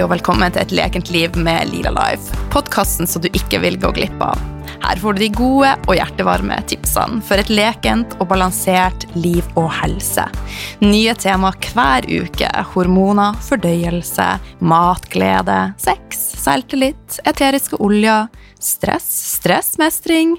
Og 0.00 0.08
velkommen 0.08 0.48
til 0.54 0.62
Et 0.62 0.70
lekent 0.78 1.10
liv 1.12 1.34
med 1.36 1.68
Lila 1.68 1.90
Life, 1.92 2.32
podkasten 2.52 3.08
som 3.10 3.20
du 3.20 3.26
ikke 3.36 3.58
vil 3.60 3.74
gå 3.80 3.90
glipp 3.92 4.22
av. 4.24 4.38
Her 4.80 5.00
får 5.02 5.16
du 5.16 5.20
de 5.20 5.28
gode 5.34 5.72
og 5.90 5.98
hjertevarme 5.98 6.56
tipsene 6.70 7.20
for 7.26 7.42
et 7.42 7.50
lekent 7.52 8.14
og 8.16 8.30
balansert 8.30 9.04
liv 9.12 9.44
og 9.60 9.68
helse. 9.76 10.24
Nye 10.80 11.12
tema 11.20 11.50
hver 11.66 12.08
uke. 12.08 12.48
Hormoner, 12.72 13.36
fordøyelse, 13.44 14.28
matglede, 14.64 15.58
sex, 15.84 16.22
selvtillit, 16.46 17.20
eteriske 17.28 17.76
oljer, 17.84 18.30
stress, 18.56 19.10
stressmestring 19.36 20.38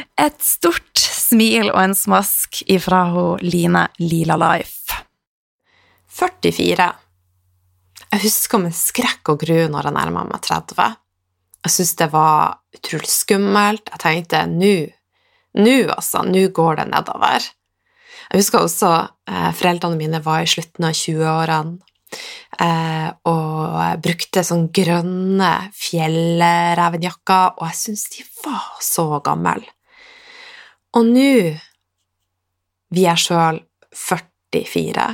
Et 0.21 0.43
stort 0.45 1.01
smil 1.01 1.71
og 1.71 1.79
en 1.81 1.95
smask 1.97 2.59
ifra 2.69 3.07
hun 3.09 3.41
Line 3.41 3.87
Lila 3.97 4.35
Life. 4.37 4.99
44. 6.13 6.85
Jeg 8.11 8.21
husker 8.27 8.61
med 8.61 8.75
skrekk 8.77 9.31
og 9.33 9.41
gru 9.41 9.63
når 9.71 9.87
jeg 9.87 9.95
nærma 9.95 10.25
meg 10.27 10.43
30. 10.45 10.91
Jeg 11.63 11.73
syntes 11.73 11.95
det 12.03 12.09
var 12.13 12.59
utrolig 12.77 13.09
skummelt. 13.09 13.89
Jeg 13.89 14.03
tenkte 14.03 14.43
nå, 14.51 14.75
nå 15.57 15.75
altså, 15.95 16.21
nå 16.27 16.45
går 16.53 16.83
det 16.83 16.87
nedover. 16.91 17.49
Jeg 18.29 18.43
husker 18.43 18.61
også 18.61 18.93
eh, 19.25 19.49
foreldrene 19.57 19.97
mine 19.97 20.21
var 20.21 20.45
i 20.45 20.53
slutten 20.53 20.85
av 20.85 20.93
20-årene 21.01 21.79
eh, 22.61 23.09
og 23.25 24.01
brukte 24.05 24.45
sånn 24.45 24.69
grønne 24.69 25.51
fjellrevenjakker, 25.81 27.57
og 27.57 27.69
jeg 27.71 27.79
syntes 27.81 28.09
de 28.13 28.27
var 28.45 28.73
så 28.85 29.09
gamle. 29.25 29.65
Og 30.97 31.07
nå 31.07 31.35
vi 32.91 33.05
er 33.07 33.19
sjøl 33.19 33.61
44. 33.95 35.05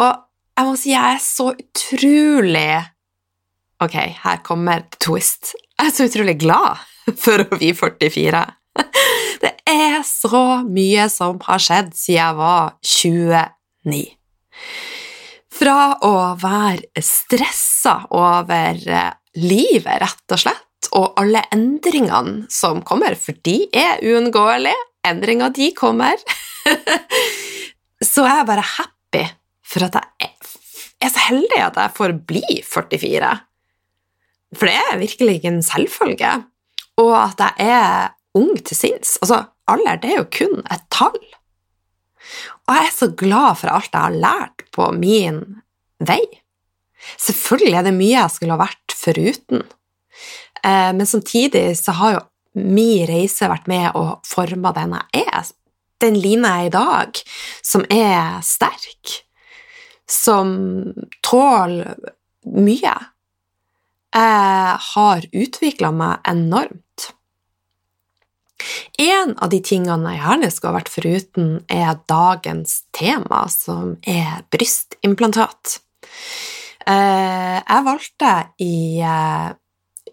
Og 0.00 0.12
jeg 0.60 0.68
må 0.68 0.76
si 0.78 0.92
jeg 0.92 1.16
er 1.16 1.22
så 1.24 1.50
utrolig 1.52 2.70
Ok, 3.80 3.94
her 3.96 4.40
kommer 4.44 4.82
twist. 5.00 5.54
Jeg 5.78 5.88
er 5.88 5.94
så 5.96 6.04
utrolig 6.10 6.34
glad 6.42 6.80
for 7.16 7.40
å 7.40 7.46
bli 7.54 7.70
44. 7.72 8.42
Det 9.40 9.54
er 9.64 10.02
så 10.04 10.60
mye 10.66 11.06
som 11.08 11.38
har 11.46 11.62
skjedd 11.64 11.94
siden 11.96 12.18
jeg 12.18 12.36
var 12.36 12.74
29. 12.84 14.02
Fra 15.60 15.78
å 16.04 16.12
være 16.40 17.04
stressa 17.04 18.02
over 18.12 18.84
eh, 18.84 19.08
livet, 19.40 19.96
rett 20.04 20.36
og 20.36 20.42
slett, 20.44 20.90
og 20.96 21.16
alle 21.20 21.46
endringene 21.56 22.52
som 22.52 22.84
kommer, 22.84 23.16
for 23.16 23.40
de 23.48 23.62
er 23.72 24.04
uunngåelige, 24.04 24.89
endringer 25.06 25.52
de 25.56 25.70
kommer, 25.76 26.20
så 28.12 28.24
er 28.26 28.40
jeg 28.40 28.48
bare 28.50 28.66
happy 28.76 29.24
for 29.70 29.86
at 29.86 29.98
jeg 30.00 30.30
er 31.00 31.12
så 31.12 31.22
heldig 31.30 31.60
at 31.64 31.78
jeg 31.80 31.96
får 31.96 32.16
bli 32.28 32.60
44. 32.66 33.32
For 34.58 34.68
det 34.68 34.76
er 34.76 35.00
virkelig 35.00 35.38
ikke 35.38 35.52
en 35.54 35.62
selvfølge. 35.64 36.32
Og 37.00 37.14
at 37.16 37.40
jeg 37.40 37.76
er 37.78 38.10
ung 38.36 38.52
til 38.58 38.76
sinns. 38.76 39.16
Altså, 39.22 39.44
alder, 39.70 40.00
det 40.02 40.10
er 40.10 40.20
jo 40.20 40.28
kun 40.34 40.64
et 40.66 40.84
tall. 40.92 41.20
Og 42.66 42.76
jeg 42.76 42.86
er 42.86 42.94
så 42.94 43.10
glad 43.16 43.58
for 43.58 43.72
alt 43.72 43.94
jeg 43.94 44.02
har 44.02 44.20
lært 44.26 44.66
på 44.74 44.90
min 44.94 45.40
vei. 45.98 46.22
Selvfølgelig 47.18 47.78
er 47.78 47.86
det 47.88 47.96
mye 47.96 48.16
jeg 48.18 48.34
skulle 48.34 48.54
ha 48.54 48.60
vært 48.60 48.94
foruten, 49.00 49.62
eh, 50.60 50.90
men 50.92 51.06
samtidig 51.08 51.72
så 51.78 51.94
har 51.96 52.12
jo 52.12 52.20
min 52.58 53.06
reise 53.08 53.48
vært 53.50 53.68
med 53.70 53.96
og 53.98 54.20
forma 54.26 54.72
den 54.76 54.96
jeg 54.96 55.24
er. 55.26 55.50
Den 56.00 56.16
Line 56.16 56.48
jeg 56.48 56.66
er 56.66 56.70
i 56.70 56.74
dag, 56.74 57.22
som 57.62 57.84
er 57.92 58.40
sterk, 58.46 59.20
som 60.08 60.52
tåler 61.22 61.94
mye. 62.48 62.94
Jeg 64.10 64.78
har 64.90 65.26
utvikla 65.30 65.92
meg 65.94 66.30
enormt. 66.30 67.10
En 69.00 69.36
av 69.38 69.48
de 69.52 69.60
tingene 69.64 70.14
jeg 70.16 70.22
gjerne 70.24 70.50
skulle 70.52 70.76
vært 70.80 70.92
foruten, 70.92 71.52
er 71.70 72.00
dagens 72.10 72.82
tema, 72.96 73.44
som 73.52 73.94
er 74.08 74.42
brystimplantat. 74.52 75.78
Eh, 76.90 77.56
jeg 77.60 77.86
valgte 77.86 78.34
i 78.64 78.74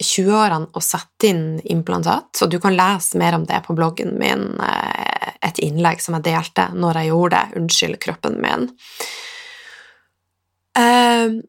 20-årene 0.04 0.72
å 0.76 0.84
sette 0.84 1.30
inn 1.30 1.46
implantat, 1.70 2.30
og 2.44 2.52
du 2.52 2.58
kan 2.62 2.76
lese 2.78 3.18
mer 3.20 3.38
om 3.38 3.46
det 3.50 3.60
på 3.66 3.76
bloggen 3.78 4.18
min, 4.20 4.50
eh, 4.62 5.32
et 5.48 5.62
innlegg 5.64 6.02
som 6.04 6.18
jeg 6.18 6.28
delte 6.30 6.70
når 6.74 7.02
jeg 7.02 7.12
gjorde 7.12 7.38
det, 7.38 7.58
'Unnskyld 7.58 8.00
kroppen 8.04 8.38
min'. 8.42 8.70
Uh, 10.78 11.42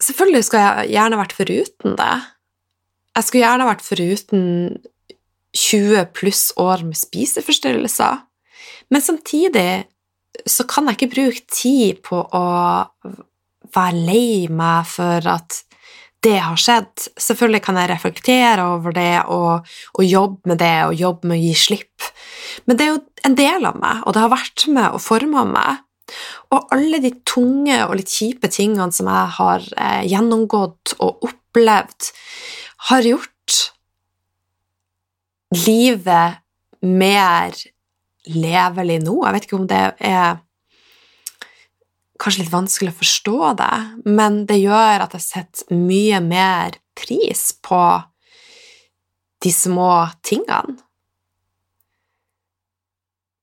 selvfølgelig 0.00 0.44
skulle 0.44 0.64
jeg 0.64 0.94
gjerne 0.96 1.20
vært 1.20 1.36
foruten 1.36 1.96
det. 1.98 2.14
Jeg 3.16 3.24
skulle 3.26 3.44
gjerne 3.44 3.68
vært 3.68 3.84
foruten 3.84 4.44
20 5.52 6.06
pluss 6.16 6.52
år 6.56 6.84
med 6.86 6.96
spiseforstyrrelser, 6.96 8.22
men 8.88 9.04
samtidig 9.04 9.84
så 10.46 10.64
kan 10.68 10.86
jeg 10.86 10.96
ikke 10.96 11.14
bruke 11.14 11.44
tid 11.52 12.00
på 12.06 12.20
å 12.22 12.44
være 13.74 14.04
lei 14.06 14.48
meg 14.48 14.86
for 14.88 15.28
at 15.28 15.62
det 16.26 16.38
har 16.42 16.58
skjedd. 16.58 17.08
Selvfølgelig 17.20 17.62
kan 17.66 17.78
jeg 17.78 17.90
reflektere 17.92 18.64
over 18.74 18.94
det 18.96 19.12
og, 19.30 19.68
og, 19.94 20.04
jobbe 20.04 20.52
med 20.52 20.60
det 20.62 20.76
og 20.86 20.96
jobbe 20.98 21.30
med 21.30 21.38
å 21.38 21.42
gi 21.42 21.52
slipp, 21.58 22.08
men 22.66 22.78
det 22.78 22.86
er 22.86 22.94
jo 22.94 23.02
en 23.28 23.36
del 23.38 23.68
av 23.68 23.78
meg, 23.78 24.02
og 24.04 24.14
det 24.14 24.24
har 24.24 24.32
vært 24.32 24.66
med 24.72 24.96
og 24.96 25.04
forma 25.04 25.44
meg. 25.48 25.84
Og 26.54 26.70
alle 26.72 27.00
de 27.04 27.12
tunge 27.28 27.76
og 27.84 27.98
litt 27.98 28.12
kjipe 28.12 28.48
tingene 28.50 28.94
som 28.94 29.10
jeg 29.10 29.32
har 29.36 29.64
eh, 29.76 30.04
gjennomgått 30.08 30.94
og 31.04 31.26
opplevd, 31.28 32.12
har 32.88 33.04
gjort 33.04 33.56
livet 35.66 36.38
mer 36.84 37.56
levelig 38.28 39.00
nå. 39.04 39.18
Jeg 39.24 39.34
vet 39.34 39.48
ikke 39.48 39.58
om 39.58 39.68
det 39.68 39.82
er 40.08 40.38
kanskje 42.18 42.44
litt 42.44 42.52
vanskelig 42.52 42.92
å 42.92 42.98
forstå 42.98 43.38
det, 43.60 43.74
men 44.10 44.42
det 44.48 44.60
gjør 44.60 45.04
at 45.04 45.14
jeg 45.16 45.24
setter 45.24 45.78
mye 45.78 46.20
mer 46.24 46.78
pris 46.98 47.50
på 47.62 47.82
de 49.44 49.52
små 49.54 49.92
tingene. 50.26 50.78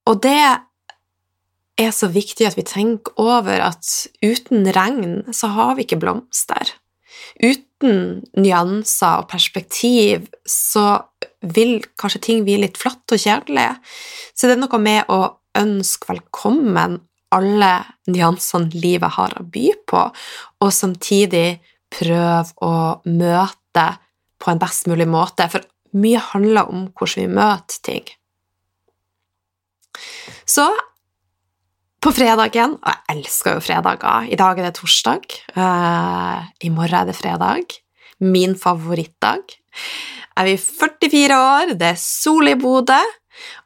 Og 0.06 0.19
det 0.22 0.39
er 1.81 1.92
så 1.95 2.07
viktig 2.12 2.45
at 2.48 2.57
vi 2.60 2.66
tenker 2.68 3.16
over 3.19 3.63
at 3.63 3.88
uten 4.24 4.68
regn 4.75 5.24
så 5.33 5.50
har 5.56 5.75
vi 5.75 5.86
ikke 5.88 6.00
blomster. 6.04 6.75
Uten 7.42 8.21
nyanser 8.38 9.24
og 9.24 9.30
perspektiv 9.31 10.28
så 10.48 11.01
vil 11.42 11.80
kanskje 12.00 12.21
ting 12.28 12.45
bli 12.45 12.60
litt 12.62 12.78
flatt 12.80 13.12
og 13.12 13.21
kjedelig. 13.21 13.71
Så 14.36 14.48
det 14.48 14.56
er 14.56 14.62
noe 14.62 14.81
med 14.81 15.12
å 15.12 15.19
ønske 15.57 16.13
velkommen 16.13 17.00
alle 17.33 17.72
nyansene 18.12 18.69
livet 18.75 19.16
har 19.18 19.36
å 19.39 19.45
by 19.51 19.69
på, 19.89 20.01
og 20.62 20.74
samtidig 20.74 21.60
prøve 21.95 22.54
å 22.66 22.74
møte 23.07 23.86
på 24.42 24.51
en 24.51 24.62
best 24.62 24.89
mulig 24.92 25.07
måte, 25.10 25.48
for 25.51 25.66
mye 25.95 26.22
handler 26.31 26.69
om 26.72 26.88
hvordan 26.92 27.24
vi 27.24 27.38
møter 27.38 27.81
ting. 27.88 28.06
Så 30.45 30.68
på 32.04 32.12
fredagen 32.13 32.75
Og 32.75 32.89
jeg 32.92 33.16
elsker 33.16 33.56
jo 33.56 33.62
fredager. 33.66 34.28
I 34.30 34.38
dag 34.38 34.60
er 34.60 34.68
det 34.68 34.75
torsdag. 34.78 35.24
Uh, 35.56 36.44
I 36.62 36.69
morgen 36.69 37.00
er 37.00 37.07
det 37.10 37.16
fredag. 37.18 37.80
Min 38.21 38.54
favorittdag. 38.60 39.56
Jeg 40.36 40.51
er 40.51 40.60
44 40.60 41.39
år, 41.39 41.74
det 41.80 41.94
er 41.94 42.00
sol 42.00 42.51
i 42.51 42.57
Bodø, 42.60 43.00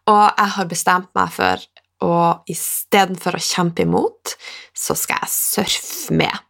og 0.10 0.26
jeg 0.38 0.54
har 0.56 0.68
bestemt 0.70 1.10
meg 1.18 1.32
for 1.34 1.64
å 2.06 2.14
istedenfor 2.50 3.38
å 3.38 3.44
kjempe 3.44 3.84
imot, 3.84 4.36
så 4.76 4.96
skal 4.98 5.24
jeg 5.24 5.34
surfe 5.34 6.16
med. 6.16 6.46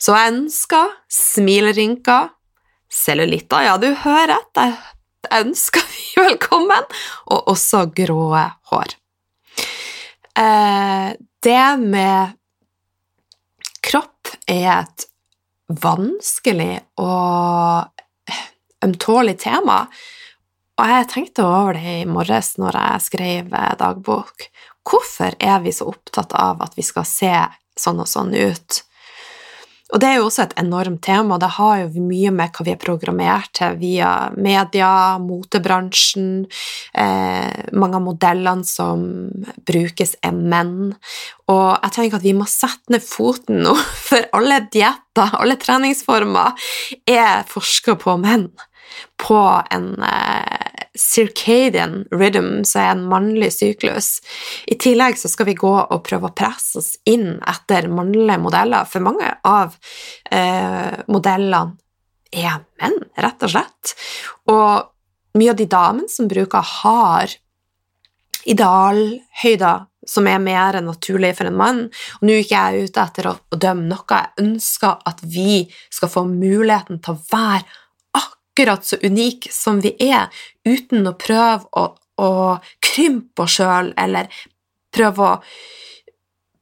Så 0.00 0.14
jeg 0.16 0.32
ønsker 0.32 0.94
smilerynker, 1.12 2.30
cellulitter, 2.88 3.66
ja, 3.66 3.76
du 3.80 3.90
hører 4.04 4.38
at 4.38 4.62
jeg 4.62 5.42
ønsker 5.42 5.84
vi 5.92 6.06
velkommen, 6.28 6.88
og 7.32 7.52
også 7.52 7.84
grå 7.94 8.30
hår. 8.72 8.96
Eh, 10.38 11.10
det 11.42 11.66
med 11.82 12.34
kropp 13.84 14.32
er 14.48 14.70
et 14.80 15.08
vanskelig 15.82 16.78
og 17.02 18.34
ømtålig 18.84 19.36
tema, 19.42 19.82
og 20.78 20.92
jeg 20.92 21.08
tenkte 21.10 21.42
over 21.42 21.74
det 21.74 21.94
i 22.04 22.08
morges 22.08 22.52
når 22.62 22.76
jeg 22.78 23.06
skrev 23.08 23.54
dagbok. 23.80 24.46
Hvorfor 24.88 25.36
er 25.38 25.60
vi 25.64 25.74
så 25.74 25.88
opptatt 25.90 26.32
av 26.32 26.62
at 26.64 26.76
vi 26.78 26.84
skal 26.86 27.06
se 27.08 27.32
sånn 27.78 28.00
og 28.02 28.08
sånn 28.08 28.34
ut? 28.34 28.82
Og 29.88 30.02
det 30.02 30.08
er 30.08 30.18
jo 30.18 30.26
også 30.26 30.42
et 30.44 30.58
enormt 30.60 31.00
tema, 31.06 31.38
det 31.40 31.48
har 31.56 31.78
jo 31.80 32.02
mye 32.04 32.28
med 32.34 32.52
hva 32.52 32.64
vi 32.66 32.74
er 32.74 32.80
programmert 32.80 33.54
til 33.56 33.78
via 33.80 34.10
media, 34.36 34.90
motebransjen, 35.22 36.44
eh, 36.92 37.70
mange 37.72 37.96
av 37.96 38.04
modellene 38.04 38.68
som 38.68 39.06
brukes, 39.64 40.12
er 40.20 40.36
menn. 40.36 40.92
Og 41.48 41.68
jeg 41.72 41.94
tenker 41.96 42.20
at 42.20 42.26
vi 42.28 42.36
må 42.36 42.44
sette 42.44 42.92
ned 42.92 43.04
foten 43.04 43.62
nå, 43.64 43.72
for 44.10 44.28
alle 44.36 44.60
dietter, 44.68 45.32
alle 45.40 45.56
treningsformer, 45.56 46.68
er 47.08 47.48
forska 47.48 47.96
på 47.96 48.18
menn 48.20 48.50
på 49.16 49.40
en 49.72 49.88
eh, 50.04 50.67
circadian 50.98 52.02
rhythm, 52.12 52.64
som 52.66 52.82
er 52.82 52.92
en 52.92 53.04
mannlig 53.10 53.52
syklus. 53.54 54.18
I 54.66 54.78
tillegg 54.80 55.18
så 55.20 55.30
skal 55.30 55.48
vi 55.48 55.56
gå 55.58 55.72
og 55.78 56.04
prøve 56.06 56.30
å 56.30 56.36
presse 56.36 56.80
oss 56.80 56.92
inn 57.08 57.36
etter 57.46 57.88
mannlige 57.92 58.40
modeller, 58.42 58.88
for 58.90 59.04
mange 59.04 59.30
av 59.46 59.76
eh, 60.30 61.04
modellene 61.08 61.78
er 62.34 62.60
menn, 62.82 62.98
rett 63.16 63.44
og 63.46 63.54
slett. 63.54 63.94
Og 64.52 65.38
mye 65.38 65.52
av 65.54 65.60
de 65.60 65.68
damene 65.70 66.12
som 66.12 66.28
bruker, 66.28 66.74
har 66.82 67.38
idealhøyder 68.48 69.86
som 70.08 70.28
er 70.30 70.40
mer 70.40 70.78
naturlig 70.84 71.34
for 71.36 71.48
en 71.48 71.58
mann. 71.58 71.80
Og 72.18 72.24
nå 72.24 72.34
er 72.34 72.44
ikke 72.44 72.62
jeg 72.62 72.88
ute 72.88 73.04
etter 73.04 73.28
å 73.30 73.34
dømme 73.52 73.88
noe, 73.90 74.06
jeg 74.08 74.44
ønsker 74.44 75.02
at 75.08 75.20
vi 75.24 75.66
skal 75.92 76.12
få 76.12 76.24
muligheten 76.28 77.02
til 77.04 77.16
å 77.16 77.22
være 77.32 77.66
akkurat 78.58 78.84
så 78.84 78.96
unike 79.02 79.52
som 79.52 79.80
vi 79.80 79.94
er, 80.02 80.26
uten 80.66 81.06
å 81.06 81.14
prøve 81.14 81.68
å, 81.78 81.94
å 82.18 82.30
krympe 82.82 83.44
oss 83.44 83.58
sjøl 83.60 83.92
eller 83.96 84.26
prøve 84.94 85.22
å 85.22 85.36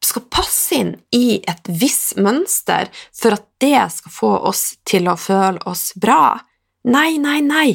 skal 0.04 0.26
passe 0.31 0.76
inn 0.76 0.93
i 1.16 1.40
et 1.48 1.70
visst 1.81 2.19
mønster 2.20 2.90
for 3.16 3.34
at 3.34 3.46
det 3.64 3.81
skal 3.94 4.12
få 4.12 4.32
oss 4.50 4.76
til 4.84 5.08
å 5.08 5.16
føle 5.16 5.58
oss 5.66 5.88
bra. 5.96 6.37
Nei, 6.84 7.16
nei, 7.19 7.40
nei. 7.43 7.70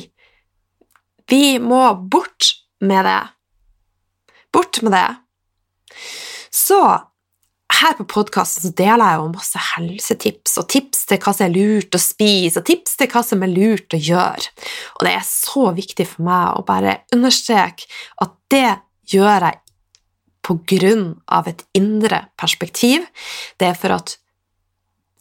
Vi 1.27 1.57
må 1.59 1.81
bort 2.13 2.53
med 2.79 3.09
det. 3.09 3.21
Bort 4.53 4.83
med 4.85 4.93
det. 4.95 5.09
Så 6.53 6.79
her 7.81 7.95
på 7.97 8.05
podkasten 8.09 8.73
deler 8.77 9.01
jeg 9.01 9.21
jo 9.21 9.31
masse 9.33 9.63
helsetips 9.71 10.57
og 10.61 10.67
tips 10.71 11.05
til 11.09 11.21
hva 11.21 11.33
som 11.35 11.47
er 11.47 11.55
lurt 11.55 11.97
å 11.97 12.01
spise, 12.01 12.61
og 12.61 12.67
tips 12.67 12.97
til 12.99 13.09
hva 13.11 13.23
som 13.25 13.43
er 13.45 13.51
lurt 13.51 13.95
å 13.95 13.99
gjøre. 13.99 14.53
Og 14.99 15.07
det 15.07 15.15
er 15.15 15.27
så 15.27 15.67
viktig 15.77 16.07
for 16.13 16.27
meg 16.27 16.59
å 16.59 16.65
bare 16.67 16.99
understreke 17.15 17.89
at 18.23 18.37
det 18.53 18.69
gjør 19.11 19.47
jeg 19.49 19.61
på 20.41 20.57
grunn 20.73 21.05
av 21.29 21.49
et 21.49 21.61
indre 21.77 22.25
perspektiv. 22.39 23.05
Det 23.61 23.69
er 23.69 23.77
for 23.77 23.93
at 23.97 24.17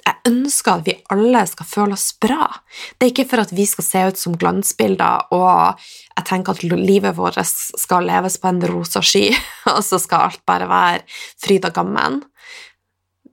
jeg 0.04 0.30
ønsker 0.30 0.80
at 0.80 0.86
vi 0.86 0.94
alle 1.12 1.42
skal 1.48 1.68
føle 1.68 1.96
oss 1.96 2.10
bra. 2.20 2.48
Det 2.96 3.06
er 3.06 3.12
ikke 3.12 3.28
for 3.30 3.42
at 3.44 3.52
vi 3.56 3.66
skal 3.68 3.86
se 3.86 4.04
ut 4.10 4.20
som 4.20 4.36
glansbilder, 4.40 5.30
og 5.36 5.80
jeg 6.16 6.26
tenker 6.28 6.56
at 6.56 6.64
livet 6.66 7.16
vårt 7.18 7.38
skal 7.44 8.08
leves 8.08 8.38
på 8.40 8.50
en 8.50 8.62
rosa 8.70 9.02
sky, 9.04 9.28
og 9.74 9.82
så 9.86 10.00
skal 10.02 10.28
alt 10.28 10.44
bare 10.48 10.68
være 10.70 11.04
fryd 11.42 11.68
og 11.70 11.76
gammen. 11.76 12.20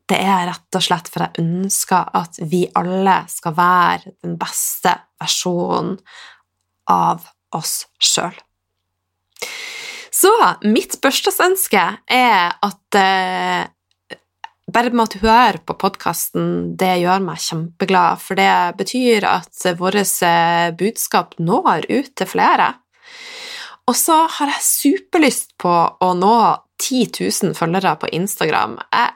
Det 0.08 0.20
er 0.24 0.48
rett 0.48 0.80
og 0.80 0.84
slett 0.84 1.10
for 1.12 1.26
jeg 1.26 1.44
ønsker 1.44 2.12
at 2.16 2.40
vi 2.48 2.64
alle 2.80 3.20
skal 3.32 3.56
være 3.58 4.16
den 4.24 4.38
beste 4.40 4.94
versjonen 5.20 5.98
av 6.88 7.26
oss 7.58 7.82
sjøl. 8.00 8.36
Så 10.18 10.32
mitt 10.66 10.96
bursdagsønske 11.04 11.82
er 12.10 12.56
at 12.66 12.98
eh, 12.98 13.68
bare 14.74 14.92
med 14.92 15.06
at 15.06 15.16
du 15.16 15.24
hører 15.24 15.60
på 15.64 15.76
podkasten, 15.80 16.76
det 16.80 16.98
gjør 17.02 17.24
meg 17.24 17.40
kjempeglad, 17.40 18.20
for 18.20 18.40
det 18.40 18.52
betyr 18.80 19.28
at 19.30 19.68
vårt 19.80 20.00
eh, 20.28 20.74
budskap 20.78 21.38
når 21.40 21.88
ut 21.88 22.12
til 22.18 22.28
flere. 22.28 22.74
Og 23.88 23.96
så 23.96 24.26
har 24.38 24.52
jeg 24.52 24.66
superlyst 24.68 25.56
på 25.62 25.72
å 25.72 26.10
nå 26.20 26.36
10 26.84 27.06
000 27.16 27.56
følgere 27.58 27.96
på 28.02 28.12
Instagram. 28.18 28.76
Jeg, 28.92 29.14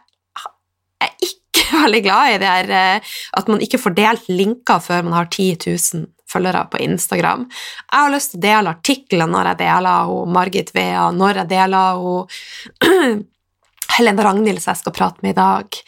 er 1.02 1.28
ikke 1.28 1.68
veldig 1.84 2.02
glad 2.06 2.32
i 2.32 2.40
det 2.42 2.56
her 2.56 2.74
eh, 2.78 3.14
at 3.38 3.52
man 3.52 3.62
ikke 3.64 3.82
får 3.82 3.98
delt 4.00 4.32
linker 4.32 4.80
før 4.84 5.04
man 5.08 5.20
har 5.20 5.30
10 5.32 5.68
000 5.68 6.08
følgere 6.32 6.64
på 6.72 6.80
Instagram. 6.86 7.44
Jeg 7.92 7.98
har 7.98 8.14
lyst 8.14 8.32
til 8.34 8.40
å 8.40 8.46
dele 8.46 8.72
artikler 8.72 9.28
når 9.28 9.52
jeg 9.52 9.62
deler 9.66 10.08
henne, 10.08 10.32
Margit 10.32 10.72
Vea, 10.76 11.10
når 11.12 11.42
jeg 11.42 11.52
deler 11.52 11.92
av 11.92 12.08
Helene 13.98 14.24
Ragnhild 14.26 14.62
som 14.64 14.74
jeg 14.74 14.82
skal 14.84 14.96
prate 14.96 15.26
med 15.26 15.36
i 15.36 15.40
dag. 15.40 15.80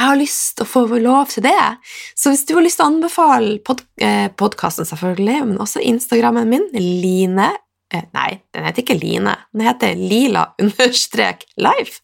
Jeg 0.00 0.08
har 0.08 0.16
lyst 0.16 0.54
til 0.56 0.64
å 0.64 0.70
få 0.70 0.84
lov 1.02 1.32
til 1.32 1.44
det. 1.44 1.64
Så 2.16 2.32
hvis 2.32 2.46
du 2.48 2.54
har 2.56 2.64
lyst 2.64 2.80
til 2.80 2.86
å 2.86 2.92
anbefale 2.94 3.58
pod 3.66 3.82
eh, 4.00 4.30
podkasten, 4.32 4.88
selvfølgelig, 4.88 5.40
men 5.50 5.60
også 5.60 5.82
Instagrammen 5.84 6.48
min, 6.48 6.64
Line 6.72 7.50
eh, 7.92 8.06
Nei, 8.16 8.30
den 8.54 8.64
heter 8.68 8.84
ikke 8.84 8.96
Line, 9.00 9.34
den 9.52 9.66
heter 9.66 9.98
Lila 9.98 10.46
understrek 10.62 11.44
life. 11.60 12.00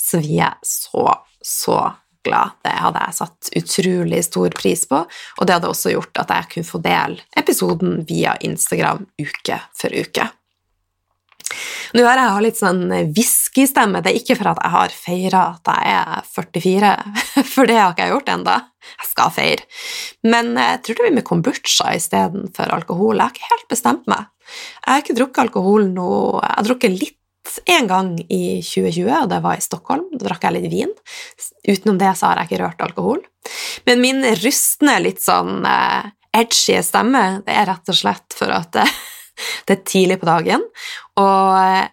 Så 0.00 0.22
vi 0.24 0.38
er 0.40 0.56
så, 0.64 1.10
så 1.44 1.80
glad. 2.26 2.56
Det 2.64 2.74
hadde 2.78 3.04
jeg 3.04 3.18
satt 3.20 3.52
utrolig 3.60 4.22
stor 4.26 4.56
pris 4.56 4.86
på, 4.88 5.02
og 5.04 5.46
det 5.46 5.58
hadde 5.58 5.70
også 5.70 5.92
gjort 5.92 6.22
at 6.22 6.32
jeg 6.32 6.52
kunne 6.54 6.70
få 6.70 6.82
dele 6.84 7.26
episoden 7.38 8.00
via 8.08 8.36
Instagram 8.46 9.04
uke 9.20 9.60
for 9.76 9.92
uke. 9.94 10.30
Nå 11.94 12.04
har 12.06 12.18
jeg 12.18 12.44
litt 12.46 12.58
sånn 12.58 12.84
whiskystemme. 13.14 14.02
Det 14.02 14.12
er 14.12 14.20
ikke 14.20 14.38
for 14.38 14.52
at 14.52 14.62
jeg 14.62 14.74
har 14.74 14.94
feira 14.96 15.42
at 15.54 15.70
jeg 15.70 15.92
er 15.96 16.30
44, 16.32 16.94
for 17.54 17.70
det 17.70 17.76
har 17.78 17.92
ikke 17.94 18.08
jeg 18.08 18.14
gjort 18.14 18.32
ennå. 18.34 18.56
Jeg 18.86 19.10
skal 19.10 19.34
feire. 19.34 19.68
Men 20.26 20.54
jeg 20.58 20.80
tror 20.86 20.98
det 20.98 21.06
blir 21.06 21.18
med 21.18 21.26
kombucha 21.26 21.92
istedenfor 21.98 22.72
alkohol. 22.74 23.18
Jeg 23.18 23.24
har 23.24 23.34
ikke 23.34 23.52
helt 23.52 23.70
bestemt 23.72 24.10
meg. 24.10 24.26
Jeg 24.46 24.90
har 24.92 25.02
ikke 25.02 25.16
drukket 25.18 25.42
alkohol 25.42 25.88
nå 25.90 26.10
Jeg 26.38 26.52
har 26.52 26.66
drukket 26.68 26.92
litt 26.94 27.14
en 27.70 27.88
gang 27.90 28.12
i 28.32 28.60
2020, 28.62 29.08
og 29.22 29.30
det 29.30 29.40
var 29.44 29.58
i 29.58 29.64
Stockholm. 29.64 30.06
Da 30.14 30.28
drakk 30.28 30.46
jeg 30.46 30.56
litt 30.56 30.70
vin. 30.72 30.92
Utenom 31.66 31.98
det 32.00 32.12
så 32.18 32.30
har 32.30 32.42
jeg 32.42 32.50
ikke 32.50 32.62
rørt 32.64 32.86
alkohol. 32.88 33.22
Men 33.86 34.02
min 34.02 34.22
rustne, 34.42 34.98
litt 35.02 35.22
sånn 35.22 35.66
eh, 35.66 36.10
edgy 36.36 36.80
stemme, 36.84 37.24
det 37.46 37.54
er 37.54 37.68
rett 37.70 37.92
og 37.92 37.98
slett 37.98 38.36
for 38.36 38.52
at 38.54 38.80
eh, 38.82 38.96
det 39.68 39.76
er 39.76 39.86
tidlig 39.88 40.20
på 40.22 40.28
dagen. 40.28 40.64
Og 41.20 41.92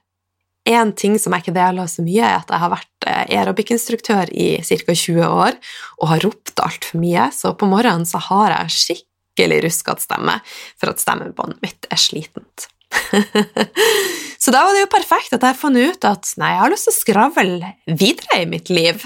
en 0.63 0.93
ting 0.95 1.17
som 1.19 1.33
jeg 1.35 1.43
ikke 1.43 1.55
deler 1.57 1.89
så 1.91 2.03
mye, 2.05 2.23
er 2.23 2.37
at 2.39 2.51
jeg 2.51 2.63
har 2.63 2.71
vært 2.71 3.07
eh, 3.07 3.23
aerobic-instruktør 3.37 4.31
i 4.31 4.49
ca. 4.63 4.95
20 4.95 5.25
år 5.27 5.57
og 5.99 6.11
har 6.13 6.23
ropt 6.23 6.61
altfor 6.63 7.01
mye, 7.03 7.27
så 7.35 7.51
på 7.57 7.67
morgenen 7.69 8.07
så 8.07 8.21
har 8.29 8.53
jeg 8.55 8.77
skikkelig 8.77 9.63
ruskete 9.65 10.05
stemme 10.05 10.37
for 10.79 10.93
at 10.93 11.03
stemmebåndet 11.03 11.59
mitt 11.65 11.89
er 11.91 11.99
slitent. 11.99 12.69
så 14.43 14.53
da 14.53 14.61
var 14.63 14.75
det 14.75 14.83
jo 14.83 14.93
perfekt 14.93 15.35
at 15.35 15.43
jeg 15.43 15.57
fant 15.57 15.79
ut 15.81 16.07
at 16.07 16.31
nei, 16.39 16.53
jeg 16.53 16.61
har 16.61 16.73
lyst 16.73 16.87
til 16.87 16.93
å 16.93 16.99
skravle 17.01 17.73
videre 17.89 18.39
i 18.43 18.49
mitt 18.49 18.71
liv. 18.71 19.03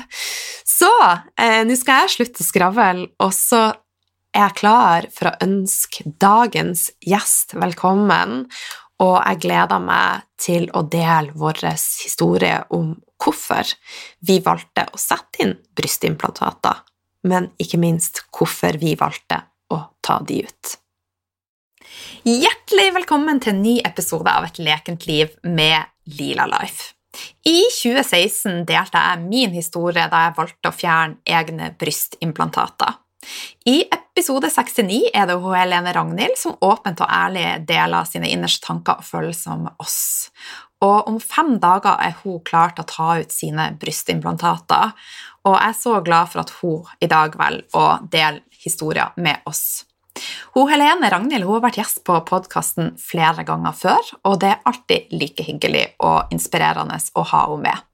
Så 0.68 0.92
eh, 1.40 1.64
nå 1.66 1.78
skal 1.80 2.06
jeg 2.06 2.18
slutte 2.20 2.46
å 2.46 2.50
skravle, 2.52 3.08
og 3.24 3.34
så 3.34 3.72
er 4.38 4.54
klar 4.58 5.08
for 5.14 5.32
å 5.32 5.38
ønske 5.44 6.06
dagens 6.22 6.92
gjest 7.02 7.56
velkommen 7.58 8.46
og 9.04 9.18
jeg 9.22 9.42
gleder 9.46 9.82
meg 9.82 10.26
til 10.42 10.68
å 10.78 10.84
dele 10.90 11.36
vår 11.38 11.64
historie 11.70 12.58
om 12.74 12.96
hvorfor 13.22 13.70
vi 14.26 14.40
valgte 14.46 14.88
å 14.94 15.00
sette 15.02 15.44
inn 15.44 15.54
brystimplantater, 15.78 16.82
men 17.30 17.52
ikke 17.62 17.80
minst 17.82 18.24
hvorfor 18.34 18.78
vi 18.82 18.96
valgte 18.98 19.42
å 19.74 19.82
ta 20.06 20.20
de 20.26 20.44
ut. 20.46 20.76
Hjertelig 22.28 22.92
velkommen 22.98 23.40
til 23.42 23.54
en 23.54 23.64
ny 23.64 23.78
episode 23.86 24.30
av 24.30 24.46
Et 24.50 24.62
lekent 24.66 25.06
liv 25.08 25.34
med 25.46 25.90
Lila 26.18 26.46
Life. 26.50 26.94
I 27.48 27.64
2016 27.74 28.66
delte 28.70 29.02
jeg 29.02 29.26
min 29.26 29.54
historie 29.56 30.06
da 30.12 30.28
jeg 30.28 30.38
valgte 30.38 30.70
å 30.70 30.76
fjerne 30.76 31.22
egne 31.26 31.72
brystimplantater. 31.80 32.98
I 33.68 33.82
episode 33.92 34.50
69 34.50 35.10
er 35.14 35.28
det 35.30 35.38
hun 35.42 35.56
Helene 35.56 35.94
Ragnhild 35.96 36.38
som 36.40 36.56
åpent 36.64 37.02
og 37.04 37.12
ærlig 37.12 37.46
deler 37.68 38.08
sine 38.10 38.30
innerste 38.32 38.66
tanker 38.68 39.02
og 39.02 39.08
følelser 39.08 39.60
med 39.62 39.84
oss. 39.84 40.30
Og 40.86 41.10
om 41.10 41.18
fem 41.22 41.56
dager 41.62 41.98
er 42.04 42.16
hun 42.22 42.40
klar 42.46 42.76
til 42.76 42.86
å 42.86 42.92
ta 42.92 43.10
ut 43.22 43.34
sine 43.34 43.72
brystimplantater. 43.82 44.94
Og 45.48 45.56
jeg 45.56 45.74
er 45.74 45.80
så 45.80 45.98
glad 46.06 46.32
for 46.32 46.44
at 46.44 46.54
hun 46.62 46.90
i 47.02 47.10
dag 47.10 47.38
velger 47.40 47.78
å 47.78 47.86
dele 48.06 48.44
historien 48.62 49.14
med 49.18 49.42
oss. 49.50 49.88
Hun 50.56 50.70
Helene 50.70 51.10
Ragnhild 51.14 51.46
hun 51.46 51.58
har 51.58 51.68
vært 51.68 51.82
gjest 51.82 52.04
på 52.08 52.18
podkasten 52.26 52.96
flere 53.02 53.46
ganger 53.46 53.76
før, 53.78 54.14
og 54.26 54.40
det 54.42 54.54
er 54.54 54.64
alltid 54.70 55.14
like 55.14 55.46
hyggelig 55.46 55.86
og 56.04 56.34
inspirerende 56.34 56.98
å 57.14 57.26
ha 57.34 57.44
henne 57.52 57.68
med. 57.68 57.86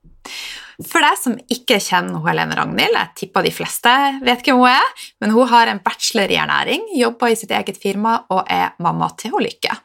For 0.81 1.03
deg 1.05 1.17
som 1.19 1.35
ikke 1.53 1.77
kjenner 1.83 2.17
hun 2.17 2.27
Helene 2.27 2.57
Ragnhild, 2.57 2.95
jeg 2.97 3.15
tipper 3.19 3.45
de 3.45 3.53
fleste 3.53 3.93
vet 4.25 4.45
hvem 4.45 4.61
hun 4.61 4.71
er, 4.71 5.07
men 5.21 5.33
hun 5.35 5.49
har 5.51 5.69
en 5.69 5.81
bachelor 5.83 6.31
i 6.31 6.39
ernæring, 6.41 6.87
jobber 6.97 7.33
i 7.33 7.37
sitt 7.39 7.53
eget 7.53 7.79
firma 7.81 8.23
og 8.33 8.47
er 8.51 8.73
mamma 8.83 9.11
til 9.19 9.35
Lykke. 9.37 9.75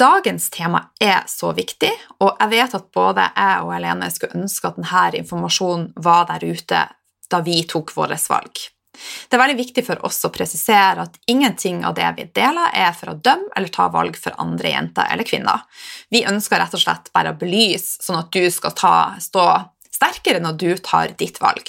Dagens 0.00 0.48
tema 0.50 0.80
er 1.00 1.22
så 1.30 1.52
viktig, 1.54 1.92
og 2.18 2.34
jeg 2.40 2.50
vet 2.50 2.76
at 2.76 2.90
både 2.94 3.28
jeg 3.30 3.62
og 3.62 3.72
Helene 3.76 4.10
skulle 4.10 4.42
ønske 4.42 4.68
at 4.68 4.80
denne 4.80 5.10
informasjonen 5.20 5.92
var 6.02 6.26
der 6.32 6.44
ute 6.50 6.86
da 7.30 7.40
vi 7.44 7.62
tok 7.68 7.94
våre 7.94 8.18
valg. 8.28 8.64
Det 8.94 9.36
er 9.36 9.42
veldig 9.42 9.58
viktig 9.58 9.84
for 9.86 10.06
oss 10.06 10.20
å 10.26 10.32
presisere 10.34 11.06
at 11.06 11.18
ingenting 11.30 11.82
av 11.86 11.96
det 11.98 12.08
vi 12.18 12.28
deler, 12.36 12.70
er 12.72 12.94
for 12.96 13.12
å 13.12 13.18
dømme 13.18 13.52
eller 13.56 13.72
ta 13.74 13.88
valg 13.92 14.18
for 14.20 14.36
andre 14.42 14.74
jenter 14.74 15.10
eller 15.12 15.28
kvinner. 15.28 15.66
Vi 16.14 16.24
ønsker 16.28 16.62
rett 16.62 16.76
og 16.76 16.82
slett 16.82 17.10
bare 17.14 17.34
å 17.34 17.38
belyse, 17.38 17.98
sånn 18.04 18.20
at 18.22 18.32
du 18.34 18.44
skal 18.54 18.76
ta, 18.78 18.96
stå 19.22 19.48
sterkere 19.94 20.42
når 20.42 20.60
du 20.60 20.70
tar 20.82 21.14
ditt 21.18 21.40
valg. 21.42 21.68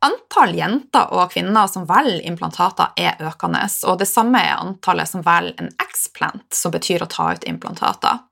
Antall 0.00 0.54
jenter 0.56 1.10
og 1.12 1.34
kvinner 1.34 1.68
som 1.68 1.84
velger 1.88 2.24
implantater, 2.24 2.94
er 2.96 3.20
økende, 3.20 3.66
og 3.84 3.98
det 4.00 4.08
samme 4.08 4.40
er 4.40 4.56
antallet 4.56 5.10
som 5.10 5.24
velger 5.26 5.60
en 5.60 5.68
explant, 5.84 6.46
som 6.56 6.72
betyr 6.72 7.04
å 7.04 7.08
ta 7.10 7.26
ut 7.34 7.44
implantater. 7.50 8.22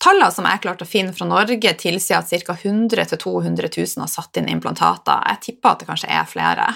Tallene 0.00 0.32
som 0.32 0.48
jeg 0.48 0.62
klarte 0.64 0.86
å 0.86 0.88
finne 0.88 1.12
fra 1.12 1.28
Norge, 1.28 1.74
tilsier 1.82 2.22
at 2.22 2.32
ca. 2.32 2.56
100 2.56 3.04
000-200 3.12 3.68
000 3.76 4.06
har 4.06 4.10
satt 4.10 4.40
inn 4.40 4.48
implantater. 4.48 5.20
Jeg 5.34 5.42
tipper 5.46 5.74
at 5.74 5.82
det 5.82 5.90
kanskje 5.90 6.12
er 6.16 6.30
flere. 6.30 6.68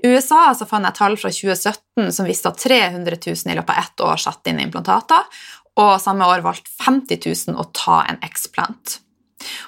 I 0.00 0.14
USA 0.14 0.48
fant 0.56 0.88
jeg 0.88 0.96
tall 0.96 1.20
fra 1.20 1.32
2017 1.36 2.12
som 2.16 2.28
viste 2.28 2.48
at 2.48 2.64
300 2.64 3.20
000 3.20 3.52
i 3.52 3.58
løpet 3.60 3.76
av 3.76 3.84
ett 3.84 4.06
år 4.08 4.24
satte 4.24 4.52
inn 4.52 4.62
implantater, 4.64 5.28
og 5.76 5.98
samme 6.00 6.24
år 6.32 6.44
valgte 6.46 6.72
50 6.80 7.20
000 7.52 7.60
å 7.60 7.68
ta 7.76 8.00
en 8.08 8.22
explant. 8.24 9.02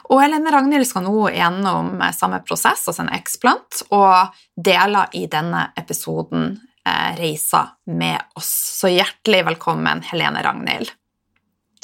Og 0.08 0.22
Helene 0.22 0.52
Ragnhild 0.52 0.88
skal 0.88 1.04
nå 1.06 1.28
gjennom 1.34 1.96
samme 2.16 2.40
prosess, 2.46 2.86
altså 2.88 3.04
en 3.04 3.12
explant, 3.16 3.82
og 3.94 4.34
deler 4.56 5.12
i 5.18 5.26
denne 5.30 5.68
episoden 5.78 6.50
eh, 6.86 7.10
reisa 7.18 7.64
med 7.92 8.38
oss. 8.38 8.52
Så 8.80 8.92
hjertelig 8.92 9.44
velkommen, 9.52 10.02
Helene 10.10 10.42
Ragnhild. 10.44 10.94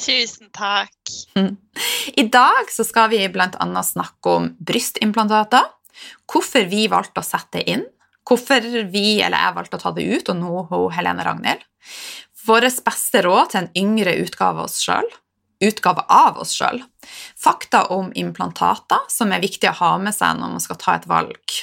Tusen 0.01 0.51
takk. 0.51 1.13
I 2.19 2.27
dag 2.27 2.71
så 2.71 2.83
skal 2.83 3.09
vi 3.13 3.21
bl.a. 3.31 3.83
snakke 3.83 4.37
om 4.37 4.49
brystimplantater, 4.59 5.69
hvorfor 6.27 6.67
vi 6.67 6.89
valgte 6.91 7.23
å 7.23 7.25
sette 7.25 7.61
det 7.61 7.77
inn, 7.77 7.85
hvorfor 8.27 8.65
vi 8.91 9.21
eller 9.23 9.39
jeg 9.39 9.55
valgte 9.55 9.79
å 9.79 9.83
ta 9.85 9.93
det 9.95 10.05
ut, 10.09 10.31
og 10.33 10.39
nå 10.41 10.65
hun 10.71 10.89
Helene 10.97 11.25
Ragnhild, 11.25 11.63
våre 12.45 12.69
beste 12.85 13.23
råd 13.25 13.51
til 13.51 13.61
en 13.63 13.71
yngre 13.79 14.17
utgave 14.21 14.59
av 14.59 14.67
oss 14.67 14.81
sjøl, 14.83 15.07
utgave 15.63 16.03
av 16.11 16.39
oss 16.43 16.55
sjøl. 16.57 16.81
Fakta 17.37 17.85
om 17.95 18.11
implantater, 18.15 19.05
som 19.07 19.31
er 19.31 19.43
viktig 19.43 19.69
å 19.71 19.77
ha 19.79 19.91
med 20.01 20.15
seg 20.15 20.39
når 20.39 20.55
man 20.57 20.63
skal 20.63 20.79
ta 20.81 20.95
et 20.97 21.07
valg. 21.09 21.59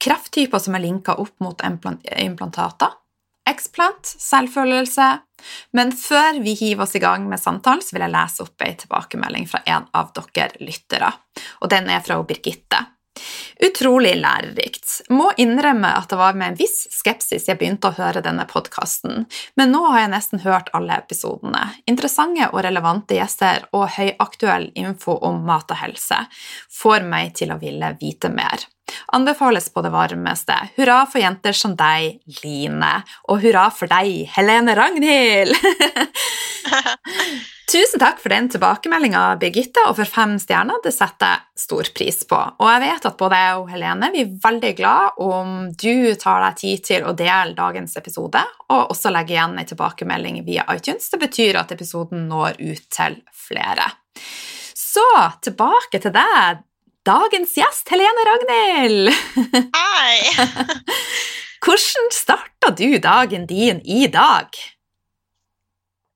Krefttyper 0.00 0.62
som 0.62 0.76
er 0.76 0.84
linka 0.86 1.16
opp 1.20 1.36
mot 1.44 1.62
implantater. 1.64 2.96
Explant, 3.48 4.06
selvfølelse. 4.06 5.08
Men 5.76 5.92
før 5.96 6.38
vi 6.44 6.54
hiver 6.58 6.84
oss 6.84 6.94
i 6.96 7.02
gang 7.02 7.26
med 7.28 7.40
samtalen, 7.40 7.82
så 7.82 7.96
vil 7.96 8.04
jeg 8.04 8.14
lese 8.14 8.44
opp 8.44 8.64
ei 8.64 8.74
tilbakemelding 8.78 9.48
fra 9.50 9.62
en 9.66 9.88
av 9.96 10.12
dere 10.16 10.60
lyttere. 10.60 11.10
Og 11.64 11.72
den 11.72 11.88
er 11.90 12.04
fra 12.04 12.20
Birgitte. 12.22 12.84
Utrolig 13.60 14.14
lærerikt. 14.16 15.02
Må 15.12 15.30
innrømme 15.36 15.90
at 15.98 16.08
det 16.08 16.16
var 16.16 16.36
med 16.38 16.52
en 16.52 16.56
viss 16.56 16.86
skepsis 16.94 17.44
jeg 17.48 17.58
begynte 17.60 17.90
å 17.90 17.96
høre 17.98 18.22
denne 18.24 18.46
podkasten, 18.48 19.26
men 19.60 19.74
nå 19.74 19.82
har 19.90 20.04
jeg 20.04 20.12
nesten 20.14 20.42
hørt 20.46 20.70
alle 20.76 20.96
episodene. 21.02 21.66
Interessante 21.90 22.48
og 22.54 22.64
relevante 22.64 23.18
gjester 23.18 23.66
og 23.76 23.90
høyaktuell 23.98 24.70
info 24.80 25.18
om 25.28 25.42
mat 25.44 25.68
og 25.74 25.82
helse 25.82 26.22
får 26.80 27.04
meg 27.04 27.34
til 27.36 27.52
å 27.52 27.60
ville 27.60 27.92
vite 28.00 28.32
mer. 28.32 28.64
Anbefales 29.16 29.70
på 29.72 29.84
det 29.84 29.92
varmeste. 29.94 30.56
Hurra 30.76 31.02
for 31.10 31.22
jenter 31.22 31.56
som 31.56 31.76
deg, 31.78 32.20
Line, 32.42 32.92
og 33.28 33.40
hurra 33.44 33.68
for 33.74 33.90
deg, 33.90 34.26
Helene 34.36 34.76
Ragnhild! 34.78 35.56
Tusen 37.70 38.00
takk 38.02 38.18
for 38.18 38.32
den 38.32 38.48
tilbakemeldinga, 38.50 39.36
Birgitte, 39.38 39.84
og 39.86 39.94
for 40.00 40.08
fem 40.08 40.32
stjerner. 40.42 40.80
Det 40.82 40.90
setter 40.90 41.36
jeg 41.36 41.62
stor 41.62 41.90
pris 41.94 42.16
på. 42.26 42.38
Og 42.58 42.66
jeg 42.66 42.82
vet 42.82 43.04
at 43.06 43.18
både 43.20 43.38
jeg 43.38 43.60
og 43.60 43.68
Helene 43.70 44.08
vi 44.10 44.24
er 44.24 44.32
veldig 44.42 44.72
glad 44.80 45.20
om 45.22 45.52
du 45.78 46.16
tar 46.18 46.42
deg 46.48 46.56
tid 46.58 46.82
til 46.88 47.06
å 47.06 47.14
dele 47.14 47.54
dagens 47.54 47.94
episode, 48.00 48.42
og 48.74 48.90
også 48.90 49.12
legge 49.14 49.36
igjen 49.36 49.54
en 49.54 49.70
tilbakemelding 49.70 50.40
via 50.48 50.64
iTunes. 50.74 51.06
Det 51.12 51.20
betyr 51.22 51.60
at 51.62 51.70
episoden 51.76 52.26
når 52.32 52.58
ut 52.58 52.90
til 52.90 53.20
flere. 53.46 53.86
Så 54.74 55.06
tilbake 55.46 56.02
til 56.02 56.16
deg, 56.16 56.64
dagens 57.06 57.54
gjest, 57.56 57.88
Helene 57.88 58.26
Ragnhild. 58.28 59.12
Hei! 59.76 60.18
Hvordan 61.64 62.12
starta 62.12 62.72
du 62.76 62.98
dagen 63.00 63.46
din 63.48 63.80
i 63.84 64.06
dag? 64.12 64.48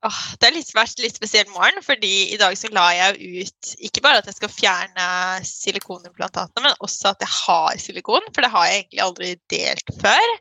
Åh, 0.05 0.21
det 0.41 0.51
har 0.51 0.77
vært 0.77 1.01
litt 1.01 1.17
spesiell 1.17 1.49
morgen, 1.55 1.81
fordi 1.85 2.35
i 2.35 2.39
dag 2.41 2.57
så 2.61 2.69
la 2.77 2.91
jeg 2.93 3.45
ut 3.45 3.75
ikke 3.89 4.03
bare 4.05 4.21
at 4.21 4.29
jeg 4.29 4.37
skal 4.37 4.53
fjerne 4.53 5.07
silikonimplantatene, 5.49 6.67
men 6.67 6.85
også 6.85 7.15
at 7.15 7.25
jeg 7.25 7.33
har 7.33 7.81
silikon, 7.81 8.29
for 8.35 8.45
det 8.45 8.53
har 8.53 8.69
jeg 8.69 8.83
egentlig 8.83 9.05
aldri 9.07 9.31
delt 9.53 9.95
før. 10.03 10.35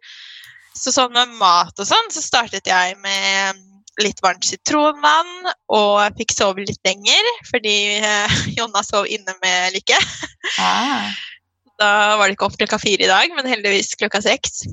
Så 0.76 0.92
sånn 0.92 1.16
med 1.16 1.38
mat 1.40 1.80
og 1.80 1.88
sånn, 1.88 2.12
så 2.12 2.24
startet 2.26 2.68
jeg 2.68 2.98
med 3.06 3.64
litt 4.02 4.22
varmt 4.24 4.46
sitronvann 4.48 5.52
og 5.74 6.18
fikk 6.18 6.34
sove 6.34 6.66
litt 6.66 6.82
lenger, 6.88 7.30
fordi 7.50 7.78
eh, 8.00 8.40
Jonna 8.58 8.82
sov 8.86 9.10
inne 9.12 9.36
med 9.44 9.76
Lykke. 9.78 10.00
Ah. 10.62 11.12
Da 11.82 11.92
var 12.18 12.28
det 12.28 12.38
ikke 12.38 12.50
opp 12.50 12.58
klokka 12.58 12.80
fire 12.82 13.06
i 13.06 13.12
dag, 13.12 13.34
men 13.36 13.50
heldigvis 13.50 13.94
klokka 14.00 14.22
seks. 14.24 14.66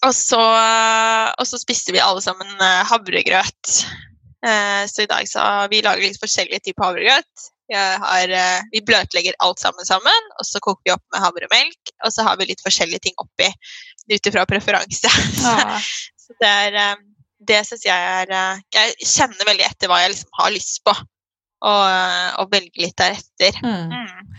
Og 0.00 0.14
så, 0.16 0.40
og 0.40 1.44
så, 1.44 1.60
spiste 1.60 1.92
vi 1.92 2.00
alle 2.00 2.22
sammen 2.24 2.48
eh, 2.56 2.82
havregrøt. 2.88 3.72
Eh, 4.40 4.82
så 4.88 5.04
i 5.04 5.10
dag 5.10 5.28
så 5.28 5.44
vi 5.72 5.82
lager 5.84 6.06
litt 6.06 6.20
forskjellige 6.20 6.64
typer 6.68 6.88
havregrøt. 6.88 7.48
Har, 7.70 8.32
eh, 8.34 8.64
vi 8.72 8.80
bløtlegger 8.82 9.36
alt 9.44 9.60
sammen 9.62 9.86
sammen, 9.86 10.30
og 10.40 10.46
så 10.48 10.58
koker 10.64 10.88
vi 10.88 10.94
opp 10.96 11.04
med 11.12 11.22
havremelk. 11.22 11.92
Og 12.06 12.14
så 12.16 12.24
har 12.26 12.40
vi 12.40 12.48
litt 12.48 12.64
forskjellige 12.64 13.04
ting 13.06 13.20
oppi 13.22 13.50
ut 14.10 14.32
ifra 14.32 14.46
preferanse. 14.48 15.12
Ah. 15.50 15.78
så 16.20 16.34
det 16.40 16.48
er 16.48 16.98
Det 17.40 17.60
syns 17.64 17.86
jeg 17.86 17.96
er 17.96 18.62
Jeg 18.74 18.96
kjenner 19.00 19.48
veldig 19.48 19.64
etter 19.64 19.90
hva 19.90 20.02
jeg 20.02 20.12
liksom 20.14 20.40
har 20.40 20.52
lyst 20.52 20.82
på, 20.84 20.92
og, 20.92 21.84
og 22.42 22.50
velger 22.52 22.84
litt 22.84 22.98
deretter. 23.00 23.60
Mm. 23.64 23.94
Mm. 23.94 24.34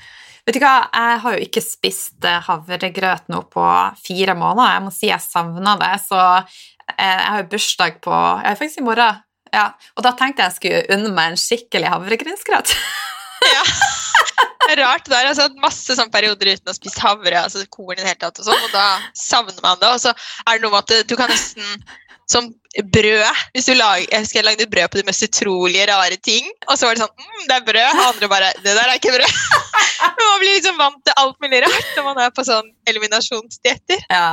Vet 0.45 0.57
du 0.57 0.61
hva, 0.63 0.75
Jeg 0.89 1.17
har 1.23 1.35
jo 1.35 1.47
ikke 1.47 1.63
spist 1.63 2.25
eh, 2.25 2.39
havregrøt 2.47 3.29
nå 3.31 3.43
på 3.53 3.65
fire 4.01 4.35
måneder. 4.37 4.75
Jeg 4.75 4.85
må 4.85 4.93
si 4.95 5.09
jeg 5.11 5.23
savna 5.23 5.75
det. 5.81 5.93
Så 6.07 6.21
eh, 6.21 6.95
jeg 6.97 7.27
har 7.27 7.43
jo 7.43 7.51
bursdag 7.53 7.99
på 8.05 8.15
jeg 8.15 8.49
er 8.51 8.61
faktisk 8.61 8.81
i 8.81 8.87
morgen. 8.87 9.21
Ja, 9.51 9.65
og 9.97 10.05
da 10.05 10.13
tenkte 10.15 10.45
jeg 10.45 10.53
jeg 10.53 10.57
skulle 10.57 10.95
unne 10.95 11.11
meg 11.15 11.33
en 11.33 11.41
skikkelig 11.41 11.91
havregrynsgrøt. 11.91 12.75
ja. 13.55 13.65
Rart. 14.79 15.09
Der. 15.11 15.27
Hatt 15.35 15.57
masse 15.59 15.97
sånn 15.97 16.11
perioder 16.13 16.53
uten 16.53 16.71
å 16.71 16.75
spise 16.77 17.01
havre, 17.03 17.33
altså 17.35 17.65
korn 17.73 17.97
i 17.97 17.99
det 17.99 18.07
hele 18.07 18.21
tatt, 18.21 18.39
og 18.39 18.47
sånn, 18.47 18.61
og 18.69 18.71
da 18.71 18.85
savner 19.17 19.57
man 19.65 19.81
det. 19.81 19.89
Og 19.91 19.99
så 19.99 20.13
er 20.13 20.55
det 20.55 20.63
noe 20.63 20.71
med 20.77 20.85
at 20.85 21.09
du 21.09 21.17
kan 21.19 21.31
nesten 21.31 21.83
som 22.31 22.47
brød. 22.95 23.39
Hvis 23.51 23.67
du 23.67 23.73
lager, 23.75 24.07
jeg 24.07 24.23
husker 24.23 24.39
jeg 24.39 24.47
lagde 24.47 24.67
brød 24.71 24.91
på 24.91 24.99
de 24.99 25.05
mest 25.07 25.25
utrolige, 25.27 25.87
rare 25.89 26.17
ting. 26.23 26.47
Og 26.69 26.77
så 26.79 26.87
var 26.87 26.95
det 26.95 27.03
sånn 27.03 27.11
mm, 27.11 27.41
Det 27.49 27.57
er 27.57 27.65
brød. 27.67 27.89
Og 27.91 28.05
andre 28.07 28.29
bare 28.31 28.51
Det 28.61 28.75
der 28.77 28.85
er 28.85 28.99
ikke 28.99 29.13
brød. 29.17 29.39
man 30.21 30.39
blir 30.41 30.55
liksom 30.55 30.79
vant 30.79 31.01
til 31.05 31.17
alt 31.21 31.37
mulig 31.43 31.61
rart 31.65 31.91
når 31.97 32.07
man 32.07 32.21
er 32.23 32.31
på 32.35 32.45
sånn 32.47 32.71
eliminasjonsdietter. 32.89 34.05
Ja, 34.09 34.23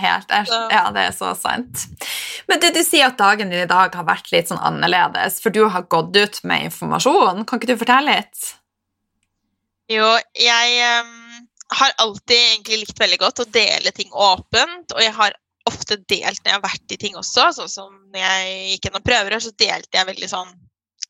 helt, 0.00 0.34
ja, 0.72 0.82
det 0.94 1.06
er 1.06 1.14
så 1.16 1.30
sant. 1.38 1.86
Men 2.50 2.60
du, 2.60 2.68
du 2.74 2.82
sier 2.84 3.08
at 3.08 3.20
dagen 3.20 3.52
din 3.52 3.64
i 3.64 3.70
dag 3.70 3.94
har 3.94 4.08
vært 4.08 4.28
litt 4.34 4.50
sånn 4.50 4.60
annerledes, 4.60 5.38
for 5.42 5.54
du 5.54 5.64
har 5.70 5.86
gått 5.90 6.16
ut 6.16 6.42
med 6.48 6.68
informasjon. 6.68 7.44
Kan 7.46 7.60
ikke 7.60 7.72
du 7.72 7.80
fortelle 7.80 8.18
litt? 8.18 8.50
Jo, 9.92 10.10
jeg 10.40 11.00
um, 11.04 11.40
har 11.78 11.96
alltid 12.02 12.36
egentlig 12.36 12.82
likt 12.82 13.00
veldig 13.00 13.20
godt 13.20 13.42
å 13.44 13.50
dele 13.52 13.92
ting 13.96 14.12
åpent, 14.12 14.94
og 14.94 15.02
jeg 15.02 15.12
har 15.16 15.36
ofte 15.70 15.96
delt 16.10 16.40
når 16.42 16.50
jeg 16.50 16.56
har 16.56 16.64
vært 16.64 16.94
i 16.94 17.00
ting 17.00 17.16
også. 17.18 17.48
Sånn 17.56 17.72
som 17.72 17.90
når 18.12 18.20
jeg 18.20 18.54
gikk 18.74 18.88
gjennom 18.88 19.04
prøver, 19.06 19.36
så 19.40 19.52
delte 19.56 19.98
jeg 19.98 20.10
veldig 20.12 20.30
sånn 20.30 20.54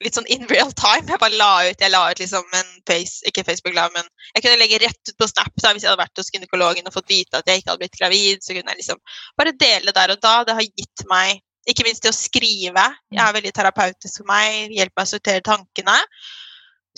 litt 0.03 0.17
sånn 0.17 0.27
in 0.33 0.43
real 0.51 0.73
time. 0.75 1.07
Jeg 1.07 1.23
bare 1.23 1.39
la 1.39 1.53
ut 1.69 1.83
jeg 1.85 1.93
la 1.93 2.03
ut 2.11 2.21
liksom 2.21 2.57
en 2.59 2.71
face, 2.89 3.23
ikke 3.29 3.45
Facebook-la, 3.47 3.87
men 3.95 4.07
jeg 4.35 4.45
kunne 4.45 4.59
legge 4.59 4.81
rett 4.83 5.11
ut 5.11 5.19
på 5.21 5.29
Snap 5.31 5.53
da, 5.63 5.73
hvis 5.73 5.87
jeg 5.87 5.93
hadde 5.93 6.03
vært 6.03 6.21
hos 6.21 6.33
gynekologen 6.35 6.91
og 6.91 6.97
fått 6.97 7.13
vite 7.13 7.39
at 7.39 7.51
jeg 7.51 7.63
ikke 7.63 7.73
hadde 7.73 7.85
blitt 7.85 8.01
gravid. 8.01 8.43
så 8.43 8.57
kunne 8.57 8.75
jeg 8.75 8.83
liksom 8.83 9.03
bare 9.39 9.55
dele 9.61 9.95
der 9.95 10.15
og 10.17 10.23
da. 10.25 10.35
Det 10.49 10.59
har 10.59 10.67
gitt 10.67 11.07
meg 11.11 11.43
ikke 11.71 11.87
minst 11.87 12.05
det 12.05 12.13
å 12.13 12.17
skrive. 12.17 12.89
Jeg 13.15 13.23
er 13.25 13.39
veldig 13.39 13.55
terapeutisk 13.57 14.21
for 14.21 14.29
meg, 14.29 14.75
hjelper 14.75 15.01
meg 15.01 15.07
å 15.07 15.13
sortere 15.15 15.47
tankene. 15.47 15.97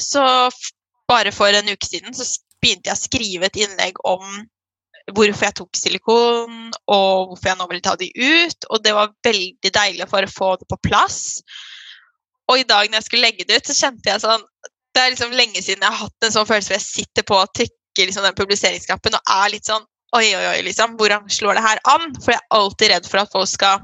Så 0.00 0.24
bare 1.08 1.32
for 1.32 1.54
en 1.54 1.70
uke 1.70 1.86
siden 1.86 2.16
så 2.16 2.26
begynte 2.62 2.90
jeg 2.90 2.98
å 2.98 3.04
skrive 3.04 3.48
et 3.48 3.60
innlegg 3.62 4.00
om 4.08 4.24
hvorfor 5.14 5.46
jeg 5.46 5.56
tok 5.60 5.78
silikon, 5.78 6.70
og 6.90 7.30
hvorfor 7.30 7.50
jeg 7.50 7.58
nå 7.60 7.66
ville 7.70 7.84
ta 7.84 7.94
de 7.98 8.08
ut. 8.10 8.68
Og 8.70 8.82
det 8.84 8.94
var 8.96 9.14
veldig 9.26 9.72
deilig 9.78 10.08
for 10.10 10.26
å 10.26 10.32
få 10.32 10.52
det 10.60 10.68
på 10.70 10.80
plass. 10.88 11.20
Og 12.50 12.62
i 12.62 12.68
dag 12.68 12.88
når 12.88 13.00
jeg 13.00 13.08
skulle 13.08 13.26
legge 13.26 13.46
det 13.46 13.60
ut, 13.60 13.68
så 13.68 13.74
kjente 13.74 14.10
jeg 14.10 14.22
sånn 14.22 14.44
Det 14.94 15.02
er 15.02 15.10
liksom 15.12 15.34
lenge 15.34 15.58
siden 15.58 15.82
jeg 15.82 15.92
har 15.92 16.06
hatt 16.06 16.26
en 16.26 16.32
sånn 16.32 16.46
følelse 16.48 16.70
hvor 16.70 16.78
jeg 16.78 16.86
sitter 16.86 17.24
på 17.26 17.38
og 17.40 17.50
trykker 17.58 18.06
liksom 18.06 18.24
den 18.24 18.36
publiseringsknappen 18.38 19.18
og 19.18 19.32
er 19.34 19.50
litt 19.56 19.68
sånn 19.68 19.84
Oi, 20.14 20.28
oi, 20.38 20.44
oi, 20.52 20.60
liksom. 20.62 20.94
Hvordan 20.96 21.26
slår 21.32 21.58
det 21.58 21.64
her 21.64 21.80
an? 21.90 22.12
For 22.22 22.32
jeg 22.32 22.38
er 22.38 22.54
alltid 22.54 22.92
redd 22.92 23.08
for 23.10 23.20
at 23.20 23.32
folk 23.32 23.50
skal 23.50 23.82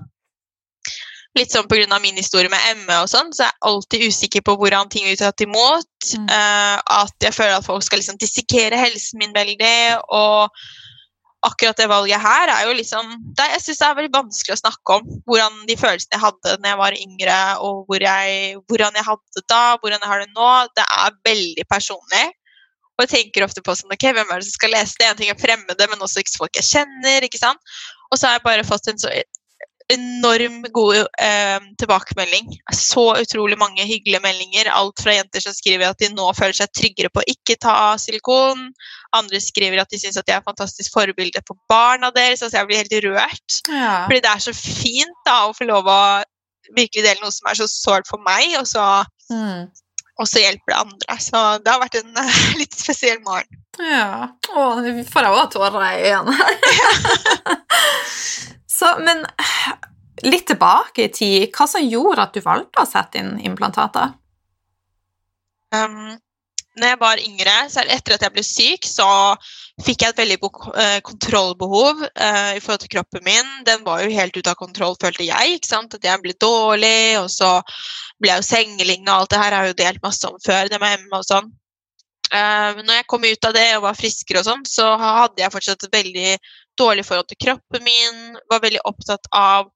Litt 1.32 1.52
sånn 1.52 1.64
pga. 1.64 1.98
min 1.98 2.18
historie 2.20 2.50
med 2.52 2.84
ME 2.84 2.96
og 3.00 3.08
sånn, 3.08 3.30
så 3.32 3.46
er 3.46 3.48
jeg 3.48 3.64
alltid 3.68 4.02
usikker 4.04 4.42
på 4.44 4.54
hvordan 4.60 4.90
ting 4.92 5.06
blir 5.08 5.16
tatt 5.16 5.40
imot. 5.40 5.88
Mm. 6.12 6.26
Uh, 6.28 6.76
at 7.02 7.24
jeg 7.24 7.32
føler 7.32 7.56
at 7.56 7.64
folk 7.64 7.84
skal 7.86 8.02
liksom 8.02 8.18
dissekere 8.20 8.76
helsen 8.76 9.18
min 9.18 9.32
veldig. 9.32 9.96
og 10.12 10.52
akkurat 11.42 11.78
det 11.78 11.88
valget 11.90 12.22
her 12.22 12.50
er 12.54 12.66
jo 12.68 12.74
liksom 12.78 13.08
det, 13.36 13.46
Jeg 13.54 13.62
syns 13.64 13.80
det 13.80 13.86
er 13.86 13.96
veldig 13.98 14.12
vanskelig 14.14 14.54
å 14.54 14.60
snakke 14.60 14.98
om 14.98 15.08
hvordan 15.26 15.56
de 15.68 15.76
følelsene 15.78 16.16
jeg 16.16 16.22
hadde 16.22 16.54
da 16.62 16.70
jeg 16.70 16.80
var 16.82 16.98
yngre, 16.98 17.38
og 17.66 17.82
hvor 17.88 18.04
jeg, 18.06 18.60
hvordan 18.70 18.98
jeg 18.98 19.08
hadde 19.08 19.38
det 19.38 19.44
da, 19.50 19.64
hvordan 19.82 20.04
jeg 20.04 20.12
har 20.12 20.22
det 20.22 20.30
nå. 20.36 20.52
Det 20.78 20.86
er 20.86 21.18
veldig 21.30 21.66
personlig. 21.70 22.24
Og 22.92 23.04
jeg 23.04 23.12
tenker 23.16 23.46
ofte 23.46 23.64
på 23.64 23.74
sånn, 23.74 23.92
ok, 23.94 24.08
hvem 24.14 24.30
er 24.30 24.42
det 24.42 24.46
som 24.46 24.58
skal 24.58 24.74
lese 24.76 25.00
det? 25.00 25.08
En 25.08 25.18
ting 25.18 25.32
er 25.32 25.40
fremmede, 25.40 25.88
men 25.90 26.04
også 26.04 26.22
folk 26.36 26.60
jeg 26.60 26.68
kjenner. 26.68 27.26
ikke 27.26 27.40
sant? 27.40 27.74
Og 28.12 28.20
så 28.20 28.28
har 28.28 28.38
jeg 28.38 28.46
bare 28.46 28.68
fått 28.68 28.90
en 28.92 29.00
så 29.00 29.10
enorm 29.94 30.62
god 30.74 31.04
eh, 31.20 31.58
tilbakemelding. 31.80 32.50
Så 32.74 33.04
utrolig 33.20 33.58
mange 33.60 33.84
hyggelige 33.86 34.22
meldinger. 34.24 34.70
Alt 34.72 35.02
fra 35.04 35.16
jenter 35.16 35.44
som 35.44 35.54
skriver 35.56 35.90
at 35.90 36.02
de 36.02 36.10
nå 36.12 36.28
føler 36.38 36.56
seg 36.58 36.72
tryggere 36.76 37.12
på 37.12 37.22
å 37.22 37.28
ikke 37.30 37.58
ta 37.62 37.76
silikon. 38.00 38.68
Andre 39.16 39.40
skriver 39.42 39.82
at 39.82 39.92
de 39.92 40.00
syns 40.00 40.18
at 40.20 40.28
jeg 40.28 40.38
er 40.38 40.42
et 40.42 40.48
fantastisk 40.48 40.94
forbilde 40.94 41.44
for 41.48 41.60
barna 41.72 42.12
deres. 42.14 42.42
Altså 42.42 42.60
jeg 42.60 42.70
blir 42.70 42.82
helt 42.82 42.98
rørt. 43.06 43.60
Ja. 43.68 43.94
Fordi 44.08 44.24
det 44.24 44.32
er 44.32 44.44
så 44.48 44.54
fint 44.56 45.18
da, 45.28 45.36
å 45.46 45.56
få 45.56 45.68
lov 45.68 45.88
å 45.90 46.02
virkelig 46.76 47.04
dele 47.04 47.22
noe 47.22 47.34
som 47.34 47.48
er 47.50 47.56
så 47.58 47.66
sårt 47.70 48.08
for 48.08 48.22
meg, 48.24 48.44
og 48.60 48.66
så, 48.70 48.84
mm. 49.32 49.60
og 50.22 50.26
så 50.30 50.44
hjelper 50.44 50.72
det 50.72 50.80
andre. 50.84 51.10
Så 51.20 51.38
det 51.62 51.72
har 51.72 51.82
vært 51.82 51.98
en 52.00 52.12
uh, 52.16 52.38
litt 52.60 52.74
spesiell 52.78 53.20
morgen. 53.26 53.58
Ja. 53.80 54.28
Å, 54.52 54.62
får 55.08 55.26
jeg 55.26 55.36
òg 55.38 55.46
tårer 55.54 55.84
i 55.90 55.92
øynene. 56.12 56.36
Så, 58.82 58.96
men 58.98 59.22
litt 60.26 60.48
tilbake 60.50 61.06
i 61.06 61.12
tid, 61.14 61.46
hva 61.54 61.68
som 61.70 61.84
gjorde 61.86 62.26
at 62.26 62.34
du 62.34 62.42
valgte 62.42 62.82
å 62.82 62.88
sette 62.88 63.20
inn 63.22 63.36
implantater? 63.46 64.10
Um, 65.72 66.16
når 66.76 66.88
jeg 66.88 66.98
var 67.00 67.20
yngre, 67.20 67.54
selv 67.72 67.92
etter 67.92 68.16
at 68.16 68.24
jeg 68.26 68.34
ble 68.34 68.44
syk, 68.46 68.88
så 68.88 69.06
fikk 69.84 70.02
jeg 70.02 70.14
et 70.14 70.20
veldig 70.22 70.38
uh, 70.42 70.98
kontrollbehov 71.04 72.02
uh, 72.02 72.52
i 72.56 72.60
forhold 72.64 72.82
til 72.84 72.92
kroppen 72.96 73.24
min. 73.26 73.50
Den 73.68 73.84
var 73.86 74.02
jo 74.02 74.12
helt 74.14 74.36
ute 74.36 74.50
av 74.50 74.58
kontroll, 74.60 74.96
følte 75.00 75.26
jeg. 75.28 75.58
ikke 75.58 75.68
sant? 75.68 75.96
At 75.98 76.08
jeg 76.08 76.22
ble 76.24 76.34
dårlig, 76.40 77.20
og 77.20 77.28
så 77.32 77.58
ble 78.18 78.32
jeg 78.32 78.42
jo 78.42 78.48
sengeliggende, 78.48 79.12
og 79.12 79.24
alt 79.24 79.34
det 79.34 79.42
her 79.42 79.56
har 79.56 79.68
jeg 79.68 79.74
jo 79.74 79.80
delt 79.82 80.06
masse 80.06 80.32
om 80.32 80.40
før, 80.44 80.72
det 80.72 80.80
med 80.80 80.96
hjemme 80.96 81.20
og 81.20 81.28
sånn. 81.28 81.52
Uh, 82.32 82.80
når 82.80 82.94
jeg 82.96 83.08
kom 83.12 83.28
ut 83.28 83.46
av 83.48 83.56
det 83.56 83.68
og 83.76 83.86
var 83.86 83.98
friskere 83.98 84.40
og 84.40 84.48
sånn, 84.48 84.66
så 84.68 84.94
hadde 84.96 85.44
jeg 85.44 85.52
fortsatt 85.52 85.84
et 85.84 85.96
veldig 86.00 86.28
dårlig 86.82 87.06
forhold 87.06 87.30
til 87.30 87.40
kroppen 87.46 87.86
min, 87.86 88.20
var 88.50 88.62
veldig 88.64 88.82
opptatt 88.90 89.30
av 89.36 89.70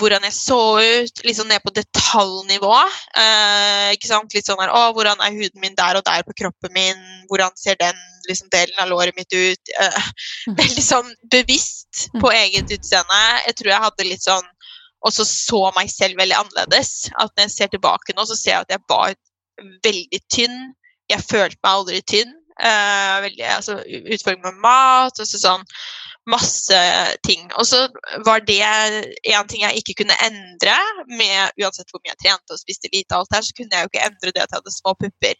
hvordan 0.00 0.24
jeg 0.24 0.32
så 0.32 0.58
ut, 0.80 1.22
sånn 1.36 1.50
ned 1.52 1.60
på 1.64 1.72
detaljnivå. 1.76 2.72
Eh, 3.20 3.90
ikke 3.96 4.08
sant? 4.08 4.32
Litt 4.32 4.48
sånn 4.48 4.60
her, 4.62 4.72
å, 4.72 4.92
hvordan 4.96 5.20
er 5.20 5.36
huden 5.36 5.60
min 5.60 5.76
der 5.76 5.98
og 5.98 6.06
der 6.06 6.24
på 6.24 6.36
kroppen 6.38 6.72
min? 6.76 7.02
Hvordan 7.28 7.52
ser 7.60 7.76
den 7.80 7.98
liksom, 8.28 8.48
delen 8.54 8.80
av 8.80 8.88
låret 8.88 9.16
mitt 9.18 9.32
ut? 9.34 9.74
Eh, 9.76 9.98
mm. 10.48 10.56
veldig 10.62 10.84
sånn 10.86 11.10
bevisst 11.32 12.06
mm. 12.14 12.22
på 12.22 12.32
eget 12.32 12.72
utseende. 12.78 13.20
Jeg 13.44 13.58
tror 13.60 13.72
jeg 13.74 13.86
hadde 13.88 14.08
litt 14.08 14.24
sånn 14.24 14.50
Og 15.04 15.12
så 15.12 15.24
så 15.28 15.58
meg 15.76 15.90
selv 15.92 16.16
veldig 16.16 16.38
annerledes. 16.38 17.10
At 17.20 17.34
når 17.34 17.44
jeg 17.44 17.52
ser 17.52 17.72
tilbake 17.74 18.14
nå, 18.16 18.24
så 18.24 18.38
ser 18.40 18.54
jeg 18.54 18.64
at 18.64 18.70
jeg 18.72 18.84
var 18.88 19.12
veldig 19.84 20.20
tynn. 20.32 20.56
Jeg 21.12 21.20
følte 21.28 21.60
meg 21.60 21.74
aldri 21.74 22.00
tynn. 22.08 22.32
Eh, 22.56 23.16
veldig, 23.26 23.44
altså, 23.52 23.76
utfordring 23.84 24.40
med 24.46 24.62
mat. 24.64 25.20
og 25.20 25.28
så 25.28 25.42
sånn 25.42 25.66
masse 26.30 26.78
ting. 27.26 27.46
Og 27.58 27.66
så 27.68 27.84
var 28.26 28.44
det 28.48 28.60
en 28.64 29.48
ting 29.50 29.64
jeg 29.64 29.80
ikke 29.80 29.98
kunne 30.02 30.16
endre, 30.24 30.76
med, 31.10 31.56
uansett 31.60 31.90
hvor 31.90 32.02
mye 32.02 32.14
jeg 32.14 32.22
trente 32.24 32.56
og 32.56 32.60
spiste 32.60 32.92
lite, 32.92 33.16
alt 33.16 33.34
her, 33.34 33.44
så 33.44 33.56
kunne 33.56 33.76
jeg 33.76 33.84
jo 33.84 33.92
ikke 33.92 34.06
endre 34.08 34.32
det 34.32 34.44
at 34.44 34.48
jeg 34.48 34.60
hadde 34.60 34.76
små 34.76 34.94
pupper. 35.00 35.36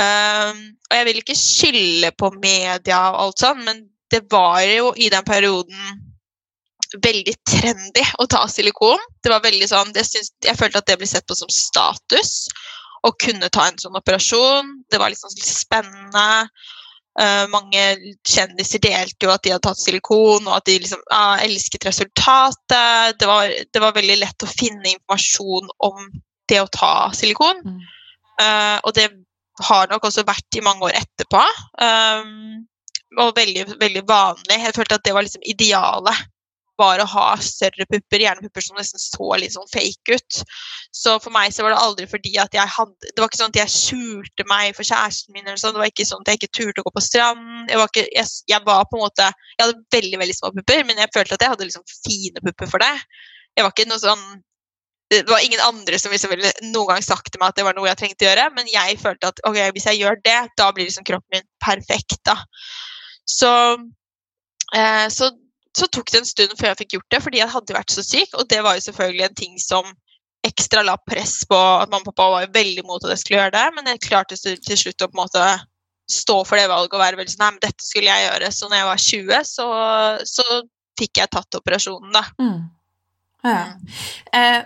Um, 0.00 0.60
og 0.88 0.94
jeg 0.96 1.08
vil 1.08 1.18
ikke 1.20 1.38
skylde 1.38 2.12
på 2.18 2.30
media 2.38 3.00
og 3.10 3.18
alt 3.24 3.42
sånn, 3.42 3.64
men 3.66 3.82
det 4.10 4.22
var 4.30 4.62
jo 4.64 4.94
i 4.96 5.10
den 5.12 5.26
perioden 5.26 5.98
veldig 7.04 7.34
trendy 7.46 8.02
å 8.18 8.26
ta 8.30 8.46
silikon. 8.50 9.02
Det 9.22 9.30
var 9.30 9.44
veldig 9.44 9.68
sånn, 9.70 9.92
synes, 9.94 10.32
jeg 10.42 10.58
følte 10.58 10.80
at 10.80 10.88
det 10.90 10.98
ble 10.98 11.08
sett 11.10 11.26
på 11.28 11.36
som 11.38 11.50
status 11.54 12.48
å 13.06 13.12
kunne 13.22 13.48
ta 13.52 13.68
en 13.68 13.78
sånn 13.80 13.98
operasjon. 13.98 14.72
Det 14.90 14.98
var 15.00 15.12
liksom 15.12 15.32
spennende. 15.34 16.48
Uh, 17.18 17.44
mange 17.50 17.80
kjendiser 18.28 18.80
delte 18.84 19.26
jo 19.26 19.32
at 19.32 19.42
de 19.42 19.50
hadde 19.50 19.64
tatt 19.66 19.80
silikon, 19.80 20.46
og 20.46 20.54
at 20.56 20.68
de 20.68 20.76
liksom, 20.78 21.02
uh, 21.10 21.40
elsket 21.42 21.88
resultatet. 21.88 23.16
Det 23.18 23.28
var, 23.28 23.50
det 23.50 23.82
var, 23.82 23.96
veldig 23.96 24.20
lett 24.22 24.46
å 24.46 24.50
finne 24.50 24.94
informasjon 24.94 25.72
om 25.90 26.06
det 26.50 26.60
å 26.62 26.70
ta 26.70 27.10
silikon. 27.16 27.64
Mm. 27.66 27.80
Uh, 28.40 28.78
og 28.86 28.94
det 28.96 29.10
har 29.60 29.90
nok 29.90 30.06
også 30.08 30.24
vært 30.28 30.56
i 30.56 30.64
mange 30.64 30.86
år 30.88 30.96
etterpå. 31.02 31.42
Um, 31.82 32.62
og 33.18 33.34
veldig, 33.36 33.66
veldig 33.80 34.04
vanlig. 34.08 34.60
Jeg 34.62 34.76
følte 34.76 34.96
at 35.00 35.04
det 35.04 35.14
var 35.16 35.26
liksom 35.26 35.42
idealet 35.50 36.28
var 36.80 37.02
å 37.02 37.08
ha 37.12 37.26
større 37.44 37.86
pupper, 37.90 38.24
gjerne 38.24 38.44
pupper 38.46 38.64
som 38.64 38.78
nesten 38.80 39.02
så 39.02 39.28
litt 39.38 39.54
sånn 39.54 39.68
fake 39.70 40.16
ut. 40.16 40.40
Så 40.96 41.16
for 41.22 41.34
meg 41.34 41.54
så 41.54 41.64
var 41.64 41.74
det 41.74 41.80
aldri 41.84 42.08
fordi 42.10 42.34
at 42.42 42.54
jeg 42.56 42.66
hadde 42.74 43.12
Det 43.12 43.22
var 43.22 43.30
ikke 43.30 43.40
sånn 43.40 43.52
at 43.52 43.60
jeg 43.60 43.74
skjulte 43.74 44.46
meg 44.50 44.76
for 44.76 44.86
kjæresten 44.86 45.36
min, 45.36 45.46
eller 45.46 45.60
sånn. 45.60 45.76
det 45.76 45.84
var 45.84 45.92
ikke 45.92 46.08
sånn 46.08 46.24
at 46.24 46.32
jeg 46.32 46.40
ikke 46.40 46.54
turte 46.58 46.82
å 46.82 46.88
gå 46.88 46.94
på 46.96 47.04
strand. 47.04 47.70
Jeg 47.70 47.80
var, 47.80 47.90
ikke, 47.92 48.06
jeg, 48.16 48.36
jeg 48.50 48.66
var, 48.66 48.84
på 48.90 48.98
en 48.98 49.06
måte 49.06 49.30
Jeg 49.30 49.64
hadde 49.64 49.98
veldig 49.98 50.22
veldig 50.24 50.38
små 50.40 50.54
pupper, 50.58 50.86
men 50.88 51.02
jeg 51.02 51.14
følte 51.14 51.36
at 51.36 51.44
jeg 51.46 51.54
hadde 51.54 51.68
liksom 51.68 51.88
fine 51.96 52.46
pupper 52.46 52.70
for 52.70 52.82
det. 52.82 52.94
Jeg 53.58 53.66
var 53.66 53.74
ikke 53.74 53.90
noe 53.90 54.02
sånn 54.02 54.30
det 55.10 55.24
var 55.26 55.42
ingen 55.42 55.60
andre 55.64 55.98
som 55.98 56.12
liksom 56.14 56.30
ville 56.30 56.52
noen 56.68 56.92
gang 56.92 57.02
sagt 57.02 57.32
til 57.32 57.40
meg 57.42 57.50
at 57.50 57.56
det 57.58 57.64
var 57.66 57.74
noe 57.74 57.88
jeg 57.88 57.98
trengte 57.98 58.22
å 58.22 58.28
gjøre, 58.28 58.44
men 58.54 58.68
jeg 58.70 58.98
følte 59.00 59.32
at 59.32 59.40
ok, 59.48 59.56
hvis 59.74 59.88
jeg 59.90 59.98
gjør 59.98 60.20
det, 60.22 60.36
da 60.60 60.68
blir 60.70 60.86
liksom 60.86 61.06
kroppen 61.08 61.40
min 61.40 61.48
perfekt. 61.58 62.20
da. 62.28 62.36
Så, 63.26 63.50
eh, 64.76 65.08
så 65.10 65.32
så 65.76 65.86
tok 65.86 66.10
det 66.10 66.20
en 66.20 66.28
stund 66.28 66.54
før 66.58 66.72
jeg 66.72 66.80
fikk 66.82 66.94
gjort 66.96 67.14
det, 67.14 67.20
fordi 67.24 67.40
jeg 67.40 67.52
hadde 67.52 67.76
vært 67.76 67.94
så 67.94 68.04
syk. 68.04 68.32
Og 68.38 68.48
det 68.50 68.62
var 68.66 68.76
jo 68.76 68.86
selvfølgelig 68.88 69.26
en 69.26 69.36
ting 69.38 69.58
som 69.62 69.90
ekstra 70.46 70.82
la 70.86 70.96
press 71.04 71.42
på 71.48 71.56
at 71.56 71.90
mamma 71.92 72.00
og 72.00 72.14
pappa 72.14 72.30
var 72.32 72.54
veldig 72.54 72.82
imot 72.82 73.04
at 73.04 73.14
jeg 73.14 73.22
skulle 73.22 73.42
gjøre 73.42 73.54
det. 73.56 73.66
Men 73.76 73.92
jeg 73.92 74.02
klarte 74.06 74.38
til 74.40 74.80
slutt 74.82 75.04
å 75.04 75.10
på 75.10 75.18
en 75.18 75.22
måte 75.22 75.46
stå 76.10 76.40
for 76.48 76.58
det 76.58 76.66
valget 76.70 76.96
og 76.96 77.04
være 77.04 77.20
veldig 77.20 77.32
sånn 77.36 77.44
Nei, 77.44 77.54
men 77.54 77.62
dette 77.62 77.86
skulle 77.86 78.10
jeg 78.10 78.26
gjøre. 78.26 78.50
Så 78.56 78.68
når 78.68 78.80
jeg 78.80 78.90
var 78.90 79.06
20, 79.06 79.48
så, 79.52 79.68
så 80.26 80.60
fikk 81.00 81.22
jeg 81.22 81.32
tatt 81.36 81.58
operasjonen, 81.60 82.12
da. 82.16 82.24
Mm. 82.42 82.60
Ja. 83.46 83.60
Mm. 83.70 83.96
Eh, 84.40 84.60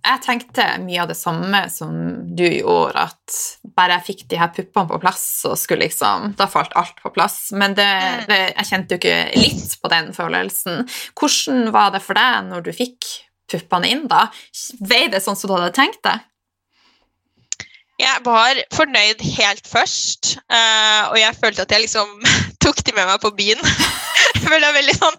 jeg 0.00 0.22
tenkte 0.24 0.64
mye 0.82 1.02
av 1.02 1.10
det 1.10 1.16
samme 1.18 1.60
som 1.72 1.92
du 2.36 2.46
gjorde, 2.46 3.04
at 3.04 3.36
bare 3.76 3.98
jeg 3.98 4.06
fikk 4.06 4.22
de 4.32 4.38
her 4.40 4.52
puppene 4.54 4.88
på 4.88 5.00
plass, 5.02 5.24
så 5.42 5.54
skulle 5.58 5.88
liksom 5.88 6.32
Da 6.38 6.48
falt 6.50 6.74
alt 6.78 6.96
på 7.02 7.12
plass. 7.14 7.50
Men 7.52 7.76
det, 7.78 7.88
mm. 7.88 8.24
det, 8.30 8.40
jeg 8.48 8.68
kjente 8.70 8.96
jo 8.96 9.00
ikke 9.00 9.18
litt 9.36 9.76
på 9.82 9.92
den 9.92 10.10
følelsen. 10.16 10.86
Hvordan 11.18 11.70
var 11.74 11.92
det 11.94 12.02
for 12.04 12.18
deg 12.18 12.48
når 12.48 12.66
du 12.66 12.72
fikk 12.76 13.12
puppene 13.50 13.92
inn, 13.92 14.06
da? 14.10 14.26
Vei 14.80 15.06
det 15.12 15.22
sånn 15.24 15.38
som 15.38 15.50
du 15.50 15.56
hadde 15.58 15.74
tenkt 15.76 16.02
det? 16.06 16.16
Jeg 18.00 18.22
var 18.24 18.56
fornøyd 18.72 19.20
helt 19.36 19.66
først, 19.68 20.38
uh, 20.48 21.10
og 21.10 21.18
jeg 21.20 21.36
følte 21.36 21.66
at 21.66 21.74
jeg 21.74 21.84
liksom 21.84 22.14
tok 22.64 22.80
de 22.86 22.96
med 22.96 23.10
meg 23.10 23.20
på 23.20 23.34
byen. 23.36 23.60
jeg 24.50 24.58
føler 24.58 24.68
er 24.70 24.76
veldig 24.76 24.94
sånn 24.96 25.18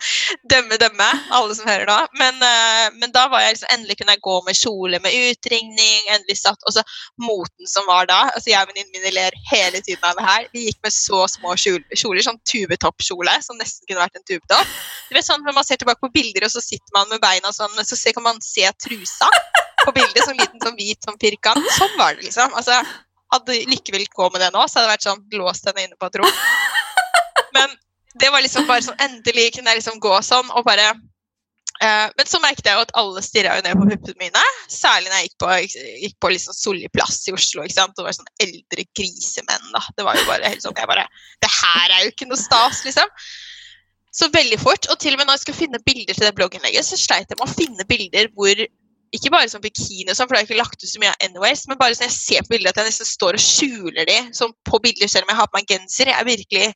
dømme-dømme, 0.52 1.08
alle 1.38 1.56
som 1.56 1.70
hører 1.70 1.88
nå. 1.88 1.98
Men, 2.20 2.40
uh, 2.44 2.88
men, 2.98 3.14
da 3.16 3.28
var 3.32 3.46
jeg 3.46 3.56
liksom, 3.56 3.72
endelig 3.76 3.98
kunne 4.00 4.16
jeg 4.16 4.24
gå 4.28 4.38
med 4.48 4.60
kjole 4.60 5.00
med 5.04 5.16
utringning. 5.30 6.02
endelig 6.12 6.38
satt, 6.42 6.60
Og 6.68 6.76
så 6.76 6.84
moten 7.22 7.70
som 7.70 7.88
var 7.88 8.10
da. 8.12 8.20
altså 8.36 8.52
Jeg 8.52 8.66
og 8.66 8.72
venninnene 8.74 9.00
mine 9.00 9.14
ler 9.16 9.38
hele 9.52 9.80
tiden 9.80 10.04
av 10.04 10.20
det 10.20 10.28
her. 10.28 10.48
De 10.52 10.66
gikk 10.68 10.82
med 10.84 10.96
så 10.96 11.24
små 11.32 11.56
kjoler, 11.56 12.24
sånn 12.28 12.42
tubetoppkjole 12.52 13.38
som 13.46 13.60
nesten 13.62 13.88
kunne 13.88 14.04
vært 14.04 14.20
en 14.20 14.28
tubetopp. 14.28 14.76
Du 15.10 15.16
vet 15.16 15.28
sånn 15.28 15.46
Når 15.48 15.56
man 15.56 15.68
ser 15.68 15.80
tilbake 15.80 16.04
på 16.04 16.12
bilder, 16.14 16.48
og 16.48 16.54
så 16.54 16.64
sitter 16.64 16.98
man 16.98 17.10
med 17.12 17.24
beina 17.24 17.54
sånn, 17.56 17.80
så 17.88 17.98
kan 18.12 18.28
man 18.28 18.44
se 18.44 18.68
trusa. 18.84 19.32
på 19.82 19.94
bildet, 19.96 20.22
sånn 20.22 20.38
liten 20.38 20.62
sånn 20.62 20.76
hvit 20.78 21.08
sånn 21.08 21.18
firkant. 21.18 21.72
Sånn 21.74 21.96
var 21.98 22.14
det, 22.14 22.28
liksom. 22.28 22.52
Altså, 22.54 22.76
hadde 23.34 23.56
villet 23.66 24.12
gå 24.14 24.28
med 24.30 24.44
det 24.44 24.52
nå, 24.54 24.66
så 24.68 24.78
hadde 24.78 24.90
det 24.90 24.92
vært 24.92 25.08
sånn 25.08 25.24
låst 25.40 25.66
henne 25.66 25.88
inne 25.88 25.98
på 25.98 26.10
et 26.10 26.20
rom. 26.22 26.36
Men 27.58 27.74
det 28.20 28.30
var 28.32 28.44
liksom 28.44 28.68
bare 28.68 28.84
sånn 28.86 29.00
Endelig 29.04 29.54
kunne 29.56 29.72
jeg 29.72 29.82
liksom 29.82 30.02
gå 30.04 30.14
sånn 30.26 30.50
og 30.52 30.66
bare 30.68 30.90
eh, 30.92 32.08
Men 32.18 32.28
så 32.28 32.42
merket 32.44 32.68
jeg 32.68 32.76
jo 32.78 32.86
at 32.86 32.96
alle 33.00 33.24
stirra 33.26 33.60
ned 33.64 33.78
på 33.80 33.88
puppene 33.92 34.26
mine. 34.26 34.44
Særlig 34.72 35.12
når 35.12 35.18
jeg 35.20 35.30
gikk 35.30 35.38
på, 35.44 35.54
gikk 36.06 36.18
på 36.24 36.34
liksom 36.34 36.58
Solli 36.58 36.92
plass 36.94 37.22
i 37.30 37.36
Oslo. 37.36 37.64
ikke 37.64 37.78
sant? 37.78 37.96
Det 37.98 38.08
var 38.08 38.18
sånn 38.18 38.34
eldre 38.44 38.88
grisemenn. 38.98 39.72
da. 39.76 39.86
Det 39.98 40.08
var 40.08 40.20
jo 40.20 40.28
bare 40.30 40.52
helt 40.52 40.66
sånn, 40.66 40.78
jeg 40.78 40.92
bare, 40.92 41.08
Det 41.44 41.54
her 41.62 41.96
er 41.96 42.04
jo 42.06 42.14
ikke 42.14 42.30
noe 42.30 42.42
stas, 42.42 42.84
liksom. 42.88 43.16
Så 44.12 44.28
veldig 44.34 44.60
fort. 44.60 44.90
Og 44.92 45.00
til 45.00 45.16
og 45.16 45.22
med 45.22 45.30
når 45.30 45.40
jeg 45.40 45.46
skulle 45.46 45.62
finne 45.62 45.84
bilder 45.88 46.18
til 46.18 46.28
det 46.28 46.36
blogginnlegget, 46.36 46.88
så 46.88 47.00
sleit 47.00 47.32
jeg 47.32 47.40
med 47.40 47.48
å 47.48 47.56
finne 47.56 47.88
bilder 47.88 48.32
hvor 48.36 48.66
ikke 49.12 49.32
bare 49.32 49.50
sånn 49.52 49.64
bikini, 49.64 50.08
og 50.08 50.16
sånn, 50.16 50.28
for 50.28 50.36
det 50.36 50.42
har 50.42 50.48
ikke 50.48 50.60
lagt 50.60 50.84
ut 50.84 50.88
så 50.88 51.00
mye 51.02 51.12
anyways, 51.26 51.66
men 51.68 51.80
bare 51.80 51.96
sånn 51.98 52.08
jeg 52.08 52.16
ser 52.16 52.46
på 52.46 52.54
bilder 52.54 52.72
at 52.72 52.80
jeg 52.80 52.88
nesten 52.88 53.10
står 53.10 53.36
og 53.36 53.44
skjuler 53.44 54.08
de 54.08 54.18
sånn 54.38 54.54
på 54.68 54.80
bilder 54.84 55.12
selv 55.12 55.28
om 55.28 55.34
jeg 55.34 55.40
har 55.42 55.50
på 55.52 55.60
meg 55.60 55.74
genser. 55.74 56.12
Jeg 56.12 56.16
er 56.16 56.30
virkelig 56.30 56.70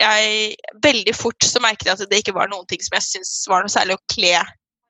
jeg, 0.00 0.56
Veldig 0.84 1.14
fort 1.16 1.46
så 1.46 1.62
merket 1.62 1.88
jeg 1.88 1.96
at 1.96 2.10
det 2.10 2.22
ikke 2.22 2.36
var 2.36 2.50
noen 2.50 2.66
ting 2.70 2.82
som 2.84 2.96
jeg 2.98 3.06
syntes 3.06 3.34
var 3.50 3.64
noe 3.64 3.72
særlig 3.72 3.96
å 3.98 4.04
kle. 4.12 4.36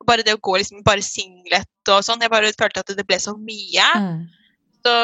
Bare 0.09 0.25
det 0.27 0.37
å 0.37 0.43
gå 0.43 0.57
liksom 0.57 0.85
bare 0.87 1.05
singlet 1.05 1.91
og 1.93 2.05
sånn. 2.07 2.23
Jeg 2.25 2.33
bare 2.33 2.53
følte 2.57 2.85
at 2.85 2.93
det 2.97 3.07
ble 3.09 3.19
så 3.21 3.35
mye. 3.37 3.89
Mm. 4.01 4.21
Så, 4.87 4.95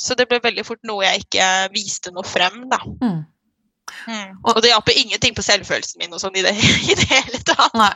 så 0.00 0.16
det 0.18 0.26
ble 0.30 0.40
veldig 0.42 0.64
fort 0.66 0.82
noe 0.88 1.04
jeg 1.06 1.26
ikke 1.26 1.50
viste 1.76 2.14
noe 2.14 2.26
frem, 2.26 2.64
da. 2.72 2.80
Mm. 3.04 3.20
Mm. 4.06 4.38
Og 4.48 4.60
det 4.62 4.70
hjalp 4.70 4.88
ingenting 4.94 5.34
på 5.36 5.44
selvfølelsen 5.44 6.00
min 6.00 6.14
og 6.14 6.22
sånn 6.22 6.36
i 6.38 6.44
det, 6.44 6.54
i 6.90 6.96
det 6.98 7.08
hele 7.10 7.42
tatt. 7.46 7.74
Nei. 7.78 7.92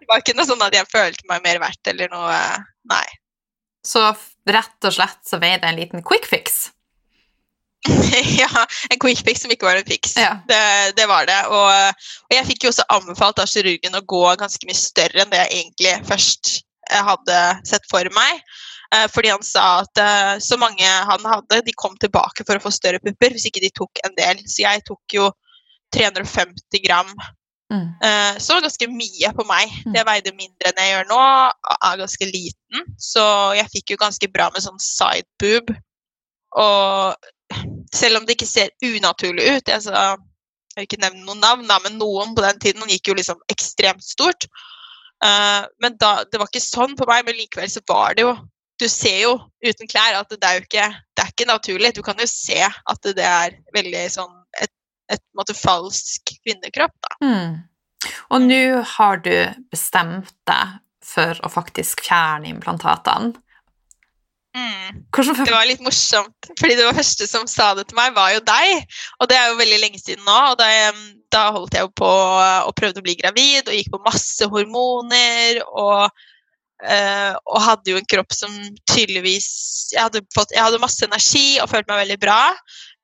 Det 0.00 0.10
var 0.10 0.22
ikke 0.22 0.36
noe 0.36 0.48
sånn 0.48 0.64
at 0.66 0.76
jeg 0.76 0.90
følte 0.92 1.28
meg 1.30 1.44
mer 1.46 1.62
verdt 1.62 1.92
eller 1.92 2.12
noe 2.12 2.40
Nei. 2.86 3.06
Så 3.86 4.02
rett 4.50 4.86
og 4.86 4.94
slett 4.94 5.22
så 5.26 5.38
veide 5.42 5.68
en 5.68 5.78
liten 5.78 6.02
quick 6.06 6.26
fix. 6.26 6.68
ja, 8.40 8.66
en 8.90 8.98
quick 8.98 9.22
fix 9.24 9.42
som 9.42 9.52
ikke 9.52 9.66
var 9.68 9.80
en 9.80 9.88
fix. 9.88 10.16
Ja. 10.18 10.36
Det, 10.48 10.92
det 10.96 11.06
var 11.10 11.26
det. 11.28 11.38
Og, 11.52 12.06
og 12.26 12.36
jeg 12.36 12.46
fikk 12.50 12.66
jo 12.66 12.72
også 12.72 12.86
anbefalt 12.92 13.42
av 13.42 13.50
kirurgen 13.50 13.98
å 13.98 14.04
gå 14.14 14.22
ganske 14.40 14.68
mye 14.68 14.78
større 14.78 15.22
enn 15.22 15.32
det 15.32 15.42
jeg 15.42 15.60
egentlig 15.60 15.94
først 16.08 16.52
eh, 16.90 17.02
hadde 17.10 17.40
sett 17.68 17.88
for 17.90 18.10
meg. 18.16 18.42
Eh, 18.94 19.06
Fordi 19.12 19.32
han 19.34 19.46
sa 19.46 19.66
at 19.84 20.02
eh, 20.02 20.34
så 20.42 20.58
mange 20.60 20.86
han 20.86 21.26
hadde, 21.26 21.62
de 21.66 21.76
kom 21.78 21.96
tilbake 22.02 22.46
for 22.46 22.58
å 22.58 22.66
få 22.66 22.74
større 22.74 23.02
pupper 23.02 23.34
hvis 23.34 23.48
ikke 23.50 23.64
de 23.64 23.72
tok 23.74 24.04
en 24.06 24.14
del. 24.18 24.44
Så 24.46 24.64
jeg 24.64 24.86
tok 24.88 25.18
jo 25.20 25.32
350 25.96 26.86
gram 26.86 27.16
Mm. 27.66 27.88
Så 28.38 28.60
ganske 28.62 28.86
mye 28.86 29.28
på 29.34 29.42
meg. 29.42 29.72
Mm. 29.88 29.94
Jeg 29.96 30.06
veide 30.06 30.32
mindre 30.36 30.68
enn 30.70 30.76
jeg 30.78 30.92
gjør 30.92 31.08
nå, 31.10 31.22
er 31.74 31.96
ganske 31.98 32.28
liten, 32.30 32.84
så 32.94 33.24
jeg 33.58 33.72
fikk 33.72 33.90
jo 33.90 33.98
ganske 34.04 34.28
bra 34.30 34.46
med 34.54 34.62
sånn 34.62 34.78
side 34.78 35.26
boob. 35.42 35.72
Og 36.62 37.26
selv 37.94 38.20
om 38.20 38.26
det 38.26 38.36
ikke 38.36 38.48
ser 38.48 38.72
unaturlig 38.84 39.46
ut 39.56 39.70
sa, 39.82 40.16
jeg 40.76 40.82
vil 40.82 40.88
ikke 40.88 41.02
nevne 41.04 41.24
noen 41.24 41.40
navn, 41.40 41.70
men 41.86 42.00
noen 42.00 42.34
på 42.36 42.44
den 42.44 42.58
tiden 42.60 42.90
gikk 42.90 43.08
jo 43.10 43.16
liksom 43.16 43.38
ekstremt 43.52 44.04
stort. 44.04 44.48
Uh, 45.24 45.64
men 45.80 45.96
da, 46.00 46.26
det 46.28 46.36
var 46.36 46.50
ikke 46.50 46.60
sånn 46.60 46.92
på 46.98 47.06
meg, 47.08 47.24
men 47.24 47.38
likevel 47.38 47.70
så 47.72 47.80
var 47.88 48.12
det 48.16 48.26
jo 48.26 48.34
Du 48.76 48.84
ser 48.92 49.22
jo 49.22 49.30
uten 49.64 49.88
klær 49.88 50.18
at 50.18 50.28
det 50.28 50.44
er 50.44 50.58
jo 50.58 50.66
ikke, 50.66 50.88
det 51.16 51.22
er 51.22 51.30
ikke 51.32 51.46
naturlig. 51.48 51.94
Du 51.96 52.02
kan 52.04 52.18
jo 52.20 52.26
se 52.28 52.58
at 52.60 53.06
det 53.16 53.24
er 53.24 53.54
veldig 53.72 54.02
sånn 54.12 54.34
et, 54.60 54.68
et 55.08 55.22
måte 55.32 55.56
falsk 55.56 56.34
kvinnekropp, 56.44 56.92
da. 57.00 57.14
Mm. 57.24 57.54
Og 58.36 58.44
nå 58.44 58.60
har 58.98 59.22
du 59.24 59.32
bestemt 59.72 60.34
deg 60.44 60.76
for 61.00 61.40
å 61.40 61.48
faktisk 61.48 62.04
fjerne 62.04 62.50
implantatene. 62.52 63.32
Mm. 64.56 65.02
Det 65.12 65.52
var 65.52 65.66
litt 65.68 65.82
morsomt, 65.84 66.48
fordi 66.56 66.76
det 66.78 66.86
var 66.86 66.96
første 66.96 67.26
som 67.28 67.44
sa 67.50 67.74
det 67.76 67.86
til 67.90 67.98
meg, 67.98 68.14
var 68.16 68.32
jo 68.32 68.40
deg. 68.46 68.94
Og 69.20 69.28
det 69.28 69.36
er 69.36 69.50
jo 69.50 69.58
veldig 69.60 69.80
lenge 69.82 70.00
siden 70.00 70.24
nå. 70.24 70.36
Og 70.52 70.56
da, 70.60 70.70
da 71.34 71.42
holdt 71.56 71.76
jeg 71.76 71.84
jo 71.84 71.92
på 72.00 72.08
og 72.08 72.72
prøvde 72.78 73.02
å 73.02 73.06
bli 73.06 73.18
gravid 73.20 73.68
og 73.68 73.76
gikk 73.76 73.92
på 73.92 74.02
masse 74.06 74.48
hormoner. 74.52 75.60
Og, 75.66 76.24
øh, 76.88 77.34
og 77.36 77.64
hadde 77.66 77.92
jo 77.92 78.00
en 78.00 78.08
kropp 78.14 78.32
som 78.36 78.54
tydeligvis 78.88 79.50
jeg 79.92 80.02
hadde, 80.06 80.24
fått, 80.34 80.54
jeg 80.56 80.64
hadde 80.64 80.82
masse 80.82 81.04
energi 81.04 81.60
og 81.60 81.70
følte 81.72 81.92
meg 81.92 82.06
veldig 82.06 82.20
bra. 82.24 82.40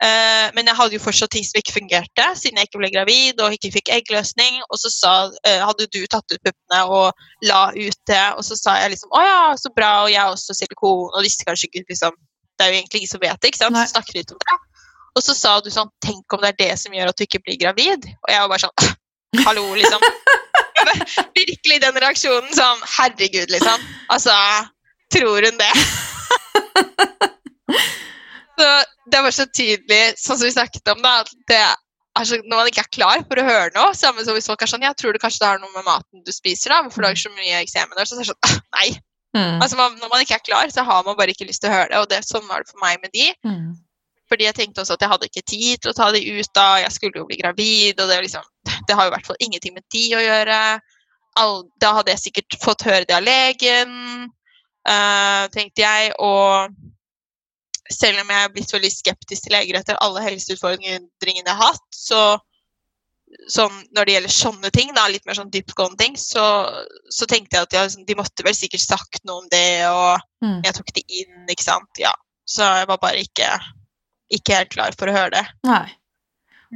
Eh, 0.02 0.48
men 0.56 0.66
jeg 0.66 0.74
hadde 0.74 0.96
jo 0.96 1.02
fortsatt 1.02 1.30
ting 1.30 1.44
som 1.46 1.60
ikke 1.60 1.76
fungerte, 1.76 2.24
siden 2.38 2.58
jeg 2.58 2.66
ikke 2.66 2.80
ble 2.80 2.88
gravid 2.90 3.42
og 3.44 3.54
ikke 3.54 3.70
fikk 3.76 3.92
eggløsning. 3.94 4.58
Og 4.66 4.80
så 4.82 4.90
sa, 4.90 5.12
uh, 5.30 5.60
hadde 5.62 5.86
du 5.94 6.00
tatt 6.10 6.34
ut 6.34 6.42
puppene 6.42 6.80
og 6.90 7.46
la 7.46 7.68
ut 7.76 8.00
det, 8.10 8.24
og 8.34 8.42
så 8.46 8.58
sa 8.58 8.74
jeg 8.82 8.96
liksom 8.96 9.14
å 9.14 9.22
ja, 9.22 9.54
så 9.60 9.70
bra, 9.76 9.92
og 10.02 10.10
jeg 10.10 10.18
har 10.18 10.34
også 10.34 10.58
silikon, 10.58 11.06
og 11.06 11.22
visste 11.22 11.46
kanskje 11.46 11.70
ikke 11.70 11.94
liksom 11.94 12.18
Det 12.58 12.66
er 12.66 12.72
jo 12.72 12.78
egentlig 12.80 13.00
ingen 13.00 13.10
som 13.10 13.22
vet 13.22 13.40
det, 13.40 13.48
ikke 13.48 13.62
sant? 13.62 13.74
Nei. 13.74 13.86
Så 13.86 13.94
snakker 13.94 14.18
litt 14.18 14.34
om 14.34 14.42
det. 14.42 14.58
Og 15.16 15.24
så 15.24 15.34
sa 15.36 15.52
du 15.62 15.70
sånn 15.72 15.90
Tenk 16.04 16.34
om 16.34 16.42
det 16.42 16.50
er 16.52 16.58
det 16.58 16.74
som 16.82 16.94
gjør 16.94 17.12
at 17.12 17.18
du 17.18 17.24
ikke 17.24 17.44
blir 17.46 17.62
gravid? 17.62 18.00
Og 18.26 18.32
jeg 18.32 18.42
var 18.42 18.52
bare 18.52 18.64
sånn 18.66 18.78
Hallo, 19.46 19.64
liksom. 19.78 20.00
Virkelig 21.38 21.76
den 21.80 22.00
reaksjonen 22.04 22.52
sånn 22.58 22.80
Herregud, 22.98 23.48
liksom. 23.54 23.78
Altså, 24.12 24.34
tror 25.14 25.48
hun 25.48 25.62
det? 25.62 25.74
så 28.58 28.68
det 29.12 29.22
var 29.24 29.34
så 29.34 29.46
tydelig, 29.48 30.02
sånn 30.20 30.38
som 30.38 30.46
vi 30.46 30.54
snakket 30.54 30.92
om, 30.92 31.00
da, 31.04 31.20
at 31.22 31.32
det 31.50 31.62
er 31.62 32.28
så, 32.28 32.36
når 32.44 32.58
man 32.58 32.68
ikke 32.68 32.84
er 32.84 32.92
klar 32.92 33.22
for 33.24 33.40
å 33.40 33.46
høre 33.46 33.70
noe, 33.76 33.94
samme 33.96 34.24
som 34.26 34.36
hvis 34.36 34.50
folk 34.50 34.60
er 34.60 34.68
sånn 34.68 34.84
Jeg 34.84 34.98
tror 35.00 35.14
det 35.16 35.22
kanskje 35.22 35.40
det 35.40 35.48
har 35.48 35.62
noe 35.62 35.72
med 35.72 35.86
maten 35.86 36.24
du 36.26 36.32
spiser, 36.34 36.74
da, 36.74 36.82
hvorfor 36.84 37.06
lager 37.06 37.16
du 37.16 37.24
så 37.24 37.32
mye 37.38 37.62
eksemen? 37.62 37.96
Så 38.04 38.18
er 38.18 38.20
det 38.20 38.28
sånn 38.28 38.44
«Ah, 38.48 38.58
Nei. 38.76 38.90
Mm. 39.32 39.62
Altså, 39.64 39.78
man, 39.78 39.96
når 39.96 40.10
man 40.12 40.24
ikke 40.24 40.36
er 40.36 40.44
klar, 40.44 40.68
så 40.68 40.84
har 40.84 41.06
man 41.06 41.16
bare 41.16 41.32
ikke 41.32 41.48
lyst 41.48 41.62
til 41.64 41.72
å 41.72 41.76
høre 41.78 41.88
det, 41.88 42.02
og 42.02 42.10
det, 42.10 42.20
sånn 42.28 42.44
var 42.50 42.60
det 42.60 42.68
for 42.68 42.84
meg 42.84 43.00
med 43.00 43.14
de. 43.16 43.30
Mm. 43.48 43.70
Fordi 44.28 44.44
jeg 44.44 44.56
tenkte 44.58 44.82
også 44.82 44.98
at 44.98 45.04
jeg 45.04 45.12
hadde 45.12 45.28
ikke 45.28 45.44
tid 45.48 45.80
til 45.80 45.92
å 45.92 45.96
ta 45.96 46.10
de 46.12 46.20
ut 46.20 46.50
da, 46.56 46.66
jeg 46.82 46.92
skulle 46.94 47.22
jo 47.22 47.28
bli 47.28 47.38
gravid, 47.40 47.96
og 47.96 48.12
det, 48.12 48.20
liksom, 48.26 48.44
det 48.88 48.96
har 48.96 49.08
jo 49.08 49.12
i 49.12 49.14
hvert 49.16 49.28
fall 49.30 49.40
ingenting 49.44 49.74
med 49.76 49.84
de 49.92 50.04
å 50.16 50.22
gjøre. 50.24 50.60
All, 51.40 51.58
da 51.80 51.94
hadde 51.96 52.12
jeg 52.12 52.24
sikkert 52.26 52.58
fått 52.60 52.84
høre 52.84 53.08
det 53.08 53.16
av 53.16 53.24
legen, 53.24 53.92
uh, 54.88 55.48
tenkte 55.52 55.84
jeg, 55.84 56.12
og 56.20 56.76
selv 57.94 58.22
om 58.22 58.30
jeg 58.32 58.44
er 58.48 58.54
blitt 58.54 58.72
veldig 58.74 58.90
skeptisk 58.92 59.44
til 59.46 59.54
leger 59.56 59.78
etter 59.80 59.98
alle 60.04 60.22
helseutfordringene 60.24 61.46
jeg 61.46 61.46
har 61.52 61.60
hatt, 61.72 61.86
så 61.94 62.22
sånn, 63.48 63.72
når 63.96 64.04
det 64.04 64.14
gjelder 64.16 64.32
sånne 64.34 64.70
ting, 64.76 64.90
da, 64.96 65.06
litt 65.08 65.24
mer 65.26 65.38
sånn 65.38 65.50
dyptgående 65.52 65.96
ting, 66.02 66.16
så, 66.20 66.42
så 67.08 67.24
tenkte 67.30 67.56
jeg 67.56 67.64
at 67.68 67.76
ja, 67.78 67.84
de 68.08 68.16
måtte 68.18 68.44
vel 68.44 68.54
sikkert 68.56 68.84
sagt 68.84 69.22
noe 69.24 69.44
om 69.44 69.48
det, 69.52 69.86
og 69.88 70.20
Mm. 70.42 70.58
jeg 70.66 70.74
tok 70.74 70.88
det 70.96 71.02
inn, 71.06 71.46
ikke 71.48 71.62
sant. 71.62 72.00
Ja. 72.02 72.10
Så 72.44 72.66
jeg 72.66 72.88
var 72.90 72.98
bare 72.98 73.20
ikke, 73.22 73.46
ikke 74.34 74.56
helt 74.58 74.72
klar 74.74 74.96
for 74.98 75.06
å 75.06 75.14
høre 75.14 75.30
det. 75.36 75.44
Nei. 75.68 75.84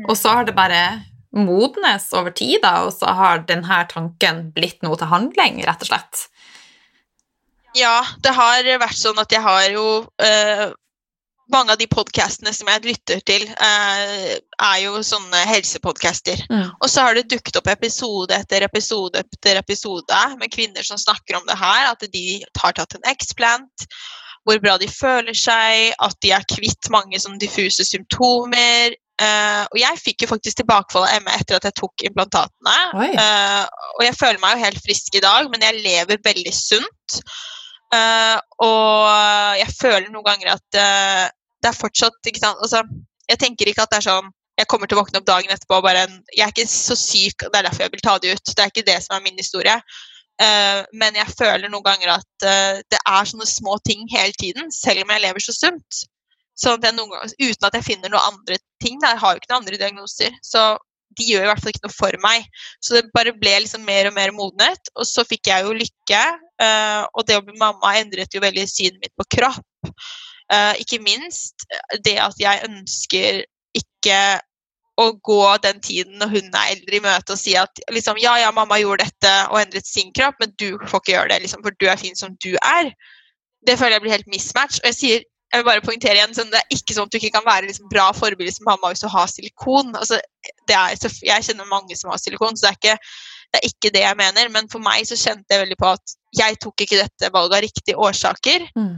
Og 0.07 0.15
så 0.17 0.31
har 0.37 0.47
det 0.47 0.55
bare 0.55 1.03
modnes 1.35 2.07
over 2.15 2.31
tid, 2.31 2.61
da, 2.63 2.85
og 2.87 2.93
så 2.95 3.11
har 3.19 3.43
denne 3.49 3.81
tanken 3.91 4.53
blitt 4.55 4.81
noe 4.87 4.97
til 5.01 5.11
handling, 5.11 5.59
rett 5.67 5.83
og 5.83 5.91
slett. 5.91 6.29
Ja, 7.77 7.99
det 8.25 8.33
har 8.39 8.63
vært 8.81 8.97
sånn 8.97 9.19
at 9.21 9.35
jeg 9.35 9.43
har 9.45 9.67
jo 9.75 9.87
eh, 10.23 10.71
Mange 11.53 11.73
av 11.73 11.79
de 11.79 11.87
podkastene 11.87 12.51
som 12.55 12.67
jeg 12.73 12.83
lytter 12.89 13.21
til, 13.29 13.45
eh, 13.47 14.35
er 14.35 14.79
jo 14.83 14.99
sånne 15.07 15.45
helsepodcaster. 15.47 16.43
Mm. 16.51 16.73
Og 16.81 16.91
så 16.91 17.07
har 17.07 17.15
det 17.15 17.29
dukket 17.31 17.57
opp 17.61 17.71
episode 17.71 18.35
etter 18.35 18.67
episode 18.67 19.23
etter 19.23 19.61
episode 19.61 20.23
med 20.41 20.51
kvinner 20.51 20.83
som 20.83 20.99
snakker 20.99 21.39
om 21.39 21.47
det 21.47 21.59
her, 21.61 21.93
at 21.93 22.03
de 22.13 22.45
har 22.59 22.75
tatt 22.75 22.99
en 22.99 23.11
X-plant, 23.15 23.87
hvor 24.47 24.59
bra 24.63 24.77
de 24.79 24.91
føler 24.91 25.35
seg, 25.39 25.95
at 26.03 26.19
de 26.23 26.35
er 26.35 26.51
kvitt 26.51 26.91
mange 26.91 27.19
sånne 27.23 27.39
diffuse 27.39 27.87
symptomer. 27.87 28.95
Eh, 29.17 29.63
og 29.71 29.79
jeg 29.81 30.03
fikk 30.03 30.23
jo 30.25 30.33
faktisk 30.35 30.61
tilbakefall 30.61 31.07
av 31.07 31.23
ME 31.25 31.39
etter 31.39 31.57
at 31.57 31.67
jeg 31.71 31.79
tok 31.79 32.09
implantatene. 32.11 32.79
Eh, 33.07 33.67
og 33.97 34.03
jeg 34.05 34.19
føler 34.19 34.43
meg 34.43 34.57
jo 34.57 34.67
helt 34.67 34.83
frisk 34.83 35.15
i 35.15 35.23
dag, 35.25 35.47
men 35.53 35.63
jeg 35.63 35.85
lever 35.87 36.25
veldig 36.27 36.55
sunt. 36.55 37.23
Uh, 37.95 38.39
og 38.67 39.59
jeg 39.61 39.71
føler 39.79 40.09
noen 40.11 40.27
ganger 40.27 40.57
at 40.57 40.79
eh, 40.81 41.27
det 41.63 41.71
er 41.71 41.79
fortsatt 41.79 42.29
ikke 42.31 42.43
sant? 42.43 42.59
Altså, 42.63 42.83
Jeg 43.27 43.41
tenker 43.43 43.69
ikke 43.69 43.83
at 43.83 43.91
det 43.91 44.01
er 44.01 44.11
sånn 44.11 44.35
jeg 44.57 44.69
kommer 44.73 44.89
til 44.89 44.97
å 44.97 45.03
våkne 45.03 45.21
opp 45.21 45.29
dagen 45.29 45.53
etterpå 45.53 45.79
og 45.79 45.85
bare 45.85 46.07
Jeg 46.33 46.45
er 46.47 46.53
ikke 46.53 46.69
så 46.71 46.97
syk, 46.97 47.45
det 47.45 47.59
er 47.59 47.67
derfor 47.67 47.85
jeg 47.85 47.93
vil 47.93 48.05
ta 48.05 48.15
det 48.23 48.37
ut. 48.37 48.53
Det 48.53 48.63
er 48.63 48.71
ikke 48.73 48.87
det 48.87 48.99
som 49.05 49.17
er 49.17 49.25
min 49.27 49.37
historie. 49.37 49.75
Uh, 50.41 50.81
men 50.97 51.17
jeg 51.17 51.33
føler 51.37 51.69
noen 51.73 51.85
ganger 51.85 52.15
at 52.19 52.45
uh, 52.45 52.81
det 52.93 53.01
er 53.01 53.29
sånne 53.29 53.49
små 53.49 53.77
ting 53.89 54.05
hele 54.13 54.33
tiden, 54.41 54.71
selv 54.73 55.05
om 55.05 55.13
jeg 55.13 55.25
lever 55.25 55.45
så 55.45 55.55
sunt. 55.57 56.03
Noen 56.65 56.97
ganger, 57.13 57.37
uten 57.37 57.69
at 57.69 57.77
jeg 57.77 57.85
finner 57.85 58.13
noen 58.13 58.33
andre 58.33 58.57
ting. 58.81 58.97
Jeg 59.03 59.21
har 59.21 59.35
jo 59.35 59.43
ikke 59.43 59.53
noen 59.53 59.61
andre 59.61 59.81
diagnoser. 59.81 60.37
Så 60.45 60.65
de 61.17 61.29
gjør 61.29 61.45
i 61.45 61.51
hvert 61.51 61.61
fall 61.61 61.73
ikke 61.75 61.85
noe 61.85 61.97
for 61.97 62.21
meg. 62.25 62.49
Så 62.85 62.97
det 62.97 63.13
bare 63.13 63.37
ble 63.37 63.59
liksom 63.65 63.85
mer 63.85 64.09
og 64.09 64.17
mer 64.17 64.33
modnet. 64.37 64.93
Og 64.97 65.05
så 65.09 65.25
fikk 65.29 65.53
jeg 65.53 65.69
jo 65.69 65.77
lykke, 65.85 66.25
Uh, 66.57 67.05
og 67.13 67.27
det 67.29 67.37
å 67.37 67.43
bli 67.45 67.53
mamma 67.61 67.91
endret 68.01 68.33
jo 68.33 68.41
veldig 68.41 68.63
synet 68.71 68.97
mitt 69.03 69.13
på 69.21 69.27
kropp. 69.37 69.91
Eh, 70.53 70.75
ikke 70.83 71.03
minst 71.03 71.67
det 72.07 72.19
at 72.23 72.39
jeg 72.39 72.63
ønsker 72.69 73.43
ikke 73.77 74.21
å 74.97 75.11
gå 75.27 75.43
den 75.65 75.81
tiden 75.85 76.17
når 76.21 76.31
hun 76.33 76.55
er 76.57 76.73
eldre 76.73 76.97
i 76.97 77.03
møte 77.05 77.35
og 77.35 77.41
si 77.41 77.53
at 77.59 77.83
liksom, 77.93 78.17
ja, 78.23 78.37
ja, 78.41 78.53
mamma 78.55 78.79
gjorde 78.81 79.05
dette 79.05 79.33
og 79.51 79.59
endret 79.61 79.89
sin 79.89 80.13
kropp, 80.17 80.39
men 80.41 80.55
du 80.57 80.79
får 80.89 81.03
ikke 81.03 81.13
gjøre 81.13 81.33
det, 81.35 81.41
liksom, 81.45 81.65
for 81.67 81.77
du 81.77 81.89
er 81.91 82.01
fin 82.01 82.17
som 82.17 82.37
du 82.45 82.55
er. 82.63 82.93
Det 83.67 83.77
føler 83.77 83.99
jeg 83.99 84.05
blir 84.07 84.15
helt 84.15 84.31
mismatch. 84.33 84.79
Og 84.81 84.89
jeg 84.93 84.99
sier, 85.01 85.27
jeg 85.53 85.61
vil 85.61 85.69
bare 85.69 85.85
poengtere 85.85 86.17
igjen, 86.17 86.33
sånn, 86.35 86.49
Det 86.53 86.63
er 86.63 86.79
ikke 86.79 86.97
sånn 86.97 87.11
at 87.11 87.13
du 87.13 87.19
ikke 87.21 87.35
kan 87.37 87.45
være 87.47 87.69
liksom, 87.69 87.91
bra 87.93 88.07
forbilde 88.17 88.55
som 88.55 88.67
mamma 88.71 88.93
hvis 88.93 89.05
du 89.05 89.11
har 89.13 89.29
silikon. 89.31 89.93
Altså, 89.99 90.21
er, 90.71 90.97
jeg 91.29 91.47
kjenner 91.51 91.69
mange 91.71 91.99
som 91.99 92.15
har 92.15 92.23
silikon, 92.23 92.57
så 92.57 92.67
det 92.67 92.73
er, 92.73 92.79
ikke, 92.81 92.97
det 93.53 93.61
er, 93.61 93.69
ikke, 93.69 93.93
det 93.99 94.05
jeg 94.07 94.21
mener. 94.23 94.51
Men 94.55 94.71
for 94.73 94.85
meg 94.85 95.05
så 95.11 95.19
kjente 95.21 95.53
jeg 95.53 95.67
veldig 95.67 95.79
på 95.83 95.93
at 95.93 96.17
jeg 96.41 96.61
tok 96.63 96.87
ikke 96.87 97.03
dette 97.03 97.33
valget 97.35 97.59
av 97.59 97.67
riktige 97.67 98.01
årsaker. 98.09 98.67
Mm. 98.79 98.95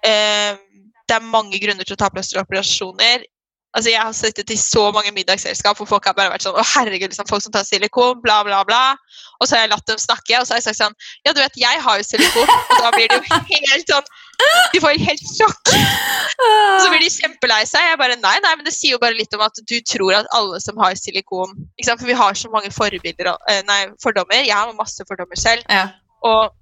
Uh, 0.00 0.69
det 1.10 1.18
er 1.18 1.26
mange 1.26 1.58
grunner 1.58 1.86
til 1.86 1.96
å 1.96 2.00
ta 2.00 2.08
plass 2.12 2.30
til 2.30 2.40
operasjoner. 2.42 3.26
Altså, 3.70 3.92
jeg 3.92 4.02
har 4.02 4.14
sittet 4.18 4.50
i 4.50 4.56
så 4.58 4.88
mange 4.90 5.12
middagsselskap 5.14 5.78
hvor 5.78 5.86
folk 5.86 6.06
har 6.08 6.14
bare 6.18 6.32
vært 6.32 6.42
sånn 6.42 6.56
Å, 6.58 6.62
herregud, 6.72 7.12
liksom, 7.12 7.28
folk 7.30 7.44
som 7.44 7.52
tar 7.54 7.62
silikon, 7.62 8.18
bla, 8.24 8.40
bla, 8.46 8.64
bla. 8.66 8.80
Og 9.38 9.46
så 9.46 9.54
har 9.54 9.62
jeg 9.62 9.70
latt 9.70 9.86
dem 9.86 10.00
snakke, 10.02 10.40
og 10.40 10.46
så 10.46 10.56
har 10.56 10.58
jeg 10.58 10.66
sagt 10.66 10.80
sånn 10.80 10.96
Ja, 11.26 11.34
du 11.36 11.38
vet, 11.38 11.60
jeg 11.60 11.84
har 11.84 12.00
jo 12.00 12.06
silikon. 12.08 12.50
Og 12.50 12.82
da 12.82 12.90
blir 12.96 13.06
det 13.06 13.20
jo 13.20 13.38
helt 13.52 13.94
sånn 13.94 14.10
De 14.74 14.82
får 14.82 14.98
helt 15.04 15.22
sjokk. 15.36 15.70
Og 15.70 16.82
så 16.82 16.90
blir 16.90 17.04
de 17.04 17.12
kjempelei 17.14 17.62
seg. 17.68 17.86
Jeg 17.92 18.02
bare 18.02 18.18
Nei, 18.18 18.36
nei, 18.42 18.54
men 18.58 18.66
det 18.66 18.74
sier 18.74 18.96
jo 18.96 19.02
bare 19.02 19.18
litt 19.18 19.38
om 19.38 19.46
at 19.46 19.62
du 19.62 19.76
tror 19.86 20.18
at 20.18 20.30
alle 20.34 20.58
som 20.64 20.78
har 20.82 20.98
silikon 20.98 21.54
ikke 21.76 21.92
sant? 21.92 22.02
For 22.02 22.10
vi 22.10 22.18
har 22.18 22.38
så 22.38 22.50
mange 22.50 22.74
forbilder, 22.74 23.34
og 23.36 23.66
nei, 23.70 23.82
fordommer. 24.02 24.42
Jeg 24.42 24.56
har 24.56 24.74
masse 24.78 25.06
fordommer 25.06 25.38
selv. 25.38 25.62
Ja. 25.70 25.92
Og 26.26 26.50
Eh, 26.50 26.59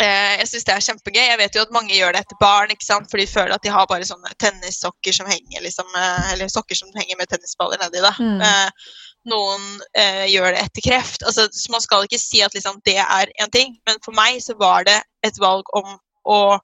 jeg 0.00 0.48
syns 0.50 0.66
det 0.66 0.74
er 0.74 0.84
kjempegøy. 0.88 1.22
Jeg 1.22 1.38
vet 1.38 1.56
jo 1.56 1.62
at 1.62 1.72
mange 1.74 1.94
gjør 1.94 2.14
det 2.14 2.24
etter 2.24 2.38
barn, 2.40 2.72
ikke 2.74 2.86
sant? 2.86 3.06
for 3.10 3.20
de 3.20 3.26
føler 3.30 3.54
at 3.54 3.62
de 3.62 3.72
har 3.72 3.86
bare 3.90 4.06
sånne 4.08 4.32
tennissokker 4.42 5.14
som 5.14 5.28
henger 5.30 5.62
liksom, 5.62 5.86
eh, 5.98 6.32
eller 6.32 6.50
sokker 6.50 6.78
som 6.78 6.90
henger 6.98 7.18
med 7.20 7.30
tennisballer 7.30 7.78
nedi. 7.82 8.02
da. 8.02 8.12
Mm. 8.18 8.42
Eh, 8.42 8.94
noen 9.30 9.66
eh, 9.96 10.24
gjør 10.32 10.52
det 10.52 10.64
etter 10.64 10.86
kreft. 10.88 11.22
Altså, 11.22 11.46
så 11.52 11.72
Man 11.72 11.84
skal 11.84 12.06
ikke 12.08 12.20
si 12.20 12.42
at 12.44 12.54
liksom, 12.56 12.80
det 12.84 12.98
er 13.00 13.32
én 13.40 13.52
ting, 13.54 13.78
men 13.86 14.00
for 14.04 14.16
meg 14.16 14.40
så 14.42 14.56
var 14.58 14.88
det 14.88 15.00
et 15.26 15.38
valg 15.40 15.68
om 15.76 15.98
å 16.24 16.58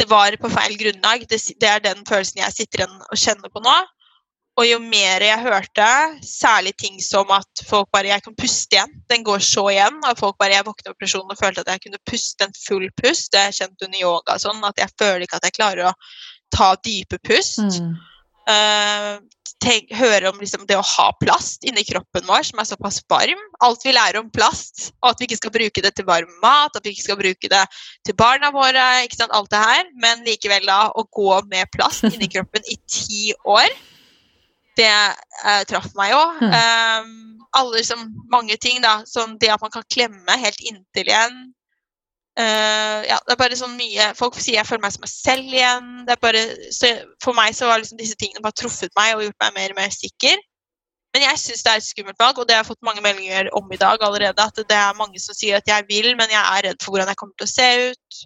Det 0.00 0.06
var 0.08 0.32
på 0.40 0.48
feil 0.48 0.72
grunnlag. 0.80 1.26
Det, 1.28 1.36
det 1.60 1.68
er 1.68 1.82
den 1.84 2.00
følelsen 2.08 2.40
jeg 2.40 2.54
sitter 2.56 2.80
igjen 2.80 3.02
og 3.12 3.18
kjenner 3.20 3.50
på 3.52 3.60
nå. 3.60 3.74
Og 4.60 4.66
jo 4.68 4.78
mer 4.84 5.24
jeg 5.24 5.40
hørte, 5.40 5.88
særlig 6.28 6.74
ting 6.76 6.98
som 7.00 7.30
at 7.32 7.62
folk 7.64 7.88
bare 7.94 8.10
Jeg 8.12 8.24
kan 8.26 8.36
puste 8.36 8.76
igjen. 8.76 8.94
Den 9.08 9.24
går 9.24 9.40
så 9.40 9.64
igjen. 9.72 9.96
Og 10.04 10.18
folk 10.20 10.36
bare 10.40 10.58
Jeg 10.58 10.66
våknet 10.66 10.90
opp 10.90 10.98
operasjonen 10.98 11.32
og 11.32 11.40
følte 11.40 11.64
at 11.64 11.72
jeg 11.72 11.84
kunne 11.86 12.02
puste 12.10 12.44
en 12.44 12.56
full 12.66 12.88
pust. 13.00 13.30
Det 13.32 13.40
har 13.40 13.48
jeg 13.48 13.62
kjent 13.62 13.86
under 13.88 14.02
yoga 14.04 14.38
sånn, 14.42 14.64
at 14.68 14.82
jeg 14.82 14.92
føler 15.00 15.24
ikke 15.24 15.40
at 15.40 15.46
jeg 15.48 15.56
klarer 15.56 15.88
å 15.88 15.94
ta 16.52 16.74
dype 16.84 17.16
pust. 17.24 17.62
Mm. 17.64 17.94
Uh, 18.42 19.22
tenk, 19.62 19.92
høre 19.94 20.28
om 20.28 20.40
liksom, 20.42 20.66
det 20.68 20.76
å 20.76 20.84
ha 20.84 21.06
plast 21.22 21.64
inni 21.64 21.84
kroppen 21.86 22.26
vår 22.26 22.44
som 22.50 22.60
er 22.60 22.68
såpass 22.68 22.98
varm. 23.08 23.40
Alt 23.64 23.86
vi 23.86 23.94
lærer 23.94 24.20
om 24.20 24.28
plast, 24.34 24.90
og 25.00 25.14
at 25.14 25.22
vi 25.22 25.30
ikke 25.30 25.38
skal 25.38 25.54
bruke 25.54 25.84
det 25.86 25.94
til 25.96 26.08
varm 26.08 26.34
mat, 26.44 26.76
at 26.76 26.84
vi 26.84 26.92
ikke 26.92 27.06
skal 27.06 27.20
bruke 27.22 27.52
det 27.54 27.62
til 28.04 28.18
barna 28.18 28.52
våre. 28.52 28.84
ikke 29.06 29.22
sant, 29.22 29.32
alt 29.32 29.48
det 29.54 29.64
her, 29.64 29.88
Men 30.02 30.26
likevel 30.28 30.68
da 30.68 30.82
å 30.92 31.06
gå 31.08 31.40
med 31.48 31.72
plast 31.72 32.04
inni 32.10 32.28
kroppen 32.28 32.68
i 32.68 32.76
ti 32.84 33.32
år 33.48 33.72
det 34.78 34.92
uh, 35.44 35.62
traff 35.68 35.90
meg 35.98 36.12
jo. 36.14 36.20
Mm. 36.42 36.52
Um, 36.52 37.42
alle 37.58 37.80
liksom, 37.80 38.06
mange 38.32 38.56
ting, 38.60 38.80
da. 38.84 39.00
Sånn 39.08 39.36
det 39.40 39.52
at 39.52 39.62
man 39.64 39.72
kan 39.74 39.84
klemme 39.92 40.38
helt 40.40 40.62
inntil 40.64 41.10
igjen. 41.10 41.42
Uh, 42.32 43.04
ja, 43.04 43.18
det 43.26 43.34
er 43.34 43.40
bare 43.42 43.56
sånn 43.58 43.74
mye 43.76 44.06
Folk 44.16 44.38
sier 44.40 44.54
jeg 44.56 44.64
føler 44.64 44.80
meg 44.86 44.94
som 44.94 45.02
meg 45.04 45.12
selv 45.12 45.52
igjen. 45.52 45.90
Det 46.06 46.14
er 46.14 46.22
bare, 46.22 46.44
så 46.72 46.94
for 47.20 47.36
meg 47.36 47.52
så 47.56 47.68
var 47.68 47.82
liksom 47.82 48.00
disse 48.00 48.16
tingene 48.16 48.44
bare 48.44 48.56
truffet 48.56 48.94
meg 48.96 49.18
og 49.18 49.26
gjort 49.26 49.44
meg 49.44 49.58
mer 49.58 49.74
og 49.74 49.80
mer 49.82 49.92
sikker. 49.92 50.40
Men 51.12 51.26
jeg 51.26 51.40
syns 51.42 51.64
det 51.64 51.72
er 51.72 51.80
et 51.82 51.84
skummelt 51.84 52.22
valg, 52.22 52.38
og 52.40 52.48
det 52.48 52.56
har 52.56 52.62
jeg 52.62 52.70
fått 52.70 52.86
mange 52.88 53.02
meldinger 53.04 53.50
om 53.58 53.66
i 53.68 53.80
dag 53.80 54.00
allerede. 54.00 54.40
At 54.40 54.56
det 54.56 54.78
er 54.78 54.96
mange 54.96 55.20
som 55.20 55.36
sier 55.36 55.60
at 55.60 55.68
jeg 55.68 55.84
vil, 55.90 56.14
men 56.16 56.32
jeg 56.32 56.40
er 56.40 56.70
redd 56.70 56.80
for 56.80 56.94
hvordan 56.94 57.12
jeg 57.12 57.20
kommer 57.20 57.36
til 57.36 57.50
å 57.50 57.52
se 57.52 57.68
ut. 57.90 58.22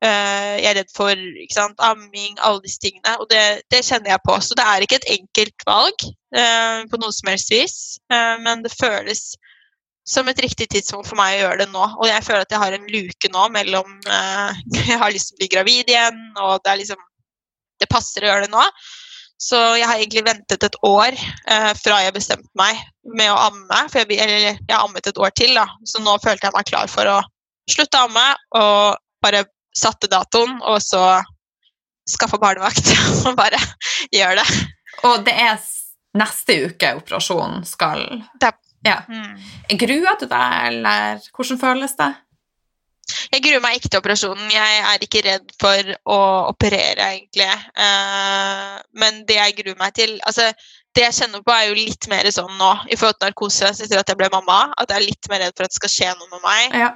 Uh, 0.00 0.56
jeg 0.56 0.68
er 0.70 0.76
redd 0.78 0.92
for 0.96 1.24
sant, 1.52 1.80
amming, 1.84 2.38
alle 2.40 2.62
disse 2.64 2.80
tingene. 2.80 3.18
Og 3.20 3.28
det, 3.28 3.60
det, 3.72 3.82
kjenner 3.84 4.14
jeg 4.14 4.24
på. 4.24 4.38
Så 4.40 4.56
det 4.56 4.64
er 4.64 4.84
ikke 4.84 4.96
et 4.96 5.10
enkelt 5.18 5.66
valg 5.68 6.06
uh, 6.36 6.80
på 6.88 7.00
noe 7.02 7.12
som 7.12 7.28
helst 7.28 7.52
vis. 7.52 7.76
Uh, 8.12 8.40
men 8.40 8.64
det 8.64 8.72
føles 8.72 9.34
som 10.08 10.30
et 10.32 10.40
riktig 10.40 10.70
tidspunkt 10.72 11.10
for 11.10 11.20
meg 11.20 11.36
å 11.36 11.42
gjøre 11.42 11.60
det 11.62 11.68
nå. 11.74 11.84
Og 12.00 12.08
jeg 12.08 12.24
føler 12.24 12.46
at 12.46 12.54
jeg 12.54 12.62
har 12.62 12.76
en 12.78 12.88
luke 12.88 13.30
nå 13.30 13.44
mellom 13.52 13.92
Jeg 14.88 14.96
har 14.98 15.12
lyst 15.12 15.30
til 15.30 15.36
å 15.36 15.42
bli 15.42 15.50
gravid 15.52 15.92
igjen, 15.92 16.18
og 16.40 16.64
det 16.64 16.78
liksom 16.80 17.04
Det 17.78 17.88
passer 17.92 18.24
å 18.24 18.30
gjøre 18.30 18.48
det 18.48 18.54
nå. 18.54 18.64
Så 19.40 19.60
jeg 19.76 19.86
har 19.88 20.00
egentlig 20.00 20.24
ventet 20.26 20.64
et 20.66 20.80
år 20.84 21.16
fra 21.80 22.00
jeg 22.04 22.12
bestemte 22.12 22.50
meg 22.60 22.80
med 23.16 23.30
å 23.32 23.38
amme. 23.44 23.78
For 23.92 24.02
jeg, 24.02 24.18
eller 24.20 24.42
jeg 24.48 24.58
har 24.72 24.82
ammet 24.82 25.06
et 25.08 25.20
år 25.20 25.32
til, 25.36 25.54
da. 25.56 25.68
Så 25.88 26.02
nå 26.04 26.16
følte 26.24 26.48
jeg 26.48 26.56
meg 26.56 26.68
klar 26.68 26.90
for 26.92 27.08
å 27.08 27.20
slutte 27.70 28.00
å 28.00 28.08
amme 28.08 28.26
og 28.58 28.98
bare 29.24 29.46
satte 29.76 30.10
datoen, 30.10 30.58
og 30.62 30.80
så 30.82 31.20
skaffa 32.10 32.40
barnevakt 32.42 32.90
og 33.28 33.36
bare 33.38 33.60
gjør 34.14 34.40
det. 34.40 34.48
Og 35.06 35.22
det 35.26 35.36
er 35.36 35.60
neste 36.18 36.56
uke 36.66 36.96
operasjonen 36.98 37.62
skal 37.68 38.02
det, 38.42 38.54
ja. 38.86 39.02
Mm. 39.08 39.36
Gruer 39.78 40.18
du 40.18 40.26
deg, 40.26 40.58
eller 40.70 41.30
hvordan 41.36 41.60
føles 41.60 41.96
det? 41.98 42.10
Jeg 43.30 43.42
gruer 43.44 43.62
meg 43.62 43.78
ikke 43.78 43.90
til 43.90 44.00
operasjonen. 44.00 44.50
Jeg 44.54 44.82
er 44.86 45.04
ikke 45.04 45.22
redd 45.26 45.52
for 45.60 45.90
å 46.14 46.18
operere, 46.50 47.10
egentlig. 47.16 47.48
Uh, 47.74 48.78
men 49.02 49.24
det 49.28 49.38
jeg 49.38 49.56
gruer 49.60 49.78
meg 49.80 49.96
til 49.98 50.14
altså, 50.28 50.50
Det 50.96 51.04
jeg 51.04 51.16
kjenner 51.20 51.42
på, 51.46 51.54
er 51.54 51.68
jo 51.68 51.78
litt 51.78 52.08
mer 52.10 52.26
sånn 52.34 52.56
nå 52.58 52.70
i 52.90 52.96
forhold 52.98 53.20
til 53.20 53.28
narkose 53.28 53.68
etter 53.70 54.00
at 54.00 54.10
jeg 54.10 54.18
ble 54.18 54.30
mamma. 54.32 54.72
At 54.74 54.90
jeg 54.90 54.98
er 54.98 55.06
litt 55.06 55.30
mer 55.30 55.44
redd 55.44 55.54
for 55.54 55.66
at 55.66 55.74
det 55.74 55.78
skal 55.78 55.92
skje 55.92 56.14
noe 56.18 56.30
med 56.32 56.42
meg. 56.46 56.74
Ja. 56.80 56.88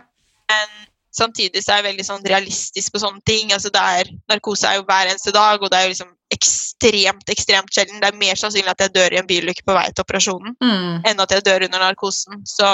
Men 0.51 0.73
Samtidig 1.15 1.63
så 1.63 1.73
er 1.73 1.81
jeg 1.81 1.87
veldig 1.93 2.05
sånn 2.09 2.25
realistisk 2.27 2.95
på 2.95 3.01
sånne 3.03 3.23
ting. 3.29 3.53
Altså 3.55 3.71
det 3.75 3.83
er, 3.99 4.11
narkose 4.31 4.67
er 4.67 4.81
jo 4.81 4.87
hver 4.89 5.11
eneste 5.11 5.35
dag, 5.35 5.63
og 5.63 5.71
det 5.71 5.79
er 5.79 5.87
jo 5.87 5.93
liksom 5.93 6.11
ekstremt 6.35 7.31
ekstremt 7.31 7.75
sjelden. 7.75 8.01
Det 8.03 8.11
er 8.11 8.19
mer 8.19 8.39
sannsynlig 8.41 8.73
at 8.73 8.83
jeg 8.83 8.95
dør 8.97 9.15
i 9.15 9.21
en 9.21 9.29
bilulykke 9.29 9.67
på 9.67 9.77
vei 9.77 9.87
til 9.93 10.03
operasjonen, 10.03 10.57
mm. 10.59 11.05
enn 11.11 11.23
at 11.23 11.35
jeg 11.37 11.47
dør 11.47 11.67
under 11.69 11.85
narkosen. 11.85 12.43
Så, 12.49 12.73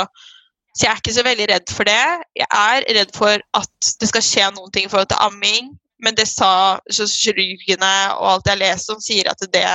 så, 0.72 0.86
jeg 0.86 0.90
er 0.92 1.02
ikke 1.02 1.16
så 1.18 1.26
veldig 1.26 1.50
redd 1.52 1.76
for 1.76 1.90
det. 1.90 2.00
Jeg 2.40 2.48
er 2.48 2.88
redd 3.00 3.14
for 3.16 3.46
at 3.60 3.92
det 4.00 4.10
skal 4.10 4.24
skje 4.24 4.50
noen 4.56 4.72
ting 4.72 4.88
i 4.88 4.92
forhold 4.92 5.12
til 5.12 5.20
amming, 5.26 5.72
men 6.00 6.16
det 6.16 6.28
sa 6.30 6.52
så 6.88 7.08
kirurgene 7.12 7.94
og 8.16 8.28
alt 8.34 8.48
jeg 8.48 8.62
leser 8.62 8.96
om, 8.96 9.04
sier 9.04 9.28
at 9.28 9.44
det 9.52 9.66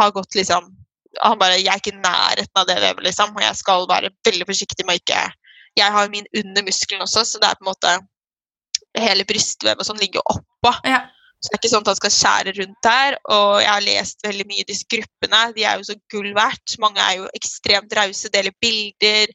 har 0.00 0.14
gått 0.16 0.38
liksom 0.38 0.76
Han 1.26 1.40
bare 1.40 1.56
Jeg 1.58 1.66
er 1.66 1.80
ikke 1.80 1.90
i 1.90 1.98
nærheten 1.98 2.58
av 2.60 2.66
det 2.68 2.76
vevet, 2.78 3.02
liksom, 3.02 3.32
og 3.34 3.42
jeg 3.42 3.56
skal 3.58 3.88
være 3.90 4.12
veldig 4.24 4.46
forsiktig 4.46 4.84
med 4.86 4.94
å 4.94 5.00
ikke 5.00 5.22
jeg 5.78 5.92
har 5.94 6.10
min 6.12 6.26
under 6.36 6.66
muskelen 6.66 7.04
også, 7.04 7.24
så 7.24 7.40
det 7.40 7.48
er 7.48 7.58
på 7.58 7.66
en 7.66 7.70
måte 7.70 7.94
hele 8.98 9.26
brystvevet 9.28 9.86
som 9.86 9.98
ligger 10.00 10.24
oppå. 10.24 10.74
Ja. 10.88 11.04
Så 11.40 11.48
det 11.48 11.56
er 11.56 11.60
ikke 11.62 11.70
sånn 11.72 11.84
at 11.86 11.90
han 11.92 11.98
skal 12.00 12.12
skjære 12.12 12.52
rundt 12.58 12.80
der. 12.84 13.16
Og 13.32 13.52
jeg 13.62 13.70
har 13.70 13.84
lest 13.86 14.26
veldig 14.26 14.44
mye 14.50 14.64
i 14.64 14.68
disse 14.68 14.88
gruppene. 14.92 15.44
De 15.56 15.64
er 15.64 15.78
jo 15.80 15.86
så 15.88 15.96
gull 16.12 16.34
verdt. 16.36 16.76
Mange 16.82 17.00
er 17.00 17.16
jo 17.16 17.30
ekstremt 17.38 17.94
rause, 17.96 18.28
deler 18.34 18.52
bilder. 18.60 19.32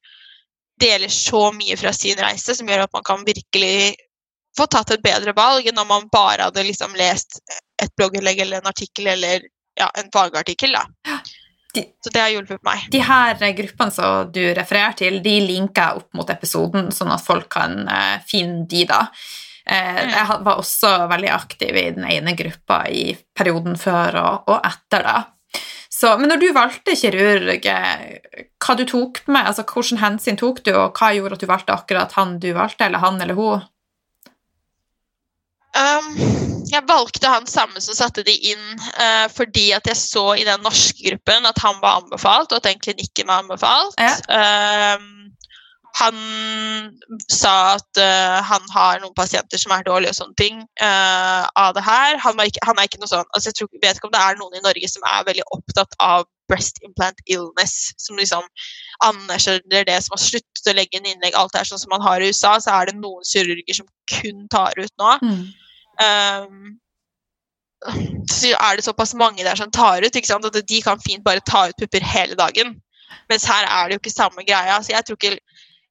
Deler 0.82 1.14
så 1.14 1.48
mye 1.56 1.78
fra 1.80 1.96
sin 1.96 2.20
reise 2.22 2.54
som 2.58 2.70
gjør 2.70 2.86
at 2.86 2.94
man 2.94 3.06
kan 3.08 3.26
virkelig 3.26 3.96
få 4.56 4.68
tatt 4.72 4.94
et 4.94 5.04
bedre 5.04 5.34
valg 5.36 5.66
enn 5.68 5.82
om 5.82 5.90
man 5.90 6.06
bare 6.14 6.48
hadde 6.48 6.64
liksom 6.64 6.94
lest 7.00 7.42
et 7.82 7.92
blogginnlegg 7.98 8.40
eller 8.44 8.62
en 8.62 8.70
artikkel 8.70 9.10
eller 9.16 9.44
ja, 9.80 9.90
en 10.00 10.12
fagartikkel. 10.14 10.78
da. 10.78 11.18
De, 11.76 11.86
så 12.04 12.12
det 12.14 12.24
har 12.24 12.34
hjulpet 12.34 12.62
meg. 12.66 12.86
De 12.94 13.02
her 13.04 13.42
gruppene 13.58 13.94
som 13.94 14.32
du 14.34 14.42
refererer 14.58 14.96
til, 15.00 15.20
de 15.26 15.36
linker 15.44 15.82
jeg 15.82 16.04
opp 16.04 16.18
mot 16.18 16.32
episoden, 16.32 16.92
sånn 16.96 17.14
at 17.14 17.26
folk 17.26 17.50
kan 17.56 17.84
uh, 17.90 18.18
finne 18.28 18.64
de, 18.72 18.86
da. 18.90 19.06
Uh, 19.66 19.76
mm. 19.76 20.12
Jeg 20.14 20.42
var 20.48 20.60
også 20.62 20.92
veldig 21.12 21.32
aktiv 21.36 21.80
i 21.82 21.88
den 21.98 22.10
ene 22.10 22.36
gruppa 22.38 22.84
i 22.90 23.08
perioden 23.36 23.80
før 23.82 24.22
og, 24.22 24.52
og 24.56 24.60
etter, 24.72 25.06
da. 25.06 25.18
Så, 25.96 26.12
men 26.20 26.28
når 26.28 26.42
du 26.42 26.50
valgte 26.56 26.96
kirurg, 27.00 27.68
eh, 27.72 28.42
hva 28.60 28.74
du 28.76 28.84
tok 28.90 29.22
med, 29.30 29.48
altså 29.48 29.64
hvilke 29.64 30.02
hensyn 30.02 30.40
tok 30.40 30.60
du, 30.66 30.74
og 30.76 30.98
hva 31.00 31.14
gjorde 31.16 31.38
at 31.38 31.46
du 31.46 31.48
valgte 31.48 31.76
akkurat 31.76 32.16
han 32.18 32.36
du 32.44 32.50
valgte, 32.58 32.90
eller 32.90 33.04
han 33.04 33.22
eller 33.24 33.38
hun? 33.38 33.64
Um, 35.76 36.64
jeg 36.72 36.84
valgte 36.88 37.30
han 37.30 37.48
samme 37.50 37.82
som 37.84 37.98
satte 37.98 38.24
de 38.26 38.34
inn 38.52 38.64
uh, 38.96 39.28
fordi 39.34 39.70
at 39.76 39.88
jeg 39.90 40.00
så 40.00 40.26
i 40.40 40.46
den 40.48 40.64
norske 40.64 41.04
gruppen 41.04 41.48
at 41.50 41.60
han 41.64 41.82
var 41.84 42.02
anbefalt, 42.02 42.52
og 42.52 42.62
at 42.62 42.70
den 42.70 42.82
klinikken 42.82 43.28
var 43.28 43.44
anbefalt. 43.44 44.00
Ja. 44.00 44.96
Um, 44.96 45.12
han 45.96 46.16
sa 47.32 47.76
at 47.78 48.00
uh, 48.02 48.40
han 48.44 48.64
har 48.74 49.00
noen 49.00 49.16
pasienter 49.16 49.60
som 49.62 49.72
er 49.72 49.86
dårlige 49.88 50.12
og 50.12 50.18
sånne 50.18 50.40
ting 50.40 50.64
uh, 50.84 51.44
av 51.56 51.76
det 51.78 51.86
her. 51.86 52.20
Han, 52.24 52.40
ikke, 52.44 52.64
han, 52.68 52.80
er 52.80 52.90
ikke 52.90 53.00
noe 53.00 53.12
sånn, 53.12 53.28
altså 53.32 53.52
jeg 53.52 53.60
tror, 53.60 53.70
vet 53.84 54.00
ikke 54.00 54.10
om 54.10 54.16
det 54.16 54.24
er 54.24 54.40
noen 54.42 54.58
i 54.60 54.64
Norge 54.66 54.90
som 54.92 55.06
er 55.08 55.28
veldig 55.30 55.46
opptatt 55.56 55.96
av 56.04 56.28
breast 56.52 56.82
implant 56.86 57.22
illness, 57.32 57.94
som 57.98 58.20
liksom 58.20 58.44
anerkjenner 59.08 59.88
det, 59.88 59.96
som 60.04 60.18
har 60.18 60.24
sluttet 60.24 60.70
å 60.70 60.76
legge 60.76 61.00
inn 61.00 61.08
innlegg. 61.10 61.38
Alt 61.40 61.56
er 61.58 61.68
sånn 61.68 61.82
som 61.82 61.94
man 61.96 62.04
har 62.06 62.22
i 62.22 62.28
USA, 62.30 62.58
så 62.62 62.76
er 62.76 62.92
det 62.92 63.00
noen 63.00 63.24
kirurger 63.26 63.80
som 63.80 63.88
kun 64.12 64.46
tar 64.54 64.76
ut 64.78 64.92
nå. 65.02 65.16
Mm. 65.24 65.46
Um, 66.02 66.76
så 68.32 68.56
er 68.58 68.78
det 68.78 68.86
såpass 68.86 69.14
mange 69.14 69.44
der 69.46 69.56
som 69.56 69.72
tar 69.72 70.02
ut, 70.02 70.16
ikke 70.16 70.28
sant? 70.28 70.46
at 70.46 70.68
de 70.68 70.82
kan 70.82 71.02
fint 71.02 71.24
bare 71.26 71.44
ta 71.46 71.68
ut 71.70 71.78
pupper 71.80 72.04
hele 72.04 72.36
dagen. 72.40 72.76
Mens 73.30 73.46
her 73.46 73.68
er 73.68 73.88
det 73.88 73.98
jo 73.98 74.02
ikke 74.04 74.16
samme 74.16 74.46
greia. 74.48 74.80
Så 74.82 74.96
jeg 74.96 75.06
tror 75.06 75.20
ikke 75.20 75.38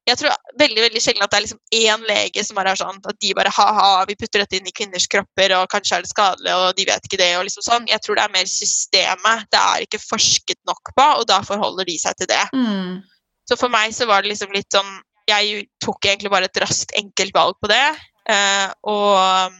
jeg 0.05 0.19
tror 0.19 0.35
veldig 0.61 0.81
veldig 0.83 1.01
sjelden 1.01 1.23
at 1.25 1.31
det 1.33 1.37
er 1.39 1.43
liksom 1.47 1.61
én 1.73 2.03
lege 2.05 2.43
som 2.45 2.59
er 2.61 2.67
sånn 2.77 2.99
at 3.09 3.17
de 3.23 3.31
bare 3.37 3.49
ha-ha, 3.55 4.03
vi 4.05 4.17
putter 4.19 4.43
dette 4.43 4.59
inn 4.59 4.69
i 4.69 4.73
kvinners 4.75 5.07
kropper, 5.09 5.55
og 5.57 5.71
kanskje 5.71 5.97
er 5.97 6.05
det 6.05 6.11
skadelig, 6.11 6.53
og 6.53 6.77
de 6.77 6.85
vet 6.85 7.07
ikke 7.07 7.17
det, 7.17 7.31
og 7.39 7.47
liksom 7.47 7.65
sånn. 7.65 7.87
Jeg 7.89 8.03
tror 8.05 8.19
det 8.19 8.25
er 8.27 8.35
mer 8.35 8.49
systemet. 8.49 9.47
Det 9.49 9.61
er 9.61 9.87
ikke 9.87 10.03
forsket 10.03 10.59
nok 10.69 10.93
på, 10.93 11.07
og 11.07 11.25
da 11.31 11.39
forholder 11.47 11.89
de 11.89 11.97
seg 11.97 12.19
til 12.21 12.29
det. 12.29 12.43
Mm. 12.53 13.01
Så 13.49 13.57
for 13.57 13.73
meg 13.73 13.97
så 13.97 14.05
var 14.09 14.21
det 14.21 14.33
liksom 14.33 14.53
litt 14.55 14.69
sånn 14.73 14.89
Jeg 15.29 15.65
tok 15.81 16.05
egentlig 16.05 16.29
bare 16.29 16.45
et 16.45 16.59
raskt, 16.61 16.93
enkelt 16.99 17.33
valg 17.33 17.57
på 17.57 17.69
det. 17.71 17.85
Eh, 18.29 18.69
og, 18.85 19.55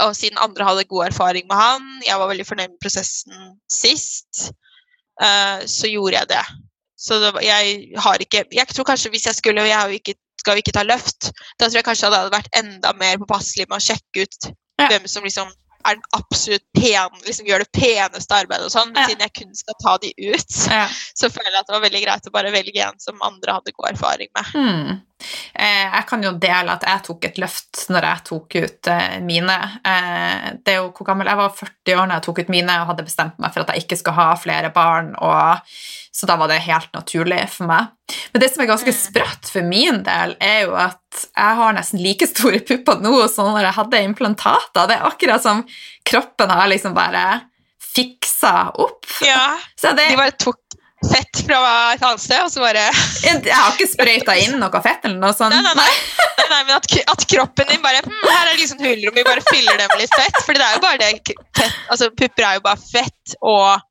og 0.00 0.16
siden 0.16 0.38
andre 0.40 0.64
hadde 0.64 0.84
god 0.88 1.06
erfaring 1.10 1.46
med 1.48 1.56
han, 1.56 1.82
jeg 2.06 2.18
var 2.18 2.28
veldig 2.30 2.46
fornøyd 2.48 2.70
med 2.70 2.80
prosessen 2.80 3.58
sist, 3.70 4.52
eh, 5.22 5.64
så 5.68 5.90
gjorde 5.90 6.16
jeg 6.18 6.28
det. 6.32 6.44
Så 7.02 7.18
det, 7.18 7.32
jeg 7.42 7.88
har 7.98 8.18
ikke 8.22 8.44
Jeg 8.54 8.66
tror 8.70 8.84
kanskje 8.86 9.10
hvis 9.10 9.24
jeg 9.26 9.34
skulle 9.34 9.64
Jeg 9.66 9.88
jo 9.90 9.96
ikke, 9.98 10.14
skal 10.38 10.54
jo 10.54 10.62
ikke 10.62 10.72
ta 10.76 10.84
løft. 10.86 11.32
Da 11.58 11.66
tror 11.66 11.80
jeg 11.80 11.84
kanskje 11.88 12.10
det 12.12 12.20
hadde 12.20 12.36
vært 12.36 12.54
enda 12.60 12.92
mer 12.94 13.18
påpasselig 13.18 13.66
med 13.68 13.80
å 13.80 13.86
sjekke 13.88 14.22
ut 14.22 14.52
Ja. 14.80 14.86
hvem 14.88 15.06
som 15.06 15.22
liksom 15.24 15.50
er 15.84 15.96
den 15.98 16.02
absolutt 16.14 16.62
pen, 16.78 17.10
liksom 17.26 17.46
gjør 17.46 17.58
det 17.64 17.72
peneste 17.74 18.34
arbeidet 18.38 18.66
og 18.68 18.70
sånn. 18.70 18.92
Men 18.94 19.02
Ja. 19.02 19.06
siden 19.08 19.20
jeg 19.26 19.32
kun 19.34 19.54
skal 19.54 19.74
ta 19.82 19.96
de 19.98 20.12
ut, 20.16 20.54
Ja. 20.70 20.86
så 21.18 21.26
føler 21.28 21.50
jeg 21.50 21.58
at 21.60 21.66
det 21.66 21.74
var 21.74 21.82
veldig 21.82 22.02
greit 22.04 22.26
å 22.30 22.32
bare 22.32 22.52
velge 22.54 22.86
en 22.86 22.98
som 23.02 23.18
andre 23.22 23.52
hadde 23.58 23.74
god 23.74 23.90
erfaring 23.90 24.28
med. 24.34 24.46
Hmm. 24.54 25.00
Eh, 25.54 25.86
jeg 25.86 26.06
kan 26.08 26.22
jo 26.26 26.32
dele 26.42 26.74
at 26.76 26.84
jeg 26.88 27.02
tok 27.08 27.24
et 27.28 27.38
løft 27.42 27.84
når 27.92 28.06
jeg 28.08 28.24
tok 28.28 28.56
ut 28.62 28.90
eh, 28.92 29.16
mine. 29.24 29.56
Eh, 29.86 30.46
det 30.64 30.74
er 30.74 30.80
jo 30.80 30.90
hvor 30.92 31.08
gammel 31.08 31.30
Jeg 31.30 31.40
var 31.40 31.54
40 31.58 31.96
år 31.98 32.06
når 32.10 32.14
jeg 32.18 32.26
tok 32.28 32.38
ut 32.42 32.52
mine 32.56 32.78
og 32.82 32.88
hadde 32.92 33.06
bestemt 33.08 33.38
meg 33.42 33.52
for 33.54 33.64
at 33.64 33.72
jeg 33.74 33.84
ikke 33.86 34.00
skal 34.02 34.16
ha 34.18 34.28
flere 34.40 34.72
barn. 34.74 35.12
Og, 35.20 35.74
så 36.12 36.28
da 36.28 36.36
var 36.36 36.50
det 36.52 36.60
helt 36.66 36.90
naturlig 36.92 37.40
for 37.54 37.70
meg. 37.70 37.92
Men 38.34 38.42
det 38.42 38.50
som 38.52 38.62
er 38.64 38.68
ganske 38.72 38.92
Mm. 38.92 38.98
sprøtt 38.98 39.48
for 39.52 39.62
min 39.64 40.02
del, 40.04 40.34
er 40.40 40.66
jo 40.66 40.74
at 40.76 40.98
jeg 41.36 41.56
har 41.62 41.72
nesten 41.76 42.02
like 42.02 42.26
store 42.28 42.60
pupper 42.60 43.00
nå 43.00 43.14
som 43.32 43.48
når 43.54 43.64
jeg 43.70 43.76
hadde 43.78 44.02
implantater. 44.08 44.86
Det 44.90 44.98
er 44.98 45.06
akkurat 45.08 45.42
som 45.44 45.64
kroppen 46.04 46.50
har 46.52 46.68
liksom 46.68 46.92
bare 46.96 47.24
fiksa 47.92 48.72
opp. 48.80 49.04
Ja, 49.24 49.58
Så 49.76 49.92
det, 49.96 50.08
De 50.10 50.16
bare 50.16 50.32
tok 50.40 50.56
fett 51.10 51.42
fra 51.46 51.60
et 51.92 52.02
annet 52.04 52.22
sted, 52.22 52.40
og 52.44 52.50
så 52.52 52.62
bare 52.62 52.84
jeg 53.22 53.54
har 53.54 53.72
ikke 53.74 53.88
sprøyta 53.90 54.36
inn 54.42 54.58
noe 54.60 54.82
fett 54.84 55.06
eller 55.08 55.18
noe 55.20 55.34
sånt. 55.36 55.54
Nei, 55.54 55.62
nei, 55.64 55.74
nei. 55.78 55.86
nei, 56.38 56.48
nei 56.52 56.60
men 56.68 56.74
at, 56.76 56.86
at 57.14 57.24
kroppen 57.30 57.70
din 57.70 57.82
bare 57.84 58.02
hm, 58.04 58.18
Her 58.26 58.42
er 58.42 58.52
det 58.52 58.60
liksom 58.60 58.82
hulrom, 58.82 59.16
vi 59.16 59.24
bare 59.26 59.44
fyller 59.48 59.80
det 59.80 59.88
med 59.92 60.04
litt 60.04 60.14
fett. 60.18 60.38
For 60.42 60.56
det 60.56 60.66
er 60.66 60.76
jo 60.76 60.84
bare 60.84 61.00
det 61.02 61.38
fett, 61.58 61.80
altså 61.92 62.10
Pupper 62.14 62.48
er 62.48 62.60
jo 62.60 62.64
bare 62.68 62.80
fett 62.82 63.36
og 63.40 63.82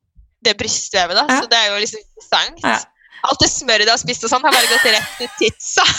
det 0.42 0.56
brystvevet, 0.58 1.14
da. 1.16 1.26
Ja. 1.28 1.42
Så 1.42 1.50
det 1.50 1.60
er 1.60 1.70
jo 1.70 1.82
liksom 1.82 2.02
interessant. 2.02 2.64
Ja. 2.66 2.78
Alt 3.22 3.44
det 3.44 3.50
smøret 3.52 3.86
du 3.86 3.92
har 3.92 4.00
spist 4.00 4.24
og 4.26 4.32
sånn, 4.32 4.42
har 4.42 4.54
bare 4.54 4.70
gått 4.70 4.88
rett 4.90 5.12
til 5.20 5.30
titsa. 5.38 5.86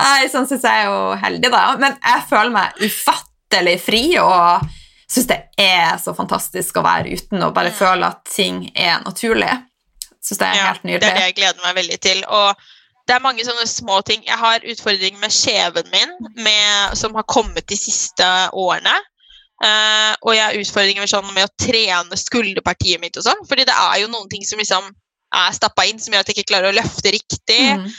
Nei, 0.00 0.26
sånn 0.32 0.48
syns 0.50 0.64
jeg 0.66 0.86
er 0.86 0.88
jo 0.90 1.00
heldig, 1.20 1.50
da. 1.52 1.62
Men 1.78 1.94
jeg 2.02 2.26
føler 2.30 2.52
meg 2.54 2.82
ufattelig 2.82 3.76
fri 3.84 4.02
og 4.22 4.66
syns 5.10 5.26
det 5.26 5.40
er 5.58 5.96
så 5.98 6.14
fantastisk 6.16 6.78
å 6.78 6.84
være 6.86 7.10
uten 7.16 7.42
og 7.42 7.54
bare 7.54 7.72
Mm. 7.72 7.78
føle 7.78 8.06
at 8.06 8.24
ting 8.30 8.70
er 8.74 9.00
naturlig. 9.04 9.50
Syns 10.22 10.38
det 10.38 10.46
er 10.48 10.54
Ja, 10.54 10.66
helt 10.72 10.82
Det 10.82 10.94
er 11.02 11.14
det 11.14 11.24
jeg 11.24 11.34
gleder 11.34 11.60
meg 11.64 11.74
veldig 11.76 12.00
til. 12.00 12.24
Og 12.28 12.54
det 13.08 13.16
er 13.16 13.20
mange 13.24 13.44
sånne 13.44 13.66
små 13.66 14.00
ting. 14.06 14.22
Jeg 14.26 14.38
har 14.38 14.60
utfordringer 14.60 15.18
med 15.18 15.30
kjeven 15.34 15.86
min, 15.90 16.12
med, 16.44 16.96
som 16.96 17.14
har 17.14 17.24
kommet 17.26 17.66
de 17.66 17.76
siste 17.76 18.26
årene. 18.52 18.96
Uh, 19.60 20.14
og 20.22 20.34
jeg 20.34 20.44
har 20.44 20.56
utfordringer 20.56 21.02
med, 21.02 21.10
sånn, 21.10 21.34
med 21.34 21.44
å 21.44 21.54
trene 21.60 22.16
skulderpartiet 22.16 23.00
mitt 23.00 23.16
og 23.16 23.26
sånn. 23.26 23.42
Fordi 23.48 23.66
det 23.68 23.74
er 23.76 23.98
jo 24.00 24.08
noen 24.08 24.28
ting 24.30 24.44
som 24.46 24.58
liksom 24.58 24.86
er 25.34 25.52
stappa 25.52 25.84
inn, 25.88 25.98
som 26.00 26.14
gjør 26.14 26.20
at 26.24 26.30
jeg 26.30 26.38
ikke 26.38 26.52
klarer 26.52 26.70
å 26.70 26.78
løfte 26.78 27.12
riktig. 27.12 27.60
Mm. 27.76 27.90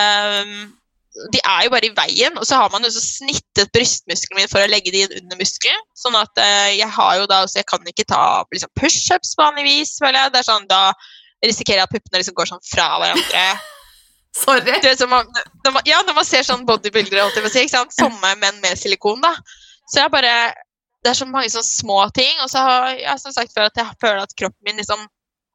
Um, 0.00 0.72
de 1.14 1.38
er 1.38 1.66
jo 1.66 1.70
bare 1.70 1.86
i 1.86 1.92
veien, 1.94 2.38
og 2.40 2.46
så 2.48 2.58
har 2.58 2.70
man 2.72 2.82
jo 2.82 2.90
så 2.90 3.02
snittet 3.02 3.70
brystmuskelen 3.74 4.40
min 4.40 4.50
for 4.50 4.64
å 4.64 4.70
legge 4.70 4.90
de 4.90 5.04
inn 5.04 5.12
under 5.20 5.38
muskelen. 5.38 5.84
Sånn 5.98 6.16
at 6.18 6.40
eh, 6.42 6.72
jeg 6.80 6.90
har 6.96 7.20
jo 7.20 7.28
da, 7.30 7.44
også 7.46 7.60
jeg 7.60 7.68
kan 7.70 7.86
ikke 7.90 8.06
ta 8.10 8.24
liksom, 8.50 8.72
pushups 8.80 9.36
vanligvis, 9.38 9.94
føler 10.02 10.18
jeg. 10.18 10.34
Det 10.34 10.40
er 10.42 10.48
sånn, 10.48 10.66
da 10.70 10.82
risikerer 11.44 11.82
jeg 11.82 11.86
at 11.86 11.94
puppene 11.94 12.20
liksom 12.22 12.36
går 12.38 12.50
sånn 12.50 12.66
fra 12.66 12.88
hverandre. 12.98 13.46
Sorry. 14.42 14.80
Du 14.82 14.90
så 14.98 15.06
man, 15.06 15.30
når 15.62 15.76
man, 15.76 15.86
ja, 15.86 16.00
når 16.02 16.18
man 16.18 16.26
ser 16.26 16.42
sånn 16.46 16.66
bodybuildere, 16.66 17.22
holdt 17.22 17.38
jeg 17.38 17.46
på 17.46 17.52
å 17.52 17.54
si, 17.54 17.64
ikke 17.68 17.76
sant? 17.76 17.94
Somme 17.94 18.34
menn 18.40 18.58
med 18.64 18.80
silikon, 18.80 19.22
da. 19.22 19.36
Så 19.86 20.02
jeg 20.02 20.10
bare 20.14 20.34
Det 21.04 21.12
er 21.12 21.18
så 21.18 21.26
mange 21.28 21.50
sånne 21.52 21.68
små 21.68 21.98
ting. 22.16 22.32
Og 22.40 22.48
så 22.50 22.62
har 22.64 22.86
jeg 22.96 23.20
som 23.20 23.34
sagt 23.36 23.52
før 23.54 23.68
at 23.68 23.78
jeg 23.78 24.00
føler 24.00 24.22
at 24.24 24.34
kroppen 24.34 24.66
min 24.66 24.80
liksom 24.80 25.02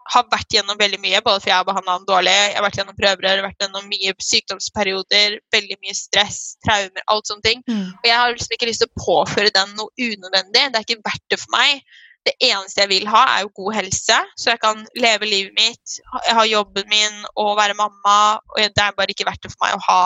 har 0.10 0.26
vært 0.32 0.56
gjennom 0.56 0.78
veldig 0.80 1.00
mye, 1.04 1.22
både 1.26 1.42
for 1.44 1.52
jeg 1.52 1.58
har 1.60 1.68
behandla 1.68 1.98
den 2.00 2.08
dårlig, 2.10 2.34
jeg 2.34 2.56
har 2.58 2.66
vært 2.66 2.78
gjennom 2.80 2.98
prøverør, 2.98 3.42
vært 3.46 3.64
gjennom 3.66 3.88
mye 3.92 4.14
sykdomsperioder, 4.26 5.38
veldig 5.54 5.78
mye 5.84 5.96
stress, 5.98 6.40
traumer, 6.66 7.04
alt 7.14 7.30
sånne 7.30 7.46
ting. 7.46 7.64
Mm. 7.70 7.88
Og 7.94 8.08
jeg 8.10 8.18
har 8.18 8.34
liksom 8.34 8.56
ikke 8.58 8.70
lyst 8.70 8.84
til 8.84 8.90
å 8.90 9.04
påføre 9.04 9.54
den 9.56 9.76
noe 9.78 9.90
unødvendig. 9.98 10.64
Det 10.74 10.80
er 10.82 10.88
ikke 10.88 11.04
verdt 11.06 11.26
det 11.30 11.40
for 11.42 11.54
meg. 11.56 11.84
Det 12.28 12.34
eneste 12.50 12.84
jeg 12.84 12.92
vil 12.92 13.08
ha, 13.10 13.22
er 13.38 13.46
jo 13.46 13.52
god 13.62 13.78
helse, 13.78 14.18
så 14.38 14.52
jeg 14.52 14.62
kan 14.64 14.82
leve 15.00 15.30
livet 15.30 15.54
mitt, 15.56 16.00
ha- 16.28 16.48
jobben 16.50 16.90
min 16.92 17.22
og 17.40 17.54
være 17.62 17.78
mamma. 17.80 18.18
Og 18.56 18.60
det 18.66 18.84
er 18.84 18.98
bare 18.98 19.14
ikke 19.14 19.30
verdt 19.30 19.46
det 19.46 19.54
for 19.54 19.68
meg 19.68 19.78
å 19.78 19.86
ha 19.90 20.02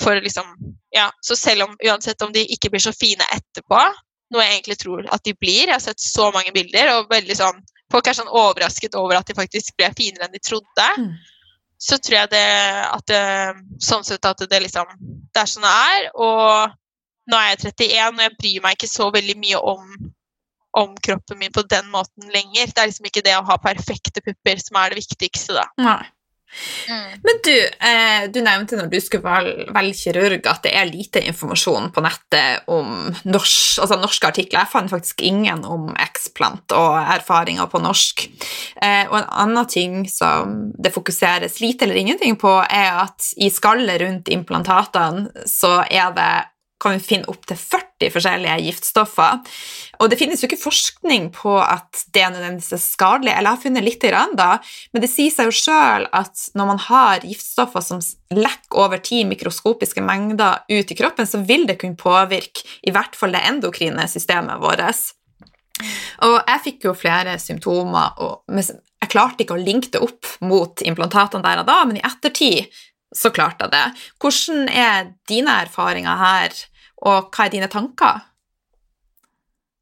for 0.00 0.16
liksom 0.16 0.54
Ja, 0.90 1.10
så 1.22 1.36
selv 1.36 1.62
om 1.68 1.76
uansett 1.86 2.22
om 2.24 2.32
de 2.34 2.42
ikke 2.50 2.70
blir 2.72 2.82
så 2.82 2.90
fine 2.96 3.22
etterpå, 3.30 3.78
noe 4.32 4.42
jeg 4.46 4.56
egentlig 4.56 4.78
tror 4.80 5.04
at 5.12 5.22
de 5.26 5.34
blir 5.38 5.68
Jeg 5.68 5.74
har 5.74 5.82
sett 5.84 6.00
så 6.02 6.30
mange 6.34 6.50
bilder, 6.56 6.88
og 6.96 7.12
veldig 7.12 7.36
sånn 7.36 7.60
Folk 7.90 8.06
er 8.06 8.16
sånn 8.16 8.30
overrasket 8.30 8.96
over 8.98 9.18
at 9.18 9.28
de 9.28 9.36
faktisk 9.36 9.74
ble 9.78 9.90
finere 9.98 10.26
enn 10.26 10.34
de 10.34 10.42
trodde. 10.42 10.88
Mm. 10.98 11.12
Så 11.80 11.96
tror 11.98 12.18
jeg 12.18 12.30
det 12.34 12.46
at 12.84 13.06
det, 13.08 13.22
sånn 13.82 14.04
sett 14.04 14.26
at 14.28 14.42
det 14.50 14.58
liksom 14.60 14.90
Det 15.32 15.42
er 15.42 15.48
sånn 15.48 15.64
det 15.64 15.74
er. 15.96 16.08
Og 16.14 16.76
nå 17.30 17.40
er 17.40 17.52
jeg 17.52 17.60
31, 17.72 18.16
og 18.18 18.24
jeg 18.26 18.36
bryr 18.38 18.64
meg 18.64 18.78
ikke 18.78 18.90
så 18.90 19.10
veldig 19.14 19.38
mye 19.40 19.60
om 19.74 20.10
om 20.78 20.92
kroppen 21.02 21.38
min 21.40 21.50
på 21.50 21.64
den 21.66 21.88
måten 21.90 22.30
lenger. 22.30 22.70
Det 22.70 22.78
er 22.78 22.90
liksom 22.90 23.08
ikke 23.08 23.24
det 23.26 23.34
å 23.34 23.46
ha 23.46 23.56
perfekte 23.58 24.22
pupper 24.22 24.60
som 24.62 24.78
er 24.78 24.92
det 24.92 25.00
viktigste, 25.00 25.56
da. 25.56 25.66
Nei. 25.82 26.04
Men 27.22 27.40
du, 27.44 27.54
eh, 27.54 28.26
du 28.32 28.40
nevnte 28.42 28.76
når 28.78 28.90
du 28.90 28.98
skulle 29.00 29.22
vel- 29.22 29.66
velge 29.74 29.96
kirurg 30.00 30.46
at 30.50 30.62
det 30.66 30.72
er 30.74 30.90
lite 30.90 31.22
informasjon 31.22 31.90
på 31.94 32.02
nettet 32.04 32.68
om 32.68 33.14
norsk, 33.24 33.80
altså 33.84 33.98
norske 34.00 34.26
artikler. 34.26 34.64
Jeg 34.64 34.72
fant 34.72 34.90
faktisk 34.90 35.22
ingen 35.26 35.64
om 35.64 35.90
X-plant 35.96 36.74
og 36.76 36.98
erfaringer 37.00 37.70
på 37.70 37.82
norsk. 37.82 38.26
Eh, 38.82 39.04
og 39.10 39.18
en 39.20 39.30
annen 39.44 39.66
ting 39.70 40.08
som 40.10 40.72
det 40.78 40.94
fokuseres 40.94 41.60
lite 41.60 41.86
eller 41.86 42.00
ingenting 42.02 42.36
på, 42.40 42.56
er 42.70 43.04
at 43.06 43.32
i 43.38 43.50
skallet 43.50 44.00
rundt 44.02 44.32
implantatene 44.32 45.46
så 45.46 45.80
er 45.90 46.10
det 46.16 46.32
kan 46.80 46.96
vi 46.96 47.04
finne 47.04 47.28
opptil 47.28 47.58
40 47.60 47.89
forskjellige 48.08 48.56
giftstoffer. 48.64 49.42
Og 50.00 50.08
det 50.08 50.16
finnes 50.16 50.40
jo 50.40 50.48
ikke 50.48 50.62
forskning 50.62 51.28
på 51.36 51.52
at 51.60 52.06
det 52.14 52.24
nødvendigvis 52.32 52.72
er 52.72 52.80
skadelig, 52.80 53.34
eller 53.34 53.50
jeg 53.50 53.58
har 53.58 53.62
funnet 53.66 53.86
litt 53.86 54.06
grann 54.08 54.32
da, 54.38 54.48
men 54.94 55.04
det 55.04 55.12
sier 55.12 55.34
seg 55.34 55.50
jo 55.50 55.56
sjøl 55.60 56.08
at 56.16 56.46
når 56.56 56.70
man 56.72 56.82
har 56.86 57.26
giftstoffer 57.28 57.84
som 57.84 58.00
lekker 58.32 58.80
over 58.80 59.02
ti 59.04 59.22
mikroskopiske 59.28 60.04
mengder 60.06 60.64
ut 60.70 60.92
i 60.94 60.98
kroppen, 60.98 61.28
så 61.28 61.42
vil 61.44 61.66
det 61.68 61.76
kunne 61.82 62.00
påvirke 62.00 62.64
i 62.86 62.94
hvert 62.94 63.18
fall 63.18 63.36
det 63.36 63.44
endokrine 63.50 64.08
systemet 64.08 64.62
vårt. 64.62 64.80
Og 66.24 66.36
jeg 66.38 66.62
fikk 66.64 66.86
jo 66.88 66.96
flere 66.96 67.36
symptomer, 67.40 68.16
og 68.20 68.60
jeg 68.60 69.10
klarte 69.12 69.44
ikke 69.44 69.56
å 69.56 69.60
linke 69.60 69.92
det 69.92 70.02
opp 70.04 70.28
mot 70.44 70.82
implantatene 70.84 71.44
der 71.44 71.62
og 71.62 71.68
da, 71.68 71.82
men 71.88 72.00
i 72.00 72.04
ettertid 72.06 72.70
så 73.16 73.32
klarte 73.34 73.66
jeg 73.66 73.74
det. 73.74 73.86
Hvordan 74.22 74.68
er 74.68 75.08
dine 75.28 75.56
erfaringer 75.64 76.20
her, 76.20 76.54
og 77.02 77.30
hva 77.32 77.46
er 77.46 77.54
dine 77.56 77.68
tanker? 77.72 78.26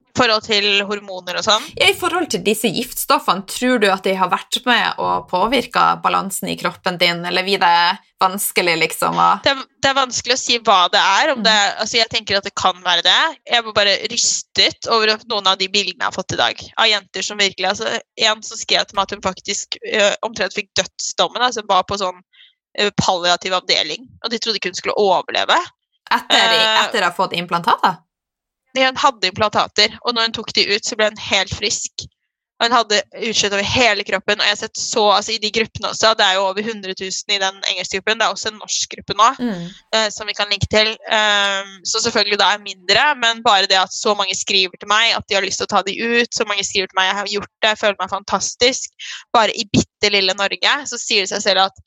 I 0.09 0.19
forhold 0.19 0.43
til 0.49 0.65
hormoner 0.89 1.37
og 1.39 1.45
sånn. 1.47 1.63
Ja, 1.79 1.93
I 1.93 1.95
forhold 1.95 2.27
til 2.33 2.41
disse 2.43 2.67
giftstoffene, 2.75 3.45
tror 3.47 3.77
du 3.79 3.87
at 3.93 4.03
de 4.03 4.17
har 4.19 4.27
vært 4.33 4.57
med 4.67 4.99
og 4.99 5.29
påvirka 5.31 5.93
balansen 6.03 6.51
i 6.51 6.57
kroppen 6.59 6.97
din, 6.99 7.21
eller 7.29 7.45
blir 7.47 7.61
det 7.63 7.99
vanskelig, 8.19 8.75
liksom? 8.81 9.15
å- 9.15 9.37
Det 9.45 9.53
er, 9.53 9.61
det 9.79 9.91
er 9.93 9.95
vanskelig 9.95 10.35
å 10.35 10.41
si 10.43 10.59
hva 10.59 10.89
det 10.91 10.99
er. 10.99 11.31
Om 11.37 11.45
det, 11.47 11.55
altså 11.79 12.01
jeg 12.01 12.11
tenker 12.11 12.37
at 12.41 12.49
det 12.49 12.55
kan 12.59 12.83
være 12.83 13.05
det. 13.07 13.39
Jeg 13.47 13.63
var 13.69 13.73
bare 13.79 13.95
rystet 14.11 14.89
over 14.91 15.15
noen 15.31 15.47
av 15.47 15.57
de 15.61 15.69
bildene 15.69 16.03
jeg 16.03 16.11
har 16.11 16.17
fått 16.19 16.35
i 16.35 16.41
dag. 16.43 16.67
Av 16.83 16.91
jenter 16.91 17.23
som 17.23 17.39
virkelig 17.39 17.69
altså 17.71 17.87
En 18.19 18.43
som 18.43 18.59
skrev 18.59 18.89
til 18.91 18.97
meg 18.99 19.03
at 19.07 19.15
hun 19.15 19.23
faktisk 19.23 19.79
ø, 19.87 20.11
omtrent 20.27 20.53
fikk 20.59 20.73
dødsdommen. 20.75 21.43
altså 21.47 21.63
var 21.69 21.85
på 21.87 21.95
sånn 22.01 22.19
ø, 22.81 22.91
palliativ 22.99 23.55
avdeling, 23.55 24.09
og 24.25 24.31
de 24.35 24.39
trodde 24.43 24.59
ikke 24.59 24.73
hun 24.75 24.81
skulle 24.83 24.99
overleve. 24.99 25.63
Etter, 26.11 26.37
Eh, 26.59 26.85
etter 26.85 27.03
å 27.03 27.11
ha 27.11 27.15
fått 27.17 27.33
implantater? 27.39 27.99
Hun 28.79 28.97
hadde 29.01 29.27
implantater, 29.33 29.99
og 30.05 30.15
når 30.15 30.29
hun 30.29 30.37
tok 30.39 30.53
de 30.55 30.69
ut, 30.77 30.85
så 30.87 30.97
ble 30.97 31.09
hun 31.11 31.17
helt 31.31 31.51
frisk. 31.57 32.05
Og 32.59 32.67
hun 32.67 32.75
hadde 32.75 32.97
utslett 33.29 33.53
over 33.55 33.63
hele 33.63 34.03
kroppen. 34.03 34.41
Og 34.41 34.47
jeg 34.47 34.51
har 34.51 34.59
sett 34.59 34.79
så, 34.79 35.05
altså 35.15 35.31
i 35.31 35.39
de 35.39 35.51
gruppene 35.55 35.93
også, 35.93 36.11
det 36.19 36.25
er 36.27 36.35
jo 36.35 36.47
over 36.49 36.59
100 36.63 36.91
000 36.99 37.35
i 37.37 37.39
den 37.39 37.61
engelske 37.71 38.01
gruppen. 38.01 38.19
Det 38.19 38.27
er 38.27 38.35
også 38.35 38.51
en 38.51 38.59
norsk 38.59 38.95
gruppe 38.97 39.15
nå, 39.15 39.29
Mm. 39.39 39.69
uh, 39.95 40.09
som 40.11 40.27
vi 40.27 40.35
kan 40.35 40.51
linke 40.51 40.67
til. 40.71 40.91
Um, 41.07 41.71
så 41.87 42.03
selvfølgelig 42.03 42.39
da 42.41 42.49
er 42.55 42.65
mindre, 42.65 43.05
men 43.23 43.43
bare 43.47 43.67
det 43.71 43.79
at 43.79 43.95
så 43.95 44.15
mange 44.19 44.35
skriver 44.35 44.75
til 44.79 44.91
meg 44.91 45.15
at 45.15 45.27
de 45.29 45.35
har 45.39 45.47
lyst 45.47 45.63
til 45.63 45.69
å 45.71 45.75
ta 45.77 45.83
de 45.87 45.95
ut, 46.03 46.35
så 46.35 46.45
mange 46.51 46.67
skriver 46.67 46.91
til 46.91 46.99
meg 46.99 47.07
jeg 47.13 47.19
har 47.21 47.33
gjort 47.37 47.53
det, 47.63 47.69
jeg 47.71 47.79
føler 47.79 47.99
meg 48.03 48.11
fantastisk. 48.11 48.91
Bare 49.33 49.55
i 49.55 49.65
bitte 49.73 50.11
lille 50.11 50.35
Norge 50.35 50.75
så 50.91 50.99
sier 50.99 51.23
det 51.23 51.31
seg 51.31 51.43
selv 51.47 51.69
at 51.71 51.79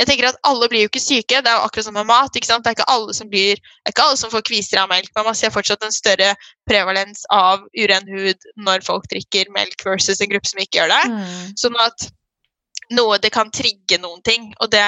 jeg 0.00 0.08
tenker 0.08 0.30
at 0.30 0.38
alle 0.48 0.68
blir 0.72 0.86
jo 0.86 0.88
ikke 0.88 1.02
syke. 1.02 1.42
Det 1.44 1.50
er 1.50 1.58
jo 1.58 1.66
akkurat 1.66 1.84
som 1.84 1.96
med 1.98 2.08
mat. 2.08 2.36
ikke 2.36 2.48
sant? 2.48 2.64
Det 2.64 2.70
er 2.70 2.78
ikke 2.78 2.92
alle 2.92 3.16
som 3.16 3.28
blir, 3.28 3.60
det 3.60 3.90
er 3.90 3.94
ikke 3.94 4.06
alle 4.06 4.20
som 4.20 4.32
får 4.32 4.46
kviser 4.48 4.80
av 4.80 4.88
melk, 4.88 5.10
men 5.16 5.26
man 5.28 5.36
ser 5.36 5.52
fortsatt 5.52 5.84
en 5.84 5.92
større 5.92 6.30
prevalens 6.70 7.26
av 7.34 7.66
uren 7.76 8.08
hud 8.08 8.48
når 8.64 8.86
folk 8.86 9.04
drikker 9.12 9.52
melk 9.52 9.84
versus 9.84 10.22
en 10.24 10.32
gruppe 10.32 10.48
som 10.48 10.62
ikke 10.64 10.80
gjør 10.80 10.94
det. 10.94 11.02
Mm. 11.12 11.52
Sånn 11.60 11.76
at 11.84 12.08
noe 12.96 13.20
det 13.22 13.32
kan 13.34 13.52
trigge 13.54 14.00
noen 14.00 14.22
ting. 14.26 14.50
Og 14.64 14.72
det, 14.72 14.82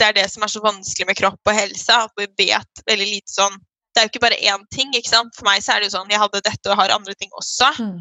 det 0.00 0.08
er 0.08 0.16
det 0.18 0.26
som 0.32 0.42
er 0.44 0.52
så 0.52 0.62
vanskelig 0.64 1.08
med 1.08 1.20
kropp 1.20 1.40
og 1.46 1.56
helse. 1.56 2.00
At 2.10 2.12
vi 2.18 2.26
vet 2.50 2.86
veldig 2.90 3.10
lite 3.14 3.32
sånn 3.32 3.54
Det 3.90 3.98
er 3.98 4.06
jo 4.06 4.12
ikke 4.12 4.22
bare 4.22 4.42
én 4.50 4.66
ting. 4.74 4.90
ikke 4.94 5.10
sant? 5.10 5.34
For 5.38 5.46
meg 5.46 5.62
så 5.62 5.74
er 5.74 5.80
det 5.80 5.90
jo 5.90 5.96
sånn 5.96 6.10
jeg 6.10 6.20
hadde 6.22 6.42
dette 6.46 6.70
og 6.70 6.78
har 6.78 6.94
andre 6.94 7.14
ting 7.18 7.30
også. 7.38 7.70
Mm. 7.78 8.00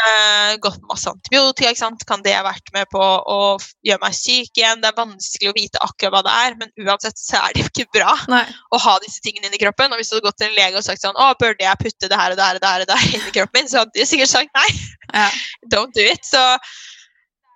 Eh, 0.00 0.56
gått 0.56 0.80
masse 0.88 1.10
antibiotika. 1.10 1.70
ikke 1.70 1.82
sant? 1.82 2.04
Kan 2.08 2.22
det 2.24 2.32
ha 2.32 2.44
vært 2.46 2.72
med 2.72 2.88
på 2.92 3.00
å 3.00 3.58
gjøre 3.84 4.00
meg 4.00 4.14
syk 4.16 4.56
igjen? 4.56 4.80
Det 4.80 4.88
er 4.88 4.96
vanskelig 4.96 5.50
å 5.50 5.56
vite 5.56 5.82
akkurat 5.84 6.14
hva 6.14 6.22
det 6.24 6.36
er, 6.46 6.56
men 6.62 6.86
uansett 6.86 7.20
så 7.20 7.40
er 7.42 7.52
det 7.54 7.64
jo 7.64 7.68
ikke 7.68 7.98
bra 7.98 8.14
Nei. 8.32 8.44
å 8.72 8.80
ha 8.80 8.96
disse 9.04 9.20
tingene 9.24 9.50
inni 9.50 9.60
kroppen. 9.60 9.92
Og 9.92 10.00
hvis 10.00 10.08
du 10.08 10.16
hadde 10.16 10.28
gått 10.28 10.38
til 10.40 10.48
en 10.48 10.56
lege 10.56 10.80
og 10.80 10.86
sagt 10.86 11.04
sånn 11.04 11.18
Å, 11.20 11.34
burde 11.40 11.66
jeg 11.66 11.82
putte 11.82 12.08
det 12.08 12.20
her 12.20 12.32
og 12.32 12.40
det 12.40 12.46
her 12.46 12.60
og 12.60 12.64
det 12.64 12.70
her, 12.70 12.84
og 12.86 12.88
det 12.88 12.98
her 13.00 13.18
inn 13.18 13.28
i 13.28 13.34
kroppen 13.34 13.60
min? 13.60 13.68
Så 13.68 13.82
hadde 13.82 13.98
de 13.98 14.08
sikkert 14.08 14.32
sagt 14.32 14.56
nei 14.56 14.70
Ja. 15.10 15.28
don't 15.74 15.92
do 15.92 16.06
it. 16.06 16.24
Så 16.24 16.40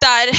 der 0.05 0.33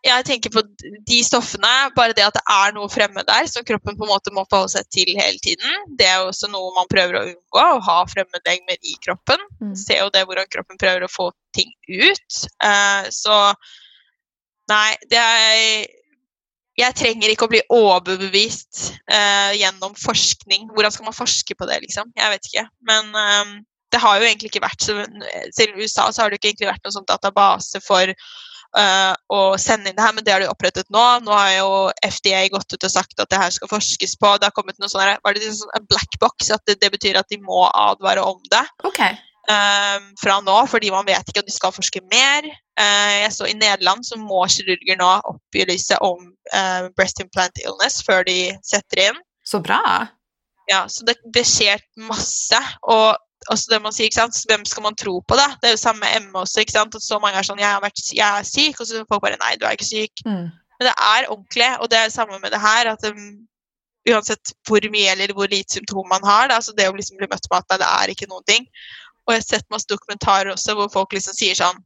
jeg 0.00 0.24
tenker 0.24 0.52
på 0.54 0.62
de 1.08 1.18
stoffene, 1.24 1.70
bare 1.96 2.14
det 2.16 2.24
at 2.24 2.36
det 2.38 2.42
er 2.48 2.72
noe 2.72 2.88
fremme 2.92 3.24
der 3.28 3.48
som 3.50 3.66
kroppen 3.68 3.98
på 3.98 4.06
en 4.06 4.12
måte 4.14 4.32
må 4.32 4.46
forholde 4.48 4.72
seg 4.78 4.88
til 4.94 5.12
hele 5.18 5.36
tiden, 5.44 5.84
det 6.00 6.08
er 6.08 6.22
jo 6.22 6.30
også 6.30 6.48
noe 6.52 6.72
man 6.76 6.88
prøver 6.88 7.18
å 7.18 7.24
unngå, 7.28 7.60
å 7.60 7.82
ha 7.84 7.98
fremmedlegemer 8.08 8.80
i 8.80 8.96
kroppen. 9.04 9.44
Mm. 9.60 9.76
Se 9.76 9.98
jo 9.98 10.08
det 10.14 10.24
hvordan 10.28 10.48
kroppen 10.52 10.80
prøver 10.80 11.04
å 11.04 11.12
få 11.12 11.28
ting 11.56 11.72
ut. 11.92 12.42
Uh, 12.64 13.10
så 13.12 13.38
nei, 14.72 14.94
det 15.12 15.20
er 15.20 15.88
jeg 16.80 16.96
trenger 16.96 17.28
ikke 17.28 17.44
å 17.44 17.52
bli 17.52 17.60
overbevist 17.76 18.94
uh, 19.12 19.52
gjennom 19.52 19.92
forskning. 20.00 20.70
Hvordan 20.72 20.94
skal 20.94 21.10
man 21.10 21.16
forske 21.16 21.56
på 21.58 21.66
det, 21.68 21.80
liksom? 21.84 22.08
Jeg 22.16 22.32
vet 22.32 22.46
ikke. 22.48 22.64
Men 22.88 23.10
um, 23.12 23.58
det 23.92 24.00
har 24.00 24.16
jo 24.16 24.28
egentlig 24.28 24.48
ikke 24.52 24.62
vært 24.64 24.86
så 24.86 24.94
Selv 25.56 25.74
i 25.74 25.84
USA 25.84 26.06
så 26.08 26.22
har 26.22 26.30
det 26.30 26.38
ikke 26.38 26.52
egentlig 26.52 26.70
vært 26.70 26.86
noen 26.86 26.96
sånn 26.96 27.10
database 27.10 27.82
for 27.84 28.14
eh, 28.78 29.14
å 29.32 29.40
sende 29.60 29.90
inn 29.90 29.96
det 29.96 30.04
her, 30.04 30.14
men 30.16 30.26
det 30.26 30.34
har 30.34 30.44
de 30.44 30.50
opprettet 30.50 30.88
nå. 30.92 31.04
Nå 31.24 31.34
har 31.34 31.54
jo 31.56 31.70
FDA 32.06 32.44
gått 32.52 32.74
ut 32.74 32.86
og 32.86 32.92
sagt 32.92 33.22
at 33.22 33.30
det 33.32 33.40
her 33.40 33.54
skal 33.54 33.72
forskes 33.72 34.16
på. 34.20 34.34
Det 34.38 34.50
har 34.50 34.56
kommet 34.56 34.78
noe 34.78 34.90
sånn 34.92 35.16
var 35.24 35.36
det 35.36 35.48
sånn 35.48 35.74
en 35.78 35.88
black 35.90 36.20
box, 36.22 36.52
at 36.54 36.62
det, 36.68 36.78
det 36.82 36.92
betyr 36.94 37.18
at 37.20 37.30
de 37.32 37.40
må 37.42 37.66
advare 37.68 38.24
om 38.26 38.40
det 38.52 38.64
Okay. 38.86 39.16
Um, 39.50 40.10
fra 40.20 40.36
nå, 40.44 40.56
fordi 40.70 40.90
man 40.92 41.06
vet 41.08 41.26
ikke 41.26 41.42
at 41.42 41.48
de 41.48 41.54
skal 41.54 41.72
forske 41.74 42.02
mer. 42.12 42.46
Uh, 42.78 43.14
jeg 43.24 43.32
så 43.34 43.48
I 43.48 43.56
Nederland 43.56 44.04
så 44.06 44.18
må 44.20 44.44
kirurger 44.52 44.98
nå 45.00 45.08
opplyse 45.32 45.96
om 46.06 46.28
uh, 46.54 46.86
breast 46.94 47.22
implant 47.24 47.58
illness 47.64 47.98
før 48.06 48.22
de 48.28 48.52
setter 48.66 49.08
inn. 49.08 49.18
Så 49.46 49.62
bra. 49.64 49.80
Ja, 50.70 50.84
så 50.92 51.06
det, 51.08 51.16
det 51.34 51.42
skjer 51.48 51.82
masse. 52.06 52.60
Og 52.86 53.16
også 53.48 53.70
det 53.72 53.80
man 53.82 53.94
sier, 53.94 54.10
ikke 54.10 54.20
sant? 54.20 54.38
Hvem 54.48 54.64
skal 54.68 54.84
man 54.84 54.96
tro 54.98 55.20
på? 55.24 55.36
da? 55.38 55.48
Det 55.60 55.70
er 55.70 55.76
jo 55.76 55.80
samme 55.80 56.04
med 56.04 56.28
ME 56.28 56.42
også. 56.42 56.60
ikke 56.60 56.76
sant? 56.76 56.94
At 56.94 57.04
så 57.04 57.18
mange 57.22 57.40
er 57.40 57.46
sånn 57.46 57.62
jeg, 57.62 57.70
har 57.70 57.80
vært, 57.80 58.02
'Jeg 58.12 58.38
er 58.38 58.44
syk', 58.44 58.80
og 58.80 58.86
så 58.86 59.04
folk 59.08 59.22
bare 59.22 59.38
'Nei, 59.40 59.56
du 59.56 59.64
er 59.64 59.76
ikke 59.76 59.92
syk'. 59.94 60.24
Mm. 60.26 60.50
Men 60.80 60.88
det 60.88 60.96
er 60.96 61.28
ordentlig, 61.28 61.70
og 61.80 61.90
det 61.90 61.98
er 61.98 62.04
det 62.08 62.16
samme 62.16 62.38
med 62.38 62.50
det 62.52 62.60
her. 62.60 62.92
at 62.92 63.04
um, 63.08 63.46
Uansett 64.08 64.54
hvor 64.64 64.80
mye 64.88 65.12
eller 65.12 65.32
hvor 65.36 65.46
lite 65.46 65.76
symptom 65.76 66.08
man 66.08 66.24
har, 66.24 66.48
da, 66.48 66.56
så 66.60 66.72
det 66.72 66.88
å 66.88 66.96
liksom 66.96 67.18
bli 67.20 67.28
møtt 67.28 67.46
med 67.50 67.58
at 67.58 67.68
nei, 67.68 67.78
det 67.82 67.88
er 67.88 68.12
ikke 68.14 68.28
noen 68.30 68.46
ting. 68.48 68.64
Og 69.26 69.34
jeg 69.34 69.42
har 69.42 69.44
sett 69.44 69.70
masse 69.70 69.88
dokumentarer 69.90 70.52
også 70.54 70.74
hvor 70.74 70.88
folk 70.88 71.12
liksom 71.12 71.36
sier 71.36 71.54
sånn 71.54 71.76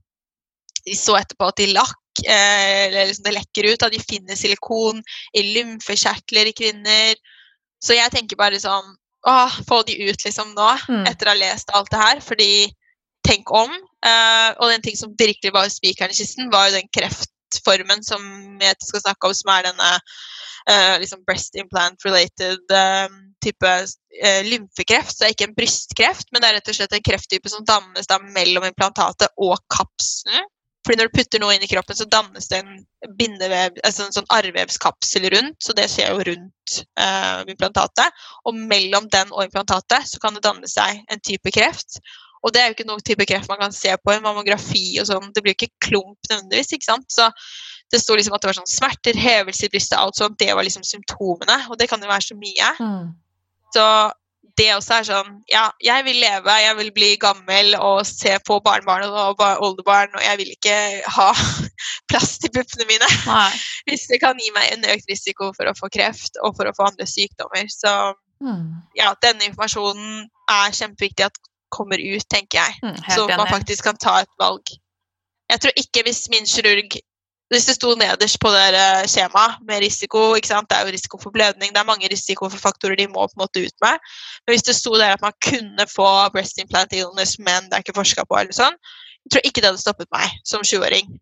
De 0.87 0.95
så 0.95 1.17
etterpå 1.17 1.49
at 1.49 1.57
de 1.57 1.67
lakk, 1.73 2.23
eh, 2.23 2.87
eller 2.87 3.09
liksom 3.09 3.25
det 3.25 3.35
lekker 3.35 3.67
ut, 3.73 3.83
at 3.83 3.93
de 3.93 4.01
finner 4.05 4.37
silikon 4.37 5.01
i 5.33 5.43
lymfekjertler 5.55 6.51
i 6.51 6.53
kvinner. 6.53 7.15
Så 7.81 7.97
jeg 7.97 8.13
tenker 8.13 8.37
bare 8.37 8.61
sånn 8.61 8.95
Åh, 9.27 9.61
få 9.69 9.83
de 9.89 9.97
ut 10.11 10.25
liksom 10.25 10.55
nå, 10.55 10.71
Mm. 10.89 11.07
etter 11.09 11.27
å 11.27 11.33
ha 11.33 11.39
lest 11.41 11.71
alt 11.73 11.91
det 11.91 12.01
her. 12.01 12.21
Fordi 12.21 12.73
tenk 13.25 13.51
om. 13.51 13.73
Uh, 14.05 14.53
og 14.61 14.71
den 14.71 14.83
ting 14.85 14.97
som 14.97 15.15
virkelig 15.19 15.53
var 15.55 15.71
spikeren 15.73 16.13
i 16.13 16.19
kisten, 16.19 16.51
var 16.53 16.69
jo 16.69 16.77
den 16.77 16.91
kreftformen 16.93 18.05
som 18.05 18.21
jeg 18.61 18.77
skal 18.85 19.01
snakke 19.01 19.31
om, 19.31 19.35
som 19.35 19.53
er 19.55 19.71
denne 19.71 19.93
uh, 20.69 20.97
liksom 21.01 21.25
breast 21.25 21.57
implant 21.57 22.05
related 22.05 22.61
uh, 22.71 23.09
type 23.45 23.71
eh, 24.23 24.43
lymfekreft. 24.45 25.13
Så 25.13 25.25
det 25.25 25.29
er 25.29 25.37
ikke 25.37 25.49
en 25.51 25.57
brystkreft, 25.57 26.31
men 26.33 26.43
det 26.43 26.51
er 26.51 26.59
rett 26.59 26.71
og 26.73 26.79
slett 26.79 26.97
en 26.97 27.05
krefttype 27.05 27.53
som 27.53 27.65
dannes 27.69 28.09
da 28.11 28.21
mellom 28.23 28.67
implantatet 28.69 29.33
og 29.37 29.57
kapselen. 29.73 30.49
Fordi 30.85 31.01
når 31.01 31.09
du 31.09 31.17
putter 31.17 31.41
noe 31.41 31.55
inn 31.57 31.65
i 31.65 31.69
kroppen, 31.71 31.97
så 31.97 32.05
dannes 32.09 32.51
det 32.51 32.61
en 32.61 32.75
bindevev, 33.19 33.79
altså 33.87 34.05
en 34.05 34.17
sånn 34.17 34.29
arrvevskapsel 34.35 35.31
rundt. 35.33 35.57
Så 35.65 35.73
det 35.77 35.87
skjer 35.93 36.13
jo 36.13 36.27
rundt 36.29 36.75
eh, 37.01 37.41
implantatet. 37.55 38.25
Og 38.45 38.59
mellom 38.59 39.09
den 39.13 39.33
og 39.33 39.47
implantatet 39.47 40.11
så 40.11 40.21
kan 40.21 40.37
det 40.37 40.45
danne 40.45 40.69
seg 40.71 41.01
en 41.09 41.25
type 41.25 41.55
kreft. 41.57 42.03
Og 42.45 42.53
det 42.53 42.61
er 42.61 42.69
jo 42.69 42.77
ikke 42.77 42.89
noen 42.91 43.05
type 43.05 43.25
kreft 43.29 43.49
man 43.49 43.63
kan 43.63 43.73
se 43.73 43.95
på 43.97 44.13
en 44.13 44.25
mammografi 44.27 44.99
og 45.01 45.09
sånn. 45.09 45.31
Det 45.33 45.41
blir 45.41 45.55
jo 45.55 45.63
ikke 45.63 45.87
klump 45.89 46.29
nødvendigvis, 46.29 46.75
ikke 46.77 46.91
sant. 46.91 47.09
Så 47.09 47.31
det 47.93 48.03
sto 48.03 48.17
liksom 48.19 48.37
at 48.37 48.45
det 48.45 48.51
var 48.51 48.59
sånn 48.59 48.69
smerter, 48.69 49.17
hevelse 49.17 49.65
i 49.65 49.73
brystet, 49.73 49.97
alt 49.97 50.21
sånt. 50.21 50.37
Det 50.41 50.53
var 50.53 50.67
liksom 50.67 50.85
symptomene. 50.85 51.63
Og 51.71 51.81
det 51.81 51.89
kan 51.89 52.05
jo 52.05 52.13
være 52.13 52.29
så 52.29 52.37
mye. 52.37 52.75
Mm. 52.77 53.09
Så 53.73 53.87
det 54.57 54.69
også 54.75 54.95
er 55.01 55.07
sånn 55.09 55.31
Ja, 55.51 55.65
jeg 55.83 56.05
vil 56.07 56.17
leve, 56.23 56.53
jeg 56.63 56.77
vil 56.79 56.91
bli 56.95 57.09
gammel 57.21 57.75
og 57.79 58.05
se 58.07 58.37
på 58.47 58.61
barnebarn 58.65 59.05
og 59.09 59.37
ba- 59.39 59.57
oldebarn, 59.59 60.15
og 60.15 60.23
jeg 60.23 60.39
vil 60.39 60.51
ikke 60.55 60.77
ha 61.17 61.31
plass 62.11 62.39
til 62.39 62.53
puppene 62.55 62.87
mine 62.91 63.09
Nei. 63.27 63.51
hvis 63.89 64.07
det 64.11 64.21
kan 64.23 64.39
gi 64.39 64.51
meg 64.55 64.73
en 64.77 64.87
økt 64.95 65.11
risiko 65.11 65.53
for 65.57 65.67
å 65.71 65.75
få 65.79 65.91
kreft 65.95 66.39
og 66.43 66.55
for 66.57 66.71
å 66.71 66.75
få 66.77 66.91
andre 66.91 67.07
sykdommer. 67.11 67.67
Så 67.71 68.15
Mm. 68.45 68.75
ja, 68.99 69.15
denne 69.23 69.47
informasjonen 69.47 70.25
er 70.51 70.73
kjempeviktig 70.75 71.25
at 71.25 71.37
kommer 71.73 71.97
ut, 72.03 72.25
tenker 72.29 72.59
jeg. 72.59 72.75
Mm, 72.83 72.97
Så 73.15 73.27
man 73.31 73.47
faktisk 73.49 73.85
kan 73.87 73.97
ta 73.97 74.19
et 74.21 74.29
valg. 74.43 74.69
Jeg 75.49 75.61
tror 75.63 75.73
ikke 75.81 76.03
hvis 76.05 76.25
min 76.29 76.45
kirurg 76.45 76.97
hvis 77.53 77.67
det 77.69 77.77
sto 77.77 77.93
nederst 77.99 78.39
på 78.41 78.51
det 78.55 78.85
skjemaet 79.13 79.61
med 79.69 79.83
risiko 79.85 80.23
ikke 80.39 80.49
sant? 80.49 80.69
Det 80.71 80.79
er 80.79 80.87
jo 80.89 80.95
risiko 80.95 81.21
for 81.21 81.35
blødning, 81.35 81.75
det 81.75 81.81
er 81.81 81.89
mange 81.89 82.09
risikofaktorer 82.11 82.97
de 82.99 83.09
må 83.13 83.27
på 83.29 83.37
en 83.37 83.45
måte 83.45 83.65
ut 83.67 83.85
med. 83.85 84.01
Men 84.45 84.55
hvis 84.55 84.67
det 84.67 84.77
sto 84.79 84.95
der 84.97 85.15
at 85.17 85.25
man 85.25 85.37
kunne 85.45 85.87
få 85.91 86.09
breast 86.35 86.59
implant 86.63 86.97
illness, 86.97 87.37
men 87.39 87.69
det 87.69 87.79
er 87.79 87.85
ikke 87.85 87.99
forska 88.01 88.25
på, 88.29 88.41
eller 88.41 88.57
sånn, 88.57 88.79
jeg 89.25 89.35
tror 89.35 89.47
ikke 89.49 89.61
det 89.63 89.71
hadde 89.71 89.85
stoppet 89.85 90.11
meg 90.13 90.41
som 90.49 90.65
20-åring. 90.65 91.13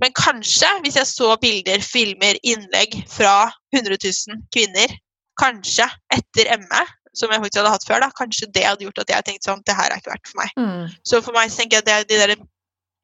Men 0.00 0.14
kanskje, 0.16 0.68
hvis 0.84 0.96
jeg 0.96 1.08
så 1.08 1.34
bilder, 1.40 1.82
filmer, 1.84 2.38
innlegg 2.46 2.94
fra 3.10 3.50
100 3.76 3.98
000 4.00 4.46
kvinner, 4.54 4.94
kanskje 5.40 5.86
etter 6.14 6.54
ME, 6.62 6.84
som 7.16 7.32
jeg 7.32 7.42
faktisk 7.42 7.60
hadde 7.60 7.74
hatt 7.74 7.86
før, 7.88 8.04
da, 8.04 8.08
kanskje 8.16 8.48
det 8.54 8.64
hadde 8.64 8.86
gjort 8.86 9.02
at 9.02 9.12
jeg 9.12 9.26
tenkte 9.26 9.50
sånn, 9.50 9.62
det 9.66 9.76
her 9.76 9.90
er 9.90 10.00
ikke 10.00 10.12
verdt 10.12 10.30
for 10.30 10.40
meg. 10.40 10.54
Mm. 10.56 10.96
Så 11.06 11.20
for 11.26 11.36
meg 11.36 11.50
så 11.50 11.60
tenker 11.60 11.78
jeg 11.78 11.84
at 11.84 11.88
det 11.90 11.96
er 11.96 12.08
de 12.08 12.20
der 12.22 12.46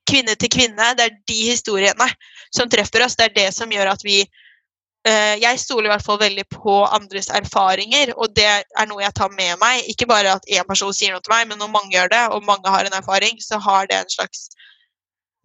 kvinne 0.08 0.34
til 0.38 0.52
kvinne, 0.52 0.90
det 0.98 1.06
er 1.06 1.14
de 1.28 1.38
historiene 1.50 2.08
som 2.54 2.70
treffer 2.72 3.04
oss. 3.06 3.16
Det 3.18 3.30
er 3.30 3.36
det 3.36 3.48
som 3.54 3.72
gjør 3.72 3.92
at 3.92 4.04
vi 4.06 4.20
eh, 4.22 5.34
Jeg 5.42 5.60
stoler 5.62 5.90
i 5.90 5.92
hvert 5.94 6.06
fall 6.06 6.20
veldig 6.22 6.46
på 6.52 6.78
andres 6.86 7.30
erfaringer, 7.30 8.14
og 8.16 8.34
det 8.36 8.48
er 8.48 8.90
noe 8.90 9.04
jeg 9.04 9.16
tar 9.18 9.32
med 9.34 9.58
meg. 9.62 9.86
Ikke 9.92 10.08
bare 10.10 10.36
at 10.38 10.50
én 10.50 10.66
person 10.68 10.94
sier 10.94 11.14
noe 11.14 11.24
til 11.24 11.34
meg, 11.34 11.48
men 11.50 11.62
når 11.62 11.72
mange 11.74 11.94
gjør 11.94 12.12
det, 12.14 12.24
og 12.34 12.46
mange 12.48 12.72
har 12.72 12.88
en 12.88 12.98
erfaring, 13.00 13.40
så 13.42 13.60
har 13.62 13.90
det 13.90 14.00
en 14.02 14.12
slags 14.18 14.48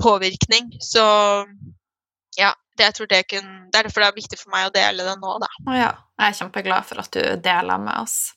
påvirkning. 0.02 0.72
Så 0.82 1.06
ja, 2.38 2.54
det, 2.78 2.94
det, 3.10 3.24
kun, 3.30 3.50
det 3.72 3.80
er 3.80 3.88
derfor 3.88 4.02
det 4.02 4.12
er 4.12 4.20
viktig 4.22 4.40
for 4.40 4.54
meg 4.54 4.70
å 4.70 4.76
dele 4.76 5.06
det 5.06 5.18
nå, 5.22 5.34
da. 5.44 5.50
Ja. 5.76 5.92
Jeg 6.22 6.34
er 6.34 6.38
kjempeglad 6.38 6.86
for 6.86 7.02
at 7.02 7.14
du 7.14 7.22
deler 7.44 7.82
med 7.82 7.98
oss. 8.04 8.32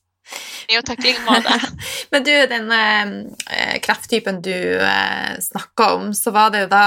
I 0.68 0.76
like 0.76 1.20
måte. 1.26 1.60
Men 2.10 2.24
du, 2.24 2.32
den 2.46 2.72
eh, 2.72 3.80
krefttypen 3.84 4.40
du 4.42 4.80
eh, 4.80 5.40
snakka 5.40 5.94
om, 5.94 6.14
så 6.14 6.30
var 6.30 6.50
det 6.50 6.64
jo 6.64 6.70
da 6.72 6.86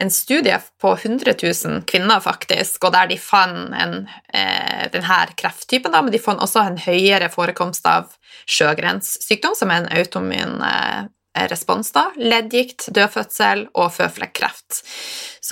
en 0.00 0.10
studie 0.10 0.58
på 0.82 0.94
100 0.96 1.34
000 1.42 1.82
kvinner, 1.86 2.20
faktisk, 2.20 2.84
og 2.84 2.94
der 2.96 3.10
de 3.12 3.18
fant 3.20 3.74
en, 3.78 4.08
eh, 4.34 4.86
denne 4.92 5.20
krefttypen, 5.38 5.94
da, 5.94 6.02
men 6.02 6.12
de 6.14 6.22
fant 6.22 6.42
også 6.42 6.64
en 6.64 6.80
høyere 6.82 7.30
forekomst 7.30 7.86
av 7.86 8.16
sjøgrenssykdom, 8.50 9.54
som 9.54 9.70
er 9.70 9.84
en 9.84 9.92
autoimmun 10.00 10.58
eh, 10.66 11.04
respons, 11.50 11.90
da. 11.94 12.08
Leddgikt, 12.16 12.88
dødfødsel 12.94 13.68
og 13.74 13.92
føflekkreft. 13.94 14.82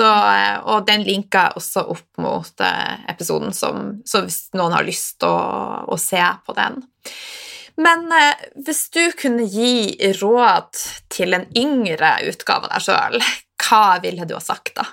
Eh, 0.00 0.56
og 0.70 0.86
den 0.88 1.04
linker 1.06 1.56
også 1.58 1.84
opp 1.92 2.22
mot 2.22 2.64
eh, 2.64 2.94
episoden, 3.12 3.52
som, 3.56 3.98
så 4.06 4.24
hvis 4.24 4.46
noen 4.56 4.74
har 4.76 4.86
lyst 4.86 5.18
til 5.22 5.30
å, 5.30 5.84
å 5.92 5.98
se 6.00 6.22
på 6.46 6.56
den. 6.56 6.82
Men 7.80 8.04
eh, 8.12 8.42
hvis 8.66 8.84
du 8.92 9.02
kunne 9.16 9.46
gi 9.48 9.96
råd 10.20 10.82
til 11.12 11.36
en 11.36 11.46
yngre 11.56 12.18
utgave 12.28 12.68
av 12.68 12.74
deg 12.74 12.84
sjøl, 12.84 13.22
hva 13.62 13.84
ville 14.02 14.26
du 14.28 14.34
ha 14.36 14.42
sagt 14.44 14.74
da? 14.76 14.86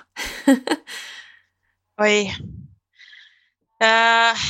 Oi. 2.04 2.30
uh, 3.84 4.44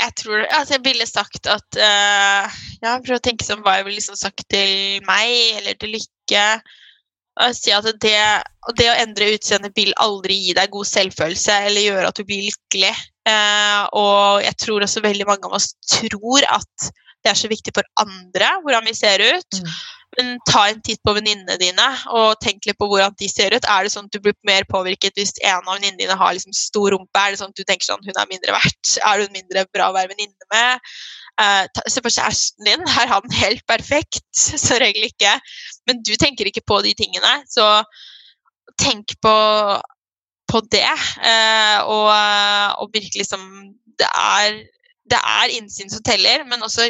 jeg 0.00 0.14
tror 0.20 0.44
at 0.46 0.70
jeg 0.70 0.84
ville 0.84 1.06
sagt 1.08 1.48
at 1.50 1.80
uh, 1.80 2.60
Ja, 2.80 2.94
prøv 3.02 3.18
å 3.18 3.24
tenke 3.24 3.44
som 3.44 3.64
hva 3.64 3.80
jeg 3.80 3.88
ville 3.88 3.98
liksom 3.98 4.18
sagt 4.18 4.46
til 4.52 5.02
meg 5.08 5.58
eller 5.58 5.74
til 5.80 5.96
Lykke. 5.96 6.44
Og 7.40 7.56
si 7.56 7.72
at 7.74 7.86
det, 8.02 8.16
det 8.78 8.88
å 8.90 8.98
endre 9.00 9.32
utseendet 9.34 9.74
vil 9.76 9.92
aldri 10.02 10.36
gi 10.44 10.54
deg 10.56 10.72
god 10.72 10.88
selvfølelse 10.88 11.56
eller 11.66 11.86
gjøre 11.86 12.08
at 12.10 12.20
du 12.20 12.26
blir 12.28 12.46
lykkelig. 12.46 12.92
Uh, 13.28 13.84
og 14.00 14.42
jeg 14.46 14.56
tror 14.62 14.84
også 14.84 15.04
veldig 15.04 15.26
mange 15.28 15.48
av 15.48 15.58
oss 15.58 15.72
tror 15.84 16.46
at 16.48 16.90
det 17.20 17.30
er 17.34 17.36
så 17.36 17.50
viktig 17.50 17.72
for 17.76 17.84
andre 18.00 18.54
hvordan 18.64 18.86
vi 18.88 18.94
ser 18.96 19.20
ut. 19.20 19.58
Mm. 19.60 19.72
Men 20.18 20.30
ta 20.48 20.64
en 20.66 20.80
titt 20.82 20.98
på 21.06 21.12
venninnene 21.14 21.54
dine 21.60 21.86
og 22.16 22.40
tenk 22.42 22.64
litt 22.66 22.78
på 22.80 22.88
hvordan 22.90 23.14
de 23.20 23.28
ser 23.30 23.54
ut. 23.54 23.66
Er 23.68 23.86
det 23.86 23.92
sånn 23.92 24.08
at 24.08 24.16
du 24.16 24.22
blir 24.24 24.34
mer 24.48 24.66
påvirket 24.70 25.20
hvis 25.20 25.36
en 25.38 25.60
av 25.60 25.76
venninnene 25.76 26.00
dine 26.00 26.16
har 26.18 26.34
liksom 26.34 26.56
stor 26.56 26.90
rumpe? 26.96 27.20
Er 27.20 27.34
det 27.34 27.40
sånn 27.42 27.52
at 27.52 27.60
du 27.60 27.66
tenker 27.68 27.86
sånn 27.86 28.02
hun 28.06 28.18
er 28.18 28.30
mindre 28.30 28.56
verdt? 28.56 28.96
Er 28.98 29.22
hun 29.22 29.36
mindre 29.36 29.66
bra 29.70 29.90
å 29.90 29.96
være 29.96 30.10
venninne 30.14 30.50
med? 30.54 30.90
Uh, 31.40 31.64
se 31.88 32.02
på 32.02 32.12
kjæresten 32.12 32.66
din, 32.66 32.82
er 32.88 33.12
han 33.12 33.38
helt 33.38 33.64
perfekt? 33.70 34.24
Som 34.64 34.80
regel 34.82 35.06
ikke. 35.12 35.36
Men 35.88 36.02
du 36.06 36.14
tenker 36.18 36.50
ikke 36.50 36.66
på 36.66 36.80
de 36.86 36.96
tingene. 36.98 37.36
Så 37.48 37.68
tenk 38.80 39.14
på, 39.22 39.36
på 40.50 40.62
det. 40.74 40.90
Uh, 41.22 41.78
og, 41.86 42.10
og 42.82 42.92
virkelig 42.94 43.30
som 43.30 43.46
det 44.00 44.08
er 44.10 44.60
det 45.10 45.18
er 45.18 45.54
innsyn 45.56 45.90
som 45.90 46.02
teller, 46.06 46.44
men 46.48 46.62
også 46.62 46.86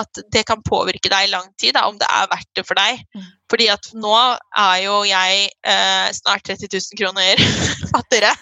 at 0.00 0.20
det 0.34 0.44
kan 0.48 0.62
påvirke 0.66 1.08
deg 1.12 1.28
i 1.28 1.32
lang 1.32 1.48
tid, 1.60 1.72
da, 1.76 1.86
om 1.88 1.96
det 2.00 2.08
er 2.10 2.28
verdt 2.30 2.50
det 2.58 2.66
for 2.68 2.78
deg. 2.78 3.00
Mm. 3.16 3.28
Fordi 3.52 3.68
at 3.72 3.88
nå 3.96 4.12
er 4.60 4.76
jo 4.84 4.98
jeg 5.08 5.46
eh, 5.48 6.08
snart 6.18 6.44
30 6.48 6.68
000 6.68 7.00
kroner 7.00 7.40
fattigere. 7.94 8.32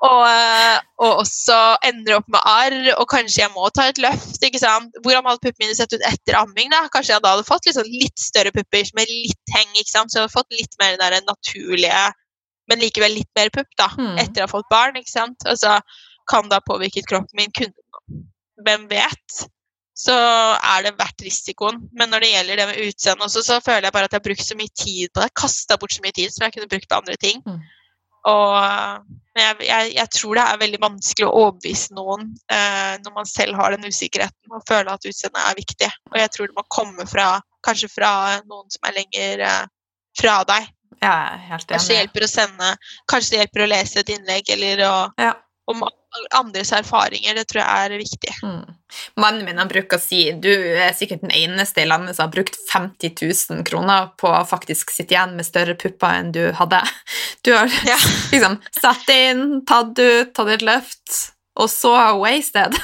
Og, 0.00 0.22
eh, 0.24 0.78
og, 1.02 1.18
også 1.26 1.58
ender 1.84 2.16
opp 2.16 2.30
med 2.32 2.40
arr, 2.48 2.78
og 2.94 3.04
kanskje 3.12 3.42
jeg 3.42 3.52
må 3.52 3.68
ta 3.76 3.90
et 3.90 4.00
løft. 4.00 4.40
ikke 4.40 4.62
sant? 4.62 4.96
Hvordan 5.04 5.28
hadde 5.28 5.44
puppene 5.44 5.66
mine 5.66 5.76
sett 5.76 5.92
ut 5.92 6.06
etter 6.08 6.38
amming? 6.40 6.72
da? 6.72 6.86
Kanskje 6.94 7.18
jeg 7.18 7.24
da 7.26 7.34
hadde 7.34 7.48
fått 7.48 7.68
liksom 7.68 7.92
litt 7.92 8.16
større 8.20 8.54
pupper 8.56 8.88
med 8.96 9.12
litt 9.12 9.56
heng. 9.56 9.68
ikke 9.76 9.92
sant? 9.92 10.12
Så 10.12 10.20
jeg 10.20 10.28
hadde 10.28 10.38
fått 10.38 10.56
litt 10.56 10.80
mer 10.80 10.96
den 10.96 11.28
naturlige, 11.28 12.06
men 12.70 12.82
likevel 12.82 13.16
litt 13.18 13.30
mer 13.36 13.50
pupp 13.54 13.70
da, 13.78 13.90
mm. 13.98 14.16
etter 14.22 14.44
å 14.44 14.48
ha 14.48 14.54
fått 14.54 14.70
barn. 14.72 14.98
ikke 15.00 15.12
sant? 15.12 15.46
Altså, 15.50 15.80
kan 16.30 16.48
det 16.48 16.60
ha 16.60 16.66
påvirket 16.66 17.08
kroppen 17.10 17.40
min? 17.40 17.52
Kunne 17.56 17.74
hvem 18.64 18.86
vet, 18.90 19.42
så 19.96 20.14
er 20.56 20.86
det 20.86 20.96
verdt 20.98 21.24
risikoen. 21.24 21.82
Men 21.96 22.12
når 22.12 22.24
det 22.24 22.32
gjelder 22.34 22.60
det 22.60 22.68
med 22.70 22.80
utseendet 22.86 23.26
også, 23.26 23.42
så 23.44 23.58
føler 23.64 23.88
jeg 23.88 23.96
bare 23.96 24.08
at 24.08 24.14
jeg 24.14 24.22
har 24.22 24.28
brukt 24.28 24.46
så 24.46 24.56
mye 24.58 24.72
tid 24.76 25.12
på 25.12 25.24
det. 25.24 25.34
Kasta 25.36 25.78
bort 25.80 25.94
så 25.96 26.04
mye 26.04 26.16
tid 26.16 26.32
som 26.32 26.46
jeg 26.46 26.56
kunne 26.56 26.70
brukt 26.70 26.88
på 26.90 27.00
andre 27.00 27.16
ting. 27.20 27.42
Mm. 27.46 27.60
Og 28.30 28.56
jeg, 29.38 29.54
jeg, 29.64 29.92
jeg, 29.96 30.08
tror 30.12 30.36
det 30.36 30.44
er 30.44 30.60
veldig 30.60 30.80
vanskelig 30.82 31.26
å 31.28 31.36
overbevise 31.44 31.94
noen 31.96 32.26
eh, 32.52 32.96
når 33.00 33.14
man 33.16 33.28
selv 33.28 33.56
har 33.56 33.72
den 33.72 33.88
usikkerheten 33.88 34.56
og 34.56 34.66
føler 34.68 34.92
at 34.92 35.06
utseendet 35.08 35.40
er 35.40 35.56
viktig. 35.56 35.88
Og 36.12 36.18
jeg 36.20 36.32
tror 36.34 36.50
det 36.50 36.58
må 36.58 36.66
komme 36.68 37.06
fra 37.08 37.30
kanskje 37.64 37.88
fra 37.92 38.12
noen 38.44 38.68
som 38.72 38.88
er 38.88 38.98
lenger 38.98 39.44
eh, 39.46 39.62
fra 40.20 40.36
deg. 40.48 40.68
Ja, 40.98 41.14
helt 41.48 41.62
enig. 41.62 41.76
Kanskje 41.76 41.92
det 41.92 42.00
hjelper 42.00 42.26
å 42.26 42.30
sende, 42.30 42.72
kanskje 43.08 43.34
det 43.34 43.44
hjelper 43.44 43.64
å 43.64 43.70
lese 43.70 44.02
et 44.02 44.12
innlegg 44.16 44.52
eller 44.56 44.84
å 44.88 44.96
ja 45.20 45.36
om 45.70 45.88
andres 46.34 46.72
erfaringer. 46.72 47.34
Det 47.34 47.46
tror 47.50 47.62
jeg 47.62 47.86
er 47.86 47.96
viktig. 48.00 48.34
Mm. 48.42 48.76
Mannen 49.22 49.46
min 49.46 49.60
han 49.60 49.70
bruker 49.70 50.00
å 50.00 50.02
si 50.02 50.22
du 50.42 50.50
er 50.50 50.92
sikkert 50.96 51.22
den 51.24 51.34
eneste 51.36 51.84
i 51.84 51.88
landet 51.88 52.16
som 52.16 52.26
har 52.26 52.34
brukt 52.34 52.58
50 52.70 53.14
000 53.22 53.64
kroner 53.68 54.10
på 54.20 54.30
å 54.30 54.44
faktisk 54.48 54.92
sitte 54.94 55.14
igjen 55.14 55.36
med 55.38 55.46
større 55.46 55.76
pupper 55.78 56.20
enn 56.20 56.32
du 56.34 56.42
hadde. 56.58 56.82
Du 57.46 57.52
har 57.54 57.70
ja. 57.92 57.98
liksom 58.34 58.58
satt 58.80 59.12
inn, 59.14 59.60
tatt 59.68 59.98
ut, 59.98 60.32
tatt 60.36 60.54
et 60.56 60.66
løft, 60.66 61.20
og 61.60 61.70
så 61.70 61.94
wasted. 62.18 62.74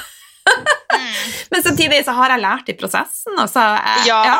mm. 0.95 1.11
Men 1.51 1.65
samtidig 1.65 2.05
så 2.07 2.15
har 2.17 2.35
jeg 2.35 2.45
lært 2.45 2.71
i 2.71 2.77
prosessen, 2.79 3.35
og 3.35 3.51
så 3.51 3.67
jeg, 3.75 4.13
ja. 4.13 4.39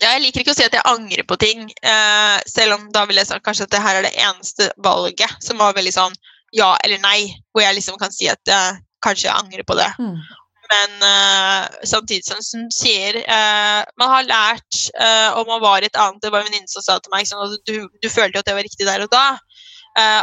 Ja. 0.00 0.12
Jeg 0.12 0.22
liker 0.24 0.42
ikke 0.42 0.54
å 0.54 0.58
si 0.58 0.66
at 0.66 0.74
jeg 0.76 0.86
angrer 0.88 1.26
på 1.28 1.38
ting, 1.40 1.66
uh, 1.86 2.38
selv 2.48 2.78
om 2.78 2.88
da 2.94 3.04
vil 3.08 3.20
jeg 3.20 3.30
si 3.30 3.38
kanskje 3.44 3.68
at 3.68 3.76
det 3.76 3.84
her 3.84 4.00
er 4.00 4.08
det 4.08 4.16
eneste 4.16 4.70
valget 4.84 5.38
som 5.44 5.60
var 5.60 5.76
veldig 5.76 5.94
sånn 5.94 6.16
ja 6.56 6.72
eller 6.84 7.00
nei, 7.02 7.20
hvor 7.52 7.64
jeg 7.64 7.76
liksom 7.78 7.96
kan 8.00 8.12
si 8.14 8.28
at 8.30 8.52
uh, 8.52 8.76
kanskje 9.04 9.28
jeg 9.28 9.36
angrer 9.36 9.66
på 9.66 9.76
det. 9.78 9.88
Mm. 10.00 10.18
Men 10.66 10.94
uh, 11.02 11.66
samtidig 11.86 12.26
som 12.26 12.40
hun 12.42 12.70
sier 12.74 13.20
uh, 13.22 13.82
Man 14.00 14.10
har 14.10 14.26
lært, 14.26 14.78
uh, 14.98 15.38
og 15.38 15.46
man 15.50 15.60
var 15.62 15.82
i 15.84 15.86
et 15.86 16.00
annet 16.00 16.24
Det 16.24 16.32
var 16.34 16.42
en 16.42 16.48
venninne 16.48 16.70
som 16.70 16.82
sa 16.82 16.96
til 16.98 17.12
meg 17.14 17.28
sånn, 17.28 17.44
at 17.44 17.68
du, 17.70 17.86
du, 17.86 18.08
følte 18.10 18.38
jo 18.38 18.42
at 18.42 18.48
det 18.48 18.56
var 18.56 18.66
riktig 18.66 18.88
der 18.88 19.04
og 19.04 19.12
da. 19.12 19.26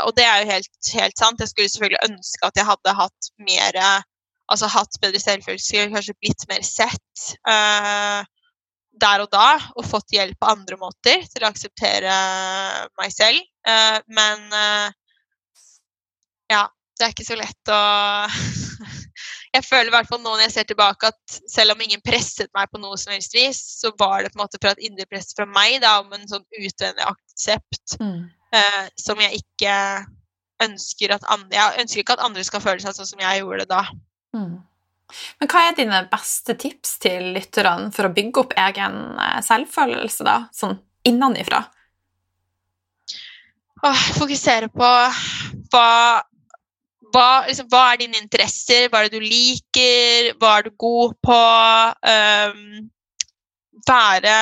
og 0.05 0.11
det 0.17 0.25
er 0.27 0.41
jo 0.41 0.51
helt, 0.51 0.89
helt, 0.93 1.15
sant. 1.17 1.39
Jeg 1.41 1.49
skulle 1.49 1.71
selvfølgelig 1.71 2.03
ønske 2.09 2.49
at 2.49 2.59
jeg 2.59 2.67
hadde 2.67 2.97
hatt 2.99 3.31
mer 3.47 3.79
Altså 4.51 4.67
hatt 4.67 4.99
bedre 5.01 5.21
selvfølelse, 5.23 5.87
kanskje 5.89 6.13
blitt 6.19 6.43
mer 6.49 6.65
sett 6.67 7.21
der 9.01 9.23
og 9.23 9.31
da, 9.33 9.57
og 9.77 9.87
fått 9.87 10.13
hjelp 10.13 10.37
på 10.39 10.51
andre 10.51 10.77
måter 10.77 11.23
til 11.29 11.43
å 11.43 11.49
akseptere 11.49 12.13
meg 12.99 13.13
selv. 13.13 13.39
men 14.13 14.43
ja, 16.51 16.67
det 16.99 17.05
er 17.05 17.13
ikke 17.13 17.25
så 17.25 17.37
lett 17.39 17.71
å 17.73 17.79
Jeg 19.53 19.65
føler 19.67 19.91
i 19.91 19.93
hvert 19.93 20.09
fall 20.09 20.21
nå 20.23 20.31
når 20.31 20.47
jeg 20.47 20.53
ser 20.55 20.65
tilbake 20.69 21.09
at 21.11 21.35
selv 21.51 21.75
om 21.75 21.81
ingen 21.85 22.01
presset 22.05 22.49
meg 22.57 22.71
på 22.73 22.79
noe 22.81 22.97
som 22.97 23.13
helst 23.13 23.35
vis, 23.37 23.59
så 23.83 23.91
var 23.99 24.23
det 24.23 24.31
på 24.33 24.39
en 24.39 24.43
måte 24.47 24.59
fra 24.61 24.71
et 24.73 24.81
indre 24.87 25.05
press 25.09 25.29
fra 25.37 25.45
meg 25.45 25.77
da, 25.83 25.99
om 26.01 26.09
en 26.15 26.25
sånn 26.29 26.45
utvendig 26.57 27.05
aksept 27.05 27.97
mm. 28.01 28.23
uh, 28.55 28.85
som 28.97 29.21
jeg 29.21 29.43
ikke 29.43 29.75
ønsker 30.63 31.13
at 31.13 31.25
andre 31.33 31.59
Jeg 31.59 31.83
ønsker 31.83 32.01
ikke 32.01 32.15
at 32.17 32.25
andre 32.25 32.45
skal 32.47 32.63
føle 32.63 32.81
seg 32.81 32.97
sånn 32.97 33.11
som 33.11 33.21
jeg 33.21 33.43
gjorde 33.43 33.61
det 33.61 33.69
da. 33.75 33.83
Mm. 34.33 34.55
Men 35.39 35.49
hva 35.51 35.67
er 35.67 35.77
dine 35.77 36.01
beste 36.11 36.55
tips 36.59 36.97
til 37.03 37.33
lytterne 37.35 37.91
for 37.93 38.07
å 38.07 38.13
bygge 38.15 38.43
opp 38.43 38.57
egen 38.65 38.99
eh, 39.19 39.39
selvfølelse, 39.45 40.25
da, 40.27 40.37
sånn 40.55 40.77
innenifra? 41.07 41.63
Fokusere 44.15 44.69
på 44.71 44.89
hva 45.73 45.89
hva, 47.13 47.45
liksom, 47.47 47.69
hva, 47.71 47.83
er 47.93 48.01
dine 48.01 48.19
interesser, 48.19 48.87
hva 48.89 49.03
er 49.03 49.09
det 49.09 49.19
du 49.19 49.25
liker, 49.25 50.31
hva 50.41 50.57
er 50.57 50.67
du 50.67 50.73
god 50.81 51.15
på? 51.21 51.39
Um, 52.09 52.89
være, 53.87 54.37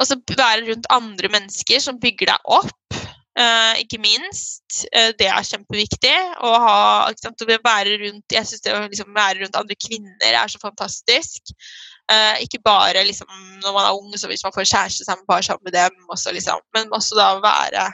altså, 0.00 0.18
være 0.32 0.66
rundt 0.66 0.90
andre 0.94 1.30
mennesker 1.32 1.82
som 1.84 2.00
bygger 2.02 2.32
deg 2.32 2.54
opp, 2.58 3.01
uh, 3.38 3.74
ikke 3.80 4.00
minst. 4.02 4.84
Uh, 4.92 5.12
det 5.18 5.28
er 5.30 5.48
kjempeviktig. 5.48 6.16
Å 6.42 6.52
ha, 6.64 6.76
sant, 7.20 7.42
å 7.44 7.48
være 7.52 7.96
rundt, 8.04 8.26
jeg 8.34 8.48
syns 8.48 8.64
det 8.64 8.74
å 8.76 8.84
liksom, 8.86 9.12
være 9.16 9.42
rundt 9.42 9.58
andre 9.58 9.78
kvinner 9.78 10.38
er 10.42 10.52
så 10.52 10.60
fantastisk. 10.62 11.54
Uh, 12.10 12.36
ikke 12.44 12.60
bare 12.64 13.04
liksom, 13.08 13.30
når 13.62 13.74
man 13.76 13.88
er 13.88 13.96
ung, 13.96 14.12
så 14.18 14.30
hvis 14.30 14.44
man 14.44 14.54
får 14.54 14.68
kjæreste 14.68 15.08
sammen, 15.08 15.28
bare 15.28 15.46
sammen 15.46 15.64
med 15.68 15.76
dem, 15.78 15.98
også, 16.12 16.34
liksom, 16.36 16.62
men 16.76 16.92
også 16.92 17.18
da 17.18 17.34
være 17.42 17.90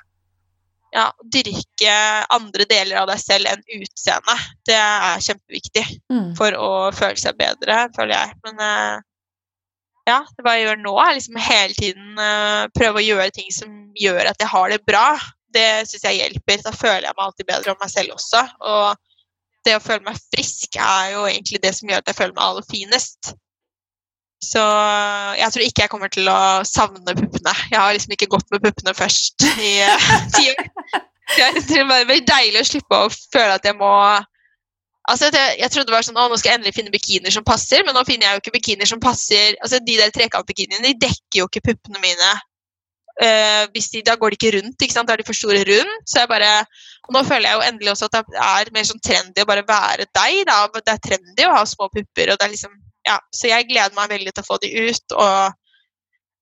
ja, 0.95 1.11
dyrke 1.21 1.97
andre 2.33 2.65
deler 2.69 3.03
av 3.03 3.11
deg 3.11 3.21
selv 3.21 3.51
enn 3.51 3.65
utseende. 3.77 4.39
Det 4.67 4.79
er 4.79 5.21
kjempeviktig 5.27 5.85
mm. 6.09 6.31
for 6.39 6.57
å 6.57 6.71
føle 6.97 7.21
seg 7.21 7.37
bedre, 7.39 7.83
føler 7.97 8.17
jeg. 8.17 8.39
Men 8.47 9.05
ja, 10.09 10.21
det 10.35 10.45
hva 10.45 10.55
jeg 10.57 10.67
gjør 10.67 10.79
nå, 10.83 10.95
er 11.03 11.17
liksom 11.17 11.41
hele 11.43 11.77
tiden 11.77 12.21
uh, 12.21 12.69
prøve 12.77 13.01
å 13.01 13.05
gjøre 13.05 13.35
ting 13.37 13.51
som 13.55 13.75
gjør 13.99 14.31
at 14.31 14.41
jeg 14.41 14.51
har 14.53 14.73
det 14.73 14.81
bra. 14.89 15.09
Det 15.55 15.67
syns 15.89 16.07
jeg 16.07 16.21
hjelper. 16.23 16.63
Da 16.65 16.73
føler 16.77 17.09
jeg 17.09 17.17
meg 17.17 17.27
alltid 17.27 17.49
bedre 17.49 17.75
om 17.75 17.83
meg 17.83 17.93
selv 17.93 18.17
også. 18.17 18.45
Og 18.69 19.67
det 19.67 19.77
å 19.77 19.83
føle 19.85 20.05
meg 20.07 20.23
frisk 20.33 20.79
er 20.81 21.13
jo 21.17 21.27
egentlig 21.29 21.61
det 21.65 21.75
som 21.77 21.91
gjør 21.91 22.03
at 22.03 22.11
jeg 22.11 22.19
føler 22.19 22.37
meg 22.37 22.47
aller 22.47 22.67
finest. 22.71 23.33
Så 24.45 24.63
jeg 25.35 25.51
tror 25.51 25.65
ikke 25.67 25.83
jeg 25.83 25.91
kommer 25.91 26.11
til 26.15 26.29
å 26.31 26.41
savne 26.69 27.15
puppene. 27.19 27.55
Jeg 27.73 27.81
har 27.81 27.95
liksom 27.95 28.15
ikke 28.15 28.31
gått 28.31 28.49
med 28.55 28.63
puppene 28.63 28.95
først 28.95 29.45
i 29.59 29.73
uh, 29.83 30.11
ti 30.37 30.49
år. 30.53 30.69
Jeg 31.37 31.65
tror 31.69 31.91
det 31.91 31.97
er 31.99 32.09
veldig 32.09 32.29
deilig 32.31 32.61
å 32.63 32.69
slippe 32.71 33.01
å 33.05 33.11
føle 33.13 33.59
at 33.59 33.67
jeg 33.67 33.77
må 33.77 33.93
Altså, 35.09 35.31
jeg, 35.33 35.57
jeg 35.63 35.73
trodde 35.73 35.89
det 35.89 35.97
var 35.97 36.05
sånn, 36.05 36.19
å, 36.21 36.27
nå 36.29 36.37
skal 36.37 36.53
jeg 36.53 36.61
endelig 36.61 36.75
finne 36.77 36.93
bikinier 36.93 37.33
som 37.33 37.47
passer, 37.47 37.85
men 37.87 37.97
nå 37.97 38.03
finner 38.05 38.27
jeg 38.29 38.37
jo 38.37 38.43
ikke 38.43 38.57
bikinier 38.59 38.91
som 38.91 39.01
passer 39.01 39.57
altså 39.65 39.81
De 39.81 39.97
der 39.97 40.13
trekantbikiniene 40.13 40.85
de 40.85 41.07
dekker 41.07 41.41
jo 41.41 41.49
ikke 41.49 41.65
puppene 41.71 42.03
mine. 42.03 42.33
Uh, 43.19 43.65
de, 43.75 44.03
da 44.07 44.15
går 44.15 44.31
de 44.31 44.37
ikke 44.39 44.53
rundt, 44.55 44.77
ikke 44.79 44.95
sant? 44.95 45.09
da 45.09 45.17
er 45.17 45.23
de 45.23 45.27
for 45.27 45.39
store 45.39 45.63
rundt. 45.67 46.05
Så 46.07 46.21
jeg 46.23 46.31
bare, 46.31 46.51
og 47.09 47.17
Nå 47.17 47.25
føler 47.27 47.49
jeg 47.49 47.57
jo 47.57 47.65
endelig 47.71 47.95
også 47.95 48.11
at 48.11 48.19
det 48.19 48.43
er 48.49 48.75
mer 48.77 48.91
sånn 48.91 49.03
trendy 49.03 49.43
å 49.43 49.49
bare 49.49 49.65
være 49.67 50.07
deg. 50.07 50.43
da, 50.51 50.61
Det 50.77 50.93
er 50.93 51.01
trendy 51.09 51.49
å 51.49 51.57
ha 51.57 51.65
små 51.67 51.89
pupper. 51.89 52.35
og 52.35 52.39
det 52.39 52.47
er 52.47 52.55
liksom 52.55 52.77
ja, 53.09 53.17
så 53.33 53.49
jeg 53.49 53.69
gleder 53.71 53.97
meg 53.97 54.13
veldig 54.13 54.35
til 54.35 54.45
å 54.45 54.49
få 54.49 54.59
de 54.63 54.71
ut. 54.77 55.17
og 55.17 55.57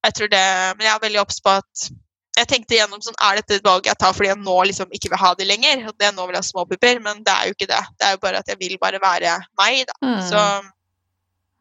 jeg 0.07 0.19
tror 0.19 0.31
det, 0.33 0.47
Men 0.77 0.87
jeg 0.87 0.95
er 0.95 1.07
veldig 1.07 1.23
obs 1.23 1.41
på 1.43 1.55
at 1.61 1.89
jeg 2.37 2.49
tenkte 2.51 2.77
gjennom 2.77 3.01
sånn, 3.01 3.17
er 3.25 3.39
dette 3.41 3.57
et 3.57 3.65
valg 3.65 3.87
jeg 3.89 3.97
tar 4.01 4.13
fordi 4.13 4.29
jeg 4.29 4.41
nå 4.43 4.57
liksom 4.69 4.93
ikke 4.93 5.09
vil 5.13 5.21
ha 5.23 5.33
de 5.39 5.47
lenger. 5.49 5.87
at 5.89 6.05
jeg 6.05 6.17
nå 6.17 6.27
vil 6.29 6.37
ha 6.37 6.43
små 6.45 6.67
pupper, 6.69 7.01
Men 7.01 7.25
det 7.25 7.33
er 7.33 7.49
jo 7.49 7.57
ikke 7.57 7.71
det. 7.71 7.83
Det 7.97 8.07
er 8.09 8.17
jo 8.17 8.23
bare 8.23 8.43
at 8.43 8.49
jeg 8.53 8.61
vil 8.61 8.77
bare 8.83 9.01
være 9.01 9.39
meg. 9.57 9.87
da. 9.89 9.97
Mm. 10.05 10.21
Så 10.29 10.43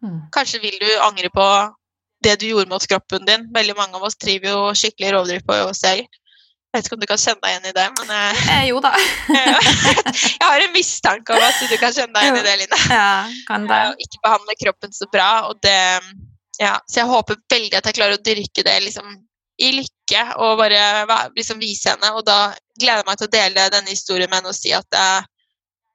mm. 0.04 0.20
kanskje 0.36 0.62
vil 0.64 0.78
du 0.82 0.92
angre 1.00 1.32
på 1.32 1.48
det 2.26 2.36
du 2.42 2.48
gjorde 2.50 2.70
mot 2.70 2.88
kroppen 2.92 3.26
din. 3.26 3.48
Veldig 3.56 3.76
mange 3.78 3.96
av 3.96 4.04
oss 4.04 4.20
driver 4.20 4.52
jo 4.52 4.62
skikkelig 4.76 5.14
rovdrift 5.16 5.48
på 5.48 5.58
oss 5.70 5.84
selv. 5.86 6.04
Jeg 6.76 6.82
vet 6.82 6.88
ikke 6.90 6.96
om 6.98 7.04
du 7.06 7.08
kan 7.08 7.20
kjenne 7.22 7.40
deg 7.40 7.54
igjen 7.54 7.68
i 7.70 7.76
det, 7.78 7.86
men 7.96 8.10
eh, 8.12 8.40
Eh, 8.56 8.64
jo 8.68 8.82
da. 8.84 8.92
jeg 10.42 10.44
har 10.44 10.64
en 10.66 10.74
mistanke 10.76 11.32
om 11.32 11.46
at 11.46 11.62
du 11.64 11.76
kan 11.80 11.94
kjenne 11.96 12.12
deg 12.18 12.26
igjen 12.26 12.40
i 12.42 12.44
det, 12.44 12.56
Line. 12.60 12.80
Ja, 12.92 13.12
kan 13.48 13.70
det. 13.70 13.78
Og 13.94 14.04
ikke 14.04 14.20
behandle 14.28 14.58
kroppen 14.60 14.92
så 14.98 15.08
bra. 15.08 15.30
Og 15.48 15.62
det, 15.64 15.78
ja, 16.60 16.74
så 16.84 17.00
jeg 17.00 17.12
håper 17.14 17.40
veldig 17.56 17.80
at 17.80 17.88
jeg 17.88 17.96
klarer 18.02 18.20
å 18.20 18.26
dyrke 18.28 18.66
det 18.68 18.76
liksom, 18.90 19.16
i 19.62 19.72
lykke 19.78 20.24
og 20.44 20.60
bare 20.60 21.30
liksom, 21.36 21.62
vise 21.62 21.94
henne. 21.94 22.12
Og 22.18 22.26
da 22.28 22.52
gleder 22.80 23.02
jeg 23.02 23.08
meg 23.08 23.22
til 23.22 23.30
å 23.30 23.36
dele 23.38 23.70
denne 23.74 23.94
historien 23.94 24.30
med 24.30 24.42
henne 24.42 24.52
og 24.52 24.58
si 24.58 24.74
at 24.76 25.00
jeg, 25.00 25.24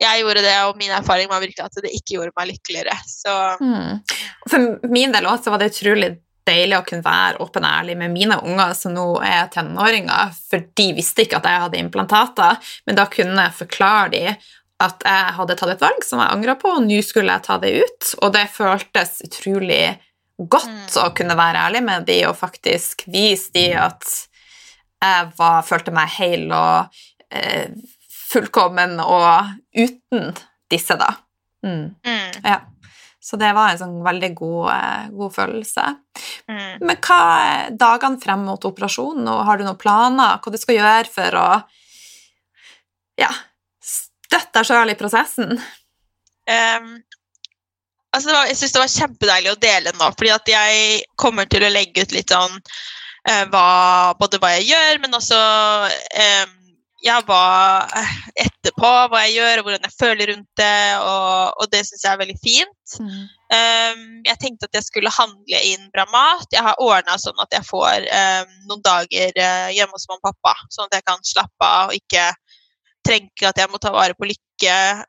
jeg 0.01 0.23
gjorde 0.23 0.47
det, 0.47 0.57
og 0.65 0.81
min 0.81 0.95
erfaring 0.97 1.29
var 1.31 1.43
virkelig 1.45 1.67
at 1.67 1.85
det 1.85 1.93
ikke 1.99 2.17
gjorde 2.17 2.37
meg 2.39 2.51
lykkeligere. 2.55 2.97
Så 3.09 3.37
Mm. 3.61 4.01
For 4.49 4.89
min 4.89 5.13
del 5.13 5.29
også 5.29 5.53
var 5.53 5.61
det 5.61 5.75
utrolig 5.75 6.15
deilig 6.49 6.79
å 6.79 6.85
kunne 6.87 7.05
være 7.05 7.43
åpen 7.45 7.67
og 7.67 7.71
ærlig 7.71 7.97
med 8.01 8.15
mine 8.15 8.39
unger 8.41 8.73
som 8.75 8.95
nå 8.97 9.05
er 9.23 9.51
tenåringer, 9.53 10.33
for 10.51 10.65
de 10.81 10.87
visste 10.97 11.27
ikke 11.27 11.39
at 11.39 11.47
jeg 11.47 11.65
hadde 11.67 11.83
implantater, 11.83 12.73
men 12.89 12.99
da 12.99 13.05
kunne 13.13 13.45
jeg 13.45 13.59
forklare 13.61 14.09
dem 14.15 14.49
at 14.81 15.05
jeg 15.05 15.35
hadde 15.37 15.57
tatt 15.61 15.75
et 15.75 15.83
valg 15.85 16.05
som 16.07 16.23
jeg 16.23 16.33
angra 16.33 16.57
på, 16.57 16.71
og 16.73 16.87
nå 16.87 17.03
skulle 17.05 17.35
jeg 17.37 17.45
ta 17.45 17.59
det 17.61 17.75
ut. 17.85 18.13
Og 18.25 18.33
det 18.33 18.47
føltes 18.49 19.19
utrolig 19.27 19.83
godt 20.49 20.67
Mm. 20.67 21.05
å 21.05 21.15
kunne 21.15 21.37
være 21.37 21.59
ærlig 21.69 21.83
med 21.85 22.07
de 22.07 22.19
og 22.27 22.37
faktisk 22.37 23.05
vise 23.07 23.51
de 23.53 23.73
at 23.75 24.05
jeg 25.03 25.33
var, 25.39 25.63
følte 25.63 25.93
meg 25.93 26.09
hel 26.09 26.51
og 26.53 26.89
eh, 27.31 27.69
fullkommen 28.31 29.01
og 29.01 29.47
uten 29.75 30.35
disse, 30.71 30.97
da. 30.97 31.15
Mm. 31.65 31.95
mm, 32.05 32.45
Ja. 32.45 32.61
Så 33.23 33.37
det 33.37 33.51
var 33.53 33.69
en 33.71 33.79
sånn 33.79 33.99
veldig 34.03 34.35
god, 34.35 34.71
eh, 34.73 35.09
god 35.13 35.33
følelse. 35.35 35.83
mm. 36.49 36.79
Men 36.81 36.97
hva 36.97 37.19
er 37.45 37.71
dagene 37.77 38.21
frem 38.21 38.45
mot 38.47 38.65
operasjonen, 38.65 39.29
og 39.29 39.45
har 39.45 39.59
du 39.59 39.65
noen 39.65 39.77
planer? 39.79 40.39
Hva 40.41 40.51
du 40.53 40.57
skal 40.59 40.77
gjøre 40.77 41.07
for 41.13 41.37
å 41.37 41.65
ja, 43.21 43.29
støtte 43.85 44.53
deg 44.57 44.65
sjøl 44.71 44.91
i 44.91 44.97
prosessen? 44.97 45.61
Ehm, 46.49 47.03
altså 48.17 48.33
var, 48.35 48.47
jeg 48.51 48.61
syns 48.61 48.77
det 48.77 48.83
var 48.83 48.95
kjempedeilig 48.95 49.53
å 49.53 49.61
dele 49.63 49.93
nå, 49.99 50.13
fordi 50.17 50.33
at 50.35 50.55
jeg 50.55 51.03
kommer 51.21 51.51
til 51.51 51.67
å 51.67 51.73
legge 51.73 52.05
ut 52.05 52.15
litt 52.15 52.33
sånn 52.33 52.57
eh, 53.29 53.45
hva, 53.53 53.67
både 54.21 54.41
hva 54.43 54.55
jeg 54.57 54.71
gjør, 54.73 55.03
men 55.05 55.19
også 55.19 55.39
eh, 56.25 56.57
ja, 57.07 57.21
hva 57.25 57.45
eh, 57.97 58.17
etterpå, 58.47 58.91
hva 59.13 59.23
jeg 59.27 59.39
gjør, 59.39 59.61
og 59.61 59.69
hvordan 59.69 59.87
jeg 59.89 59.97
føler 59.97 60.33
rundt 60.35 60.61
det, 60.61 60.81
og, 61.01 61.63
og 61.63 61.71
det 61.73 61.85
syns 61.89 62.05
jeg 62.05 62.13
er 62.13 62.21
veldig 62.21 62.39
fint. 62.43 62.99
Ehm, 63.55 64.05
jeg 64.27 64.37
tenkte 64.43 64.69
at 64.69 64.77
jeg 64.77 64.87
skulle 64.87 65.15
handle 65.15 65.63
inn 65.71 65.89
bra 65.95 66.05
mat. 66.13 66.45
Jeg 66.53 66.67
har 66.67 66.83
ordna 66.83 67.17
sånn 67.19 67.41
at 67.43 67.57
jeg 67.57 67.67
får 67.67 68.05
um, 68.05 68.53
noen 68.69 68.85
dager 68.85 69.33
hjemme 69.73 69.97
hos 69.97 70.07
mamma 70.11 70.21
og 70.21 70.37
pappa, 70.37 70.69
sånn 70.69 70.91
at 70.91 70.99
jeg 70.99 71.07
kan 71.09 71.25
slappe 71.27 71.71
av 71.81 71.95
og 71.95 71.97
ikke 71.97 72.29
trenger 73.07 73.49
at 73.49 73.59
jeg 73.63 73.73
må 73.73 73.81
ta 73.81 73.95
vare 73.95 74.15
på 74.19 74.29
lykke 74.29 74.50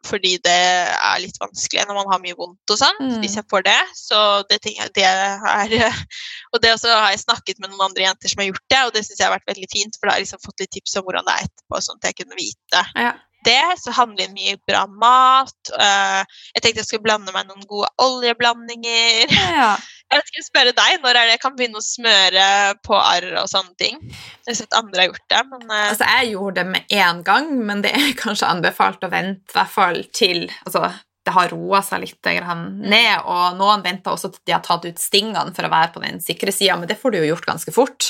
fordi 0.08 0.38
det 0.44 0.56
er 0.96 1.20
litt 1.20 1.38
vanskelig 1.42 1.86
når 1.88 1.96
man 1.96 2.12
har 2.12 2.20
mye 2.24 2.36
vondt 2.38 2.72
og 2.72 2.78
sånn, 2.80 2.96
Mm. 3.02 3.20
hvis 3.22 3.36
jeg 3.36 3.44
får 3.50 3.64
det. 3.64 3.80
Så 3.96 4.44
det 4.50 4.60
det 4.64 5.04
er 5.04 5.38
Og 6.54 6.62
det 6.62 6.72
også 6.74 6.88
har 6.94 7.10
jeg 7.12 7.20
snakket 7.26 7.60
med 7.60 7.70
noen 7.72 7.90
andre 7.90 8.04
jenter 8.04 8.30
som 8.30 8.40
har 8.40 8.52
gjort 8.52 8.70
det, 8.70 8.80
og 8.86 8.94
det 8.94 9.06
syns 9.06 9.20
jeg 9.20 9.28
har 9.28 9.38
vært 9.40 9.48
veldig 9.56 9.68
fint, 9.72 9.96
for 10.00 10.08
da 10.08 10.12
har 10.14 10.20
jeg 10.20 10.28
liksom 10.28 10.46
fått 10.46 10.60
litt 10.60 10.72
tips 10.72 10.96
om 10.98 11.04
hvordan 11.04 11.26
det 11.26 11.34
er 11.36 11.46
etterpå, 11.48 11.82
sånn 11.82 12.00
at 12.02 12.04
jeg 12.10 12.16
kunne 12.22 12.36
vite 12.40 12.86
Ja. 12.96 13.12
det. 13.44 13.80
Så 13.82 13.92
handler 13.92 14.28
det 14.28 14.34
mye 14.36 14.58
bra 14.68 14.86
mat. 14.88 15.54
eh, 15.80 16.24
jeg 16.56 16.62
tenkte 16.62 16.80
jeg 16.82 16.86
skulle 16.86 17.04
blande 17.04 17.32
meg 17.34 17.48
noen 17.48 17.66
gode 17.68 17.88
oljeblandinger. 17.98 19.28
ja. 19.32 19.78
Jeg 20.12 20.24
skulle 20.28 20.44
spørre 20.48 20.74
deg, 20.76 20.98
Når 21.04 21.10
er 21.16 21.26
det 21.30 21.36
jeg 21.38 21.42
kan 21.44 21.56
begynne 21.56 21.80
å 21.80 21.86
smøre 21.86 22.48
på 22.84 22.98
arr 23.00 23.30
og 23.44 23.48
sånne 23.52 23.76
ting? 23.80 24.00
Jeg 24.12 24.50
har 24.50 24.58
sett 24.60 24.74
andre 24.78 25.06
har 25.06 25.12
gjort 25.12 25.30
det, 25.32 25.44
men 25.52 25.64
eh, 25.72 25.86
Altså, 25.92 26.10
jeg 26.18 26.34
gjorde 26.34 26.56
det 26.62 26.66
med 26.74 26.98
én 26.98 27.22
gang, 27.24 27.48
men 27.66 27.82
det 27.86 27.94
er 27.96 28.12
kanskje 28.24 28.50
anbefalt 28.52 29.04
å 29.08 29.12
vente 29.14 29.54
i 29.54 29.58
hvert 29.60 29.72
fall 29.72 30.04
til 30.14 30.48
altså, 30.66 30.92
det 31.24 31.34
har 31.36 31.52
roa 31.54 31.84
seg 31.86 32.02
litt 32.02 32.26
grann 32.26 32.64
ned, 32.82 33.22
og 33.30 33.58
noen 33.60 33.84
venter 33.86 34.12
også 34.16 34.32
til 34.34 34.42
de 34.50 34.56
har 34.56 34.64
tatt 34.66 34.88
ut 34.90 34.98
stingene 35.00 35.54
for 35.54 35.68
å 35.68 35.70
være 35.72 35.92
på 35.94 36.02
den 36.02 36.18
sikre 36.20 36.50
sida, 36.52 36.76
men 36.82 36.90
det 36.90 36.98
får 36.98 37.14
du 37.14 37.20
jo 37.20 37.28
gjort 37.30 37.46
ganske 37.46 37.74
fort. 37.76 38.08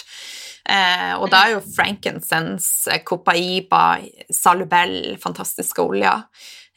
Eh, 0.63 1.11
og 1.17 1.27
da 1.33 1.41
er 1.43 1.57
jo 1.57 1.63
frankincense, 1.75 2.87
eh, 2.93 3.01
copaiba, 3.03 3.97
salubell 4.31 5.17
fantastiske 5.19 5.83
oljer, 5.83 6.23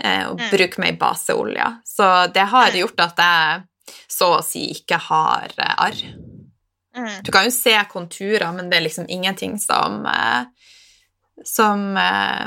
eh, 0.03 0.25
og 0.27 0.41
Mm. 0.41 0.51
bruk 0.51 0.79
meg 0.83 0.99
baseolje. 0.99 1.69
Så 1.87 2.33
det 2.33 2.49
har 2.51 2.71
Mm. 2.73 2.81
gjort 2.83 3.01
at 3.07 3.17
jeg 3.17 3.63
så 4.09 4.31
å 4.39 4.43
si 4.45 4.67
ikke 4.73 4.97
har 5.09 5.53
eh, 5.59 5.75
arr. 5.87 6.01
mm, 6.97 7.23
Du 7.27 7.31
kan 7.33 7.45
jo 7.45 7.51
se 7.55 7.75
konturer, 7.93 8.51
men 8.57 8.71
det 8.71 8.79
er 8.79 8.87
liksom 8.89 9.07
ingenting 9.09 9.59
som 9.61 10.07
eh, 10.07 10.45
Som 11.45 11.97
eh, 11.97 12.47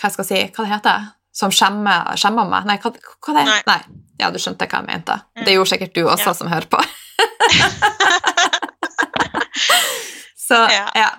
Hva 0.00 0.10
skal 0.10 0.24
jeg 0.24 0.28
si 0.28 0.40
Hva 0.56 0.64
det 0.66 0.72
heter 0.74 1.06
Som 1.32 1.50
skjemmer, 1.54 2.12
skjemmer 2.20 2.48
meg? 2.50 2.66
Nei, 2.68 2.78
hva, 2.82 2.90
hva 2.92 3.34
det 3.38 3.44
Nei. 3.48 3.60
Nei. 3.66 3.80
Ja, 4.20 4.28
du 4.30 4.38
skjønte 4.38 4.66
hva 4.70 4.78
jeg 4.82 4.86
mente. 4.86 5.14
Mm. 5.34 5.44
Det 5.46 5.54
gjorde 5.56 5.70
sikkert 5.72 5.94
du 5.96 6.02
også, 6.04 6.28
Ja. 6.30 6.34
som 6.36 6.50
hører 6.52 6.68
på. 6.70 6.78
Så 10.36 10.54
Ja. 10.54 10.90
ja. 10.94 11.10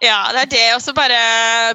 Ja, 0.00 0.18
det 0.32 0.40
er 0.42 0.46
det. 0.52 0.74
Og 0.76 0.82
så 0.84 0.92
bare 0.92 1.74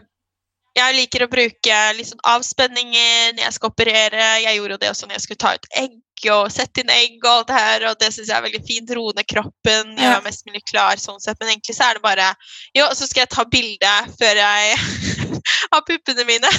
Jeg 0.78 0.96
liker 0.96 1.26
å 1.26 1.32
bruke 1.32 1.80
liksom 1.98 2.22
avspenninger 2.32 3.34
når 3.36 3.44
jeg 3.44 3.56
skal 3.58 3.72
operere. 3.74 4.28
Jeg 4.46 4.56
gjorde 4.56 4.78
det 4.80 4.92
også 4.92 5.08
når 5.08 5.18
jeg 5.18 5.26
skulle 5.26 5.42
ta 5.44 5.52
ut 5.58 5.68
egg 5.82 5.98
og 6.32 6.52
sette 6.54 6.84
inn 6.84 6.92
egg 6.94 7.18
og 7.24 7.32
alt 7.32 7.50
det 7.50 7.58
her, 7.58 7.86
og 7.90 7.96
det 7.98 8.12
syns 8.14 8.30
jeg 8.30 8.38
er 8.38 8.46
veldig 8.46 8.62
fint. 8.68 8.94
Roe 8.96 9.16
ned 9.18 9.28
kroppen, 9.28 9.96
gjøre 9.98 10.20
meg 10.22 10.30
mest 10.30 10.46
mulig 10.48 10.62
klar 10.70 11.02
sånn 11.02 11.20
sett. 11.24 11.40
Men 11.42 11.52
egentlig 11.56 11.76
så 11.76 11.90
er 11.90 11.98
det 11.98 12.06
bare 12.06 12.30
Jo, 12.78 12.88
så 12.96 13.10
skal 13.10 13.26
jeg 13.26 13.34
ta 13.34 13.46
bilde 13.52 13.96
før 14.20 14.42
jeg 14.44 14.80
har 15.74 15.84
puppene 15.88 16.28
mine. 16.30 16.56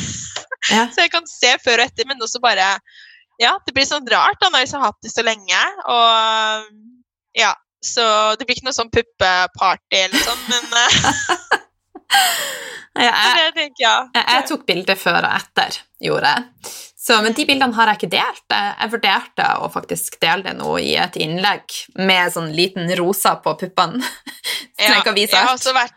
Ja. 0.70 0.86
Så 0.94 1.02
jeg 1.02 1.10
kan 1.10 1.24
se 1.26 1.56
før 1.64 1.80
og 1.80 1.88
etter, 1.88 2.06
men 2.06 2.22
også 2.22 2.38
bare 2.42 2.76
Ja, 3.40 3.56
det 3.66 3.72
blir 3.74 3.86
sånn 3.88 4.06
rart 4.12 4.38
da 4.38 4.50
når 4.52 4.62
jeg 4.62 4.74
har 4.76 4.84
hatt 4.90 5.00
det 5.02 5.10
så 5.10 5.24
lenge. 5.26 5.62
Og 5.90 6.68
ja, 7.38 7.54
så 7.82 8.04
det 8.38 8.46
blir 8.46 8.54
ikke 8.54 8.68
noe 8.68 8.76
sånn 8.76 8.92
puppeparty 8.94 10.04
eller 10.04 10.22
sånn, 10.22 10.42
men 10.52 10.68
jeg, 13.02 13.72
jeg. 13.80 14.08
jeg, 14.14 14.44
tok 14.48 14.66
bilder 14.68 14.98
før 15.00 15.20
og 15.22 15.36
etter, 15.38 15.78
gjorde 16.02 16.32
jeg. 16.34 16.72
Så, 17.02 17.16
men 17.24 17.34
de 17.34 17.46
bildene 17.48 17.74
har 17.74 17.90
jeg 17.90 17.98
ikke 17.98 18.12
delt. 18.12 18.44
Jeg, 18.52 18.74
jeg 18.78 18.92
vurderte 18.92 19.48
å 19.58 19.70
faktisk 19.74 20.20
dele 20.22 20.46
det 20.46 20.54
nå 20.60 20.76
i 20.78 20.92
et 21.02 21.18
innlegg 21.24 21.80
med 21.98 22.34
sånn 22.34 22.52
liten 22.54 22.92
rosa 23.00 23.38
på 23.42 23.56
puppene. 23.64 24.02
Ja, 24.82 24.96
jeg 25.04 25.28
har 25.30 25.52
også 25.52 25.70
vært 25.76 25.92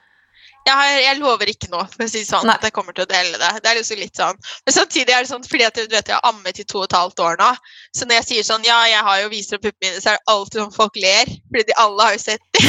jeg, 0.66 0.74
har, 0.74 0.88
jeg 0.98 1.18
lover 1.20 1.50
ikke 1.50 1.68
nå, 1.70 1.84
for 1.94 2.06
å 2.06 2.10
si 2.10 2.24
sånn, 2.26 2.48
Nei. 2.50 2.56
at 2.58 2.64
jeg 2.66 2.74
kommer 2.74 2.96
til 2.98 3.06
å 3.06 3.10
dele 3.10 3.38
det. 3.38 3.52
Det 3.62 3.70
er 3.70 3.78
liksom 3.78 4.00
litt 4.02 4.18
sånn. 4.18 4.40
Men 4.66 4.74
samtidig 4.74 5.14
er 5.14 5.22
det 5.22 5.30
sånn, 5.30 5.46
fordi 5.46 5.66
at 5.68 5.78
du 5.78 5.84
vet, 5.94 6.10
jeg 6.10 6.18
har 6.18 6.26
ammet 6.26 6.62
i 6.62 6.66
to 6.66 6.80
og 6.82 6.88
et 6.88 6.98
halvt 6.98 7.22
år 7.22 7.38
nå, 7.42 7.52
så 7.94 8.08
når 8.08 8.20
jeg 8.20 8.28
sier 8.30 8.48
sånn, 8.48 8.66
ja, 8.66 8.80
jeg 8.90 9.06
har 9.06 9.22
jo 9.22 9.30
vist 9.34 9.54
opp 9.54 9.62
puppene 9.62 9.92
mine, 9.92 10.02
så 10.02 10.12
er 10.12 10.18
det 10.18 10.34
alltid 10.34 10.62
sånn 10.64 10.74
folk 10.74 10.98
ler, 11.04 11.34
fordi 11.52 11.68
de 11.70 11.78
alle 11.86 12.08
har 12.08 12.18
jo 12.18 12.24
sett 12.24 12.42
dem. 12.58 12.66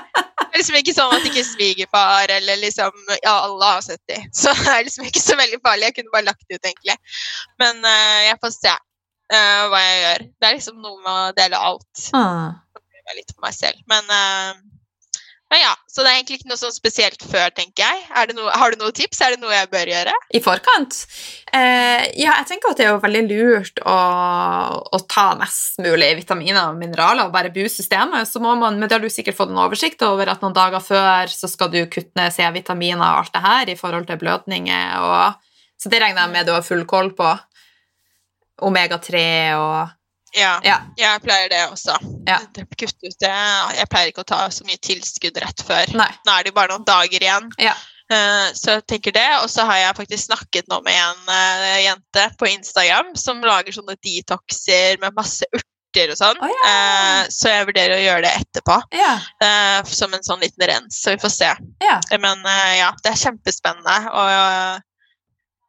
det 0.00 0.03
er 0.54 0.62
liksom 0.62 0.78
ikke 0.78 0.94
sånn 0.94 1.14
at 1.16 1.28
ikke 1.28 1.44
svigerfar 1.48 2.30
eller 2.30 2.60
liksom, 2.62 2.98
ja, 3.24 3.34
alle 3.34 3.70
har 3.74 3.84
sett 3.84 4.02
de. 4.10 4.20
Så 4.40 4.54
det 4.60 4.70
er 4.70 4.84
liksom 4.86 5.08
ikke 5.08 5.22
så 5.22 5.38
veldig 5.40 5.60
farlig, 5.64 5.88
jeg 5.90 5.96
kunne 5.98 6.14
bare 6.14 6.28
lagt 6.30 6.44
det 6.48 6.58
ut 6.58 6.68
egentlig. 6.70 6.98
Men 7.62 7.80
uh, 7.82 8.20
jeg 8.28 8.38
får 8.42 8.54
se 8.56 8.74
uh, 8.74 9.64
hva 9.72 9.80
jeg 9.82 10.04
gjør. 10.04 10.26
Det 10.30 10.48
er 10.48 10.58
liksom 10.60 10.78
noe 10.84 11.00
med 11.00 11.12
å 11.14 11.34
dele 11.40 11.64
alt 11.70 12.06
Ah. 12.14 12.54
blir 13.04 13.18
litt 13.20 13.34
for 13.34 13.44
meg 13.44 13.56
selv. 13.56 13.80
Men, 13.90 14.06
eh, 14.08 14.52
men 15.52 15.60
ja, 15.60 15.74
så 15.86 16.02
det 16.02 16.10
er 16.10 16.16
egentlig 16.18 16.38
ikke 16.40 16.48
noe 16.50 16.58
sånn 16.58 16.74
spesielt 16.74 17.24
før, 17.30 17.52
tenker 17.54 17.84
jeg. 17.84 18.30
Noe, 18.34 18.50
har 18.58 18.72
du 18.72 18.80
noen 18.80 18.94
tips? 18.96 19.20
Er 19.22 19.34
det 19.34 19.42
noe 19.42 19.52
jeg 19.52 19.68
bør 19.70 19.90
gjøre? 19.92 20.14
I 20.34 20.40
forkant? 20.42 20.96
Eh, 21.54 22.06
ja, 22.18 22.32
jeg 22.40 22.48
tenker 22.48 22.72
at 22.72 22.80
det 22.80 22.86
er 22.88 22.90
jo 22.90 23.02
veldig 23.04 23.22
lurt 23.28 23.82
å, 23.86 23.98
å 24.82 25.00
ta 25.10 25.28
mest 25.38 25.78
mulig 25.84 26.08
vitaminer 26.18 26.72
og 26.72 26.80
mineraler 26.80 27.28
og 27.28 27.34
bare 27.36 27.52
booste 27.54 27.84
systemet. 27.84 28.26
Så 28.26 28.42
må 28.42 28.56
man, 28.58 28.80
men 28.80 28.90
det 28.90 28.96
har 28.96 29.04
du 29.04 29.12
sikkert 29.12 29.38
fått 29.38 29.52
en 29.54 29.62
oversikt 29.62 30.02
over 30.08 30.32
at 30.32 30.42
noen 30.42 30.56
dager 30.56 30.82
før 30.82 31.30
så 31.30 31.50
skal 31.52 31.70
du 31.70 31.84
kutte 31.86 32.18
ned 32.18 32.34
C-vitaminer 32.34 33.04
og 33.04 33.22
alt 33.22 33.36
det 33.36 33.44
her 33.44 33.74
i 33.74 33.78
forhold 33.78 34.08
til 34.10 34.18
blødninger. 34.24 35.06
Og, 35.06 35.68
så 35.78 35.92
det 35.92 36.02
regner 36.02 36.24
jeg 36.24 36.34
med 36.34 36.48
du 36.48 36.56
har 36.56 36.66
full 36.66 36.82
koll 36.88 37.12
på. 37.14 37.30
Omega-3 38.64 39.20
og 39.60 39.94
Ja, 40.34 40.60
Ja. 40.66 40.78
jeg 40.98 41.22
pleier 41.22 41.48
det 41.52 41.62
også. 41.70 41.96
Ja. 42.26 42.38
Kutte 42.78 43.06
ut 43.06 43.18
det. 43.20 43.32
Jeg 43.78 43.88
pleier 43.92 44.08
ikke 44.12 44.24
å 44.24 44.30
ta 44.32 44.48
så 44.50 44.64
mye 44.66 44.80
tilskudd 44.82 45.36
rett 45.42 45.60
før. 45.66 45.92
Nei. 45.94 46.08
Nå 46.26 46.32
er 46.38 46.42
det 46.42 46.50
jo 46.52 46.56
bare 46.60 46.72
noen 46.74 46.84
dager 46.88 47.20
igjen. 47.22 47.50
Ja. 47.62 47.74
Eh, 48.12 48.48
Så 48.52 48.74
jeg 48.76 48.86
tenker 48.86 49.12
det, 49.16 49.28
og 49.42 49.48
så 49.48 49.64
har 49.64 49.76
jeg 49.80 49.96
faktisk 49.96 50.26
snakket 50.28 50.66
nå 50.68 50.80
med 50.84 50.94
en 50.98 51.22
uh, 51.28 51.78
jente 51.80 52.24
på 52.38 52.46
Instagram 52.50 53.14
som 53.16 53.40
lager 53.40 53.72
sånne 53.72 53.96
detoxer 54.04 54.98
med 55.00 55.14
masse 55.16 55.46
urter 55.54 56.10
og 56.12 56.18
sånn. 56.18 56.36
Oh, 56.42 56.50
ja. 56.50 56.64
uh, 56.68 57.28
Så 57.32 57.48
jeg 57.48 57.66
vurderer 57.70 57.96
å 57.96 58.02
gjøre 58.04 58.22
det 58.26 58.32
etterpå, 58.42 58.80
Ja. 58.92 59.14
Uh, 59.40 59.80
som 59.88 60.12
en 60.12 60.22
sånn 60.26 60.40
liten 60.44 60.66
rens, 60.68 60.98
så 61.00 61.14
vi 61.14 61.22
får 61.22 61.30
se. 61.32 61.52
ja. 61.80 62.00
Men 62.18 62.42
uh, 62.44 62.74
ja, 62.76 62.90
det 63.04 63.12
er 63.14 63.22
kjempespennende, 63.24 63.96
og 64.12 64.82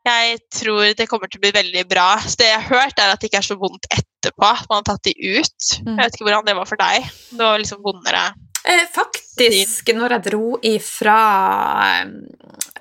jeg 0.06 0.38
tror 0.54 0.92
det 0.94 1.08
kommer 1.10 1.28
til 1.32 1.40
å 1.40 1.46
bli 1.48 1.52
veldig 1.56 1.86
bra. 1.90 2.10
Så 2.22 2.36
det 2.38 2.52
jeg 2.52 2.62
har 2.62 2.82
hørt, 2.84 3.00
er 3.00 3.14
at 3.16 3.20
det 3.24 3.32
ikke 3.32 3.40
er 3.42 3.48
så 3.48 3.56
vondt 3.58 3.88
etterpå, 3.90 4.04
at 4.34 4.66
man 4.70 4.82
har 4.82 4.88
tatt 4.88 5.08
de 5.08 5.14
ut. 5.16 5.70
Mm. 5.86 5.96
Jeg 5.96 6.02
vet 6.02 6.18
ikke 6.18 6.28
hvordan 6.28 6.50
det 6.50 6.58
var 6.58 6.70
for 6.70 6.82
deg. 6.82 7.08
Det 7.32 7.44
var 7.44 7.62
liksom 7.62 7.84
vondere. 7.86 8.26
Eh, 8.66 8.86
faktisk, 8.90 9.92
når 9.94 10.16
jeg 10.16 10.26
dro 10.26 10.56
ifra 10.66 11.18
eh, 12.02 12.14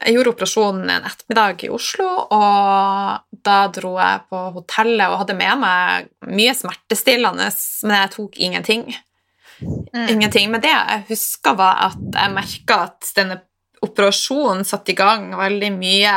Jeg 0.07 0.15
gjorde 0.17 0.33
operasjonen 0.33 0.93
en 0.95 1.09
ettermiddag 1.09 1.65
i 1.67 1.73
Oslo, 1.73 2.07
og 2.33 3.41
da 3.45 3.59
dro 3.73 3.95
jeg 3.99 4.23
på 4.31 4.41
hotellet 4.57 5.11
og 5.11 5.19
hadde 5.23 5.37
med 5.37 5.61
meg 5.61 6.09
mye 6.29 6.55
smertestillende, 6.57 7.51
men 7.85 7.97
jeg 8.01 8.13
tok 8.17 8.41
ingenting. 8.41 8.87
Mm. 9.61 10.09
Ingenting. 10.17 10.51
Men 10.53 10.65
det 10.65 10.73
jeg 10.73 11.05
huska, 11.13 11.55
var 11.57 11.85
at 11.91 12.01
jeg 12.01 12.35
merka 12.35 12.81
at 12.89 13.13
denne 13.17 13.39
operasjonen 13.85 14.65
satte 14.67 14.93
i 14.95 14.99
gang 14.99 15.31
veldig 15.37 15.71
mye 15.77 16.17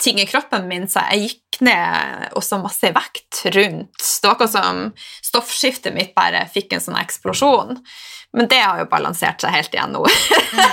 ting 0.00 0.20
i 0.20 0.26
kroppen 0.26 0.68
min, 0.68 0.88
så 0.88 1.02
jeg 1.10 1.26
gikk 1.26 1.60
ned 1.66 2.30
også 2.38 2.60
masse 2.62 2.88
i 2.88 2.94
vekt 2.94 3.42
rundt. 3.54 3.98
Det 4.00 4.26
var 4.26 4.34
akkurat 4.34 4.54
som 4.54 4.80
stoffskiftet 5.26 5.94
mitt 5.94 6.14
bare 6.16 6.46
fikk 6.52 6.74
en 6.74 6.84
sånn 6.84 6.98
eksplosjon. 7.00 7.76
Men 8.32 8.48
det 8.48 8.60
har 8.62 8.80
jo 8.80 8.88
balansert 8.90 9.42
seg 9.42 9.54
helt 9.54 9.74
igjen 9.74 9.94
nå. 9.96 10.04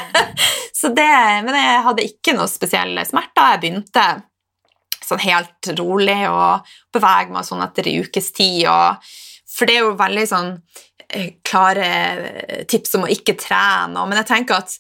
så 0.80 0.92
det, 0.94 1.12
men 1.48 1.56
jeg 1.58 1.86
hadde 1.88 2.08
ikke 2.08 2.36
noe 2.38 2.50
spesielle 2.52 3.06
smerter. 3.08 3.56
Jeg 3.56 3.64
begynte 3.64 4.08
sånn 5.08 5.24
helt 5.24 5.72
rolig 5.80 6.20
å 6.30 6.60
bevege 6.94 7.34
meg 7.34 7.48
sånn 7.48 7.64
etter 7.66 7.90
en 7.90 8.06
ukes 8.06 8.32
tid. 8.38 8.68
Og, 8.72 9.10
for 9.58 9.70
det 9.70 9.78
er 9.78 9.88
jo 9.88 9.96
veldig 10.00 10.28
sånn 10.30 10.52
eh, 11.10 11.30
klare 11.48 11.90
tips 12.70 12.98
om 13.00 13.08
å 13.08 13.12
ikke 13.12 13.38
trene. 13.42 14.06
Men 14.06 14.22
jeg 14.22 14.32
tenker 14.32 14.62
at 14.62 14.78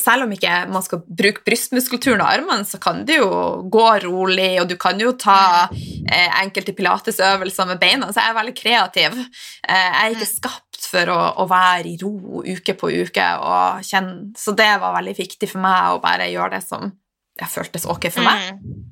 selv 0.00 0.24
om 0.24 0.32
ikke 0.34 0.54
man 0.72 0.82
skal 0.82 1.02
bruke 1.06 1.44
brystmuskulaturen 1.46 2.22
og 2.24 2.30
armene, 2.32 2.66
så 2.66 2.80
kan 2.82 3.04
det 3.06 3.20
jo 3.20 3.28
gå 3.70 3.86
rolig, 4.02 4.56
og 4.62 4.66
du 4.70 4.74
kan 4.80 4.98
jo 4.98 5.12
ta 5.14 5.68
eh, 5.70 6.40
enkelte 6.42 6.74
pilatesøvelser 6.74 7.68
med 7.70 7.78
beina. 7.82 8.10
Så 8.10 8.18
jeg 8.18 8.32
er 8.32 8.38
veldig 8.40 8.54
kreativ. 8.58 9.20
Eh, 9.68 9.86
jeg 9.86 10.00
er 10.00 10.16
ikke 10.16 10.30
skapt 10.32 10.88
for 10.88 11.12
å, 11.14 11.20
å 11.44 11.46
være 11.50 11.92
i 11.92 11.98
ro 12.00 12.42
uke 12.42 12.74
på 12.74 12.90
uke 12.90 13.26
og 13.38 13.84
kjenne 13.86 14.34
Så 14.36 14.52
det 14.58 14.66
var 14.82 14.96
veldig 14.96 15.14
viktig 15.16 15.48
for 15.48 15.62
meg 15.62 15.94
å 15.94 16.00
bare 16.02 16.26
gjøre 16.32 16.56
det 16.56 16.64
som 16.66 16.90
jeg 17.38 17.48
føltes 17.48 17.86
ok 17.88 18.08
for 18.12 18.26
meg. 18.26 18.58
Mm. 18.58 18.82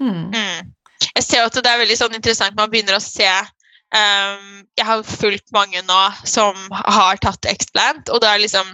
Mm. 0.00 0.24
Mm. 0.32 0.72
Jeg 1.12 1.26
ser 1.26 1.44
at 1.44 1.54
det 1.54 1.70
er 1.70 1.82
veldig 1.82 1.98
sånn 1.98 2.16
interessant 2.16 2.56
man 2.58 2.72
begynner 2.72 2.96
å 2.96 3.02
se 3.04 3.28
um, 3.28 4.64
Jeg 4.74 4.86
har 4.88 5.04
fulgt 5.06 5.52
mange 5.54 5.84
nå 5.86 6.00
som 6.26 6.56
har 6.72 7.20
tatt 7.22 7.46
Explant, 7.52 8.10
og 8.10 8.24
det 8.24 8.32
er 8.32 8.42
liksom 8.42 8.72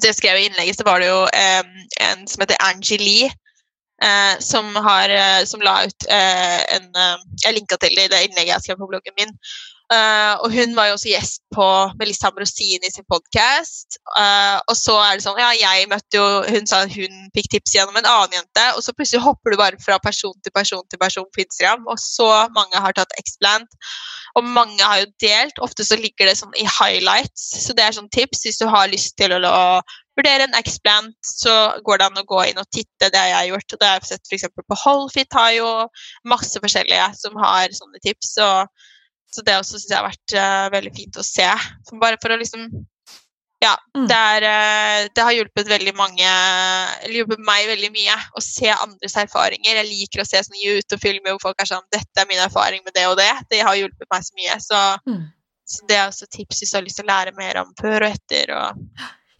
så 0.00 0.10
jeg 0.10 0.18
skrev 0.18 0.38
i 0.40 0.46
innlegget, 0.48 0.78
så 0.78 0.86
var 0.86 1.02
det 1.02 1.08
jo 1.10 1.22
eh, 1.32 1.62
en 2.06 2.26
som 2.30 2.42
heter 2.44 2.60
Angie 2.68 2.98
Lee, 3.00 3.30
eh, 4.02 4.34
som, 4.40 4.74
har, 4.88 5.12
eh, 5.12 5.44
som 5.48 5.64
la 5.64 5.78
ut 5.86 6.08
eh, 6.08 6.60
en 6.76 6.90
eh, 6.92 7.16
Jeg 7.44 7.56
linka 7.56 7.78
til 7.80 7.96
det 7.96 8.08
i 8.08 8.12
det 8.12 8.22
innlegget 8.28 8.54
jeg 8.54 8.66
skrev 8.66 8.82
på 8.82 8.90
bloggen 8.92 9.16
min. 9.20 9.32
Eh, 9.86 10.34
og 10.42 10.50
hun 10.50 10.72
var 10.74 10.88
jo 10.88 10.96
også 10.96 11.10
gjest 11.12 11.42
på 11.54 11.66
Melissa 12.00 12.26
Ambrosini 12.32 12.88
sin 12.90 13.06
podkast. 13.06 13.98
og 14.66 14.74
så 14.74 14.96
er 14.98 15.12
det 15.14 15.22
sånn 15.22 15.38
Ja, 15.38 15.52
jeg 15.54 15.86
møtte 15.86 16.18
jo 16.18 16.24
Hun 16.42 16.66
sa 16.66 16.80
hun 16.90 17.28
fikk 17.36 17.52
tips 17.52 17.76
gjennom 17.76 17.98
en 18.00 18.08
annen 18.10 18.34
jente, 18.34 18.64
og 18.74 18.82
så 18.82 18.94
plutselig 18.96 19.22
hopper 19.22 19.54
du 19.54 19.60
bare 19.60 19.78
fra 19.84 20.00
person 20.02 20.34
til 20.42 20.54
person 20.54 20.82
til 20.90 20.98
person 20.98 21.28
på 21.30 21.44
Instagram, 21.44 21.86
og 21.86 22.00
så 22.02 22.48
mange 22.56 22.82
har 22.82 22.96
tatt 22.96 23.14
Explant. 23.20 23.78
Og 24.34 24.44
mange 24.44 24.82
har 24.82 25.04
jo 25.04 25.12
delt. 25.22 25.62
Ofte 25.62 25.86
så 25.86 25.98
ligger 26.00 26.26
det 26.26 26.34
sånn 26.40 26.58
i 26.58 26.66
highlights, 26.66 27.46
så 27.62 27.76
det 27.76 27.86
er 27.86 27.94
sånn 27.94 28.10
tips 28.10 28.42
hvis 28.42 28.58
du 28.58 28.66
har 28.72 28.90
lyst 28.90 29.14
til 29.20 29.36
å, 29.38 29.38
å 29.46 30.18
vurdere 30.18 30.48
en 30.48 30.58
Explant, 30.58 31.16
så 31.22 31.54
går 31.86 32.02
det 32.02 32.10
an 32.10 32.20
å 32.24 32.26
gå 32.26 32.42
inn 32.50 32.58
og 32.58 32.66
titte. 32.74 33.06
Det 33.06 33.22
har 33.22 33.30
jeg 33.36 33.54
gjort. 33.54 33.72
og 33.72 33.80
det 33.80 33.92
har 33.92 34.02
jeg 34.02 34.10
sett 34.10 34.34
f.eks. 34.34 34.50
på 34.66 34.82
Holfit 34.82 35.38
har 35.38 35.54
jo 35.60 35.70
masse 36.26 36.58
forskjellige 36.66 37.08
som 37.22 37.38
har 37.38 37.70
sånne 37.76 38.02
tips. 38.02 38.34
og 38.42 38.92
så 39.36 39.44
det 39.44 39.54
også 39.60 39.76
syns 39.76 39.90
jeg 39.92 39.98
har 40.00 40.08
vært 40.08 40.34
uh, 40.40 40.66
veldig 40.72 40.92
fint 40.96 41.18
å 41.20 41.24
se. 41.26 41.48
Så 41.86 41.98
bare 42.00 42.18
for 42.22 42.32
å 42.34 42.38
liksom 42.40 42.70
Ja, 43.62 43.72
Mm. 43.96 44.04
det, 44.06 44.16
er, 44.16 44.44
uh, 44.44 45.08
det 45.16 45.22
har 45.24 45.32
hjulpet 45.32 45.66
veldig 45.70 45.94
mange 45.96 46.26
Eller 47.02 47.14
hjulpet 47.22 47.40
meg 47.40 47.64
veldig 47.70 47.88
mye 47.94 48.16
å 48.36 48.42
se 48.44 48.68
andres 48.68 49.16
erfaringer. 49.16 49.78
Jeg 49.80 49.88
liker 49.88 50.20
å 50.20 50.26
se 50.28 50.36
sånne 50.44 50.60
YouTube-filmer 50.60 51.32
hvor 51.32 51.40
folk 51.48 51.62
er 51.64 51.70
sånn 51.70 51.86
'Dette 51.90 52.20
er 52.20 52.26
min 52.28 52.38
erfaring 52.44 52.84
med 52.84 52.92
det 52.94 53.06
og 53.08 53.16
det.' 53.16 53.46
Det 53.50 53.62
har 53.64 53.74
hjulpet 53.74 54.06
meg 54.12 54.22
så 54.22 54.32
mye. 54.36 54.56
Så, 54.60 54.80
Mm. 55.08 55.24
så 55.66 55.86
det 55.88 55.96
er 55.96 56.08
også 56.08 56.26
tips 56.28 56.60
hvis 56.60 56.70
du 56.70 56.76
har 56.76 56.84
lyst 56.84 56.96
til 57.00 57.06
å 57.06 57.12
lære 57.14 57.32
mer 57.36 57.56
om 57.64 57.72
før 57.80 58.04
og 58.04 58.12
etter. 58.12 58.52
og 58.52 58.76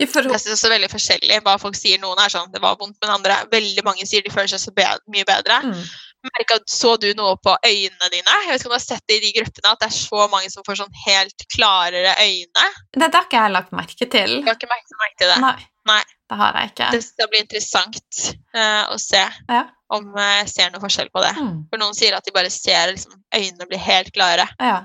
I 0.00 0.04
forhold- 0.06 0.32
jeg 0.32 0.40
synes 0.40 0.60
også 0.64 0.70
veldig 0.72 0.90
forskjellig 0.92 1.42
hva 1.44 1.58
folk 1.60 1.74
sier. 1.76 1.98
Noen 2.00 2.18
er 2.18 2.28
sånn 2.32 2.50
'det 2.52 2.60
var 2.60 2.76
vondt', 2.76 2.96
men 3.02 3.10
andre 3.10 3.44
veldig 3.52 3.84
mange 3.84 4.06
sier 4.06 4.22
de 4.22 4.30
føler 4.30 4.48
seg 4.48 4.60
så 4.60 4.74
be 4.74 4.84
mye 5.08 5.24
bedre. 5.24 5.60
Mm. 5.62 5.84
Merket, 6.26 6.66
så 6.70 6.96
du 7.00 7.06
noe 7.18 7.36
på 7.42 7.54
øynene 7.66 8.08
dine? 8.12 8.34
Jeg 8.44 8.50
vet 8.50 8.60
ikke 8.60 8.68
om 8.70 8.74
du 8.74 8.76
har 8.78 8.84
sett 8.84 9.04
det 9.08 9.18
i 9.18 9.22
de 9.26 9.32
gruppene, 9.38 9.72
at 9.72 9.82
det 9.82 9.88
er 9.88 9.96
så 9.96 10.26
mange 10.32 10.50
som 10.52 10.66
får 10.66 10.80
sånn 10.82 10.98
helt 11.06 11.46
klarere 11.54 12.12
øyne. 12.22 12.66
Det, 12.96 13.08
har 13.14 13.26
ikke 13.28 13.40
jeg 13.40 13.54
lagt 13.54 13.72
merke 13.76 14.08
til. 14.16 14.34
Du 14.40 14.50
har 14.50 14.58
ikke 14.58 14.70
merket, 14.70 14.98
merke 15.02 15.18
til 15.22 15.32
det. 15.32 15.38
Nei, 15.44 15.68
Nei. 15.92 16.00
det 16.32 16.38
har 16.42 16.58
jeg 16.60 16.72
ikke. 16.72 16.90
Det 16.96 17.02
skal 17.06 17.30
bli 17.32 17.42
interessant 17.44 18.22
uh, 18.56 18.84
å 18.94 18.98
se 19.00 19.22
Ja. 19.52 19.62
om 19.94 20.08
eh, 20.18 20.32
jeg 20.42 20.48
ser 20.54 20.72
noe 20.74 20.82
forskjell 20.82 21.12
på 21.14 21.22
det. 21.22 21.34
Mm. 21.38 21.52
For 21.70 21.82
noen 21.82 21.94
sier 21.98 22.16
at 22.18 22.26
de 22.26 22.34
bare 22.34 22.50
ser 22.50 22.90
liksom, 22.94 23.14
øynene 23.34 23.68
blir 23.70 23.82
helt 23.86 24.10
klare. 24.16 24.48
Ja. 24.58 24.80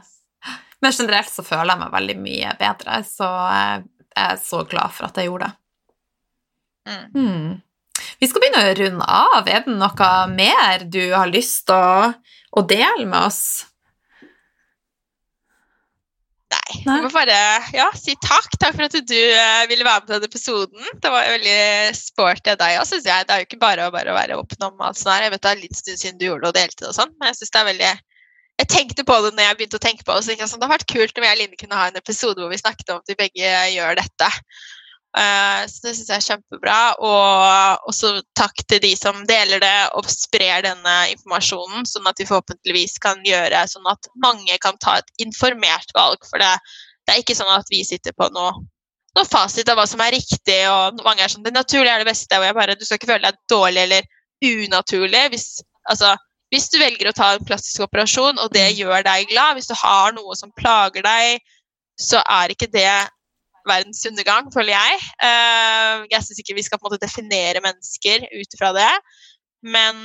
Men 0.82 0.94
generelt 0.98 1.30
så 1.30 1.44
føler 1.46 1.74
jeg 1.74 1.82
meg 1.84 1.92
veldig 1.94 2.20
mye 2.22 2.54
bedre, 2.60 3.02
så 3.06 3.28
jeg 3.54 3.84
er 4.18 4.40
så 4.42 4.64
glad 4.70 4.94
for 4.96 5.10
at 5.10 5.18
jeg 5.18 5.30
gjorde 5.30 5.50
det. 5.50 5.58
Mm. 6.90 7.04
Hmm. 7.16 7.52
Vi 8.20 8.30
skal 8.30 8.44
begynne 8.44 8.68
å 8.68 8.78
runde 8.78 9.08
av. 9.08 9.50
Er 9.50 9.66
det 9.66 9.76
noe 9.76 10.14
mer 10.32 10.88
du 10.92 11.04
har 11.14 11.32
lyst 11.32 11.68
til 11.70 11.78
å, 11.78 12.12
å 12.52 12.64
dele 12.68 13.06
med 13.06 13.20
oss? 13.22 13.44
Nei. 16.52 16.82
Nei. 16.84 16.98
Jeg 16.98 17.06
må 17.06 17.12
bare 17.14 17.40
ja, 17.76 17.88
si 17.96 18.18
takk. 18.20 18.58
Takk 18.60 18.76
for 18.76 18.88
at 18.90 18.96
du 19.08 19.16
uh, 19.16 19.64
ville 19.72 19.88
være 19.88 20.02
med 20.02 20.08
på 20.08 20.14
denne 20.16 20.28
episoden. 20.28 20.94
Det 21.04 21.12
var 21.14 21.32
veldig 21.38 21.96
sporty 21.96 22.54
av 22.54 22.60
deg 22.60 22.80
òg, 22.82 22.88
syns 22.90 23.08
jeg. 23.08 23.28
Det 23.28 23.36
er 23.36 23.44
jo 23.44 23.50
ikke 23.50 23.64
bare 23.64 23.88
å 23.88 23.96
bare 23.96 24.16
være 24.18 24.40
åpen 24.42 24.68
om 24.68 24.84
alt 24.84 25.00
sånt 25.00 25.16
her. 25.16 25.30
Jeg 25.30 25.36
vet 25.36 25.46
det 25.46 25.54
er 25.54 25.62
litt 25.64 25.80
stund 25.80 26.02
siden 26.04 26.20
du 26.20 26.28
gjorde 26.28 26.48
det 26.48 26.52
og 26.52 26.60
delte 26.60 26.84
det 26.84 26.92
og 26.92 26.98
sånn, 27.00 27.14
men 27.16 27.32
jeg 27.32 27.40
syns 27.40 27.54
det 27.56 27.62
er 27.62 27.70
veldig 27.72 27.92
jeg 28.62 28.70
tenkte 28.70 29.06
på 29.08 29.16
det 29.24 29.32
når 29.34 29.48
jeg 29.48 29.58
begynte 29.58 29.80
å 29.80 29.82
tenke 29.82 30.06
på 30.06 30.14
det. 30.14 30.22
så 30.22 30.34
jeg 30.36 30.46
sånn, 30.46 30.60
Det 30.62 30.68
hadde 30.68 30.76
vært 30.76 30.92
kult 30.92 31.18
om 31.18 31.26
jeg 31.26 31.34
og 31.34 31.40
Line 31.40 31.58
kunne 31.58 31.80
ha 31.80 31.88
en 31.90 31.98
episode 31.98 32.38
hvor 32.38 32.52
vi 32.52 32.60
snakket 32.62 32.92
om 32.94 33.00
at 33.02 33.10
vi 33.10 33.18
begge 33.18 33.54
gjør 33.74 33.98
dette. 33.98 34.30
Eh, 35.18 35.64
så 35.68 35.84
det 35.84 35.94
syns 35.98 36.10
jeg 36.10 36.18
er 36.18 36.28
kjempebra. 36.28 36.78
Og 37.04 37.90
også 37.92 38.14
takk 38.38 38.64
til 38.68 38.82
de 38.84 38.94
som 39.00 39.24
deler 39.30 39.62
det 39.64 39.76
og 39.98 40.08
sprer 40.12 40.64
denne 40.66 40.96
informasjonen, 41.14 41.86
sånn 41.90 42.08
at 42.12 42.22
vi 42.22 42.30
forhåpentligvis 42.30 42.98
kan 43.04 43.24
gjøre 43.28 43.66
sånn 43.72 43.90
at 43.92 44.12
mange 44.24 44.58
kan 44.64 44.80
ta 44.84 45.00
et 45.02 45.12
informert 45.24 45.92
valg. 45.98 46.24
For 46.30 46.42
det, 46.42 46.54
det 47.06 47.16
er 47.16 47.24
ikke 47.24 47.38
sånn 47.38 47.52
at 47.54 47.72
vi 47.74 47.84
sitter 47.88 48.16
på 48.16 48.32
noe, 48.36 48.56
noe 49.18 49.28
fasit 49.28 49.70
av 49.72 49.80
hva 49.80 49.88
som 49.90 50.02
er 50.04 50.16
riktig, 50.16 50.62
og 50.72 51.04
mange 51.06 51.26
er 51.26 51.32
sånn 51.32 51.44
Det 51.44 51.56
naturlige 51.56 51.98
er 51.98 52.06
det 52.06 52.12
beste, 52.14 52.38
og 52.40 52.48
jeg 52.48 52.56
bare 52.56 52.78
Du 52.80 52.86
skal 52.88 53.00
ikke 53.00 53.10
føle 53.10 53.28
deg 53.28 53.40
dårlig 53.52 53.82
eller 53.88 54.12
unaturlig 54.42 55.26
hvis 55.34 55.48
Altså 55.90 56.16
hvis 56.52 56.68
du 56.68 56.82
velger 56.82 57.08
å 57.08 57.16
ta 57.16 57.30
en 57.34 57.46
plastisk 57.48 57.86
operasjon, 57.86 58.40
og 58.44 58.52
det 58.52 58.74
gjør 58.76 59.06
deg 59.08 59.30
glad, 59.30 59.56
hvis 59.56 59.70
du 59.70 59.76
har 59.80 60.12
noe 60.12 60.36
som 60.36 60.52
plager 60.60 61.06
deg, 61.06 61.40
så 61.96 62.20
er 62.28 62.52
ikke 62.52 62.68
det 62.74 62.92
verdens 63.70 64.02
undergang, 64.10 64.50
føler 64.54 64.74
jeg. 64.76 65.00
Eh, 65.28 66.08
jeg 66.12 66.26
syns 66.26 66.42
ikke 66.44 66.58
vi 66.58 66.66
skal 66.66 66.80
på 66.80 66.88
en 66.88 66.92
måte 66.92 67.04
definere 67.04 67.64
mennesker 67.64 68.28
ut 68.32 68.58
fra 68.60 68.72
det. 68.78 68.92
Men 69.66 70.02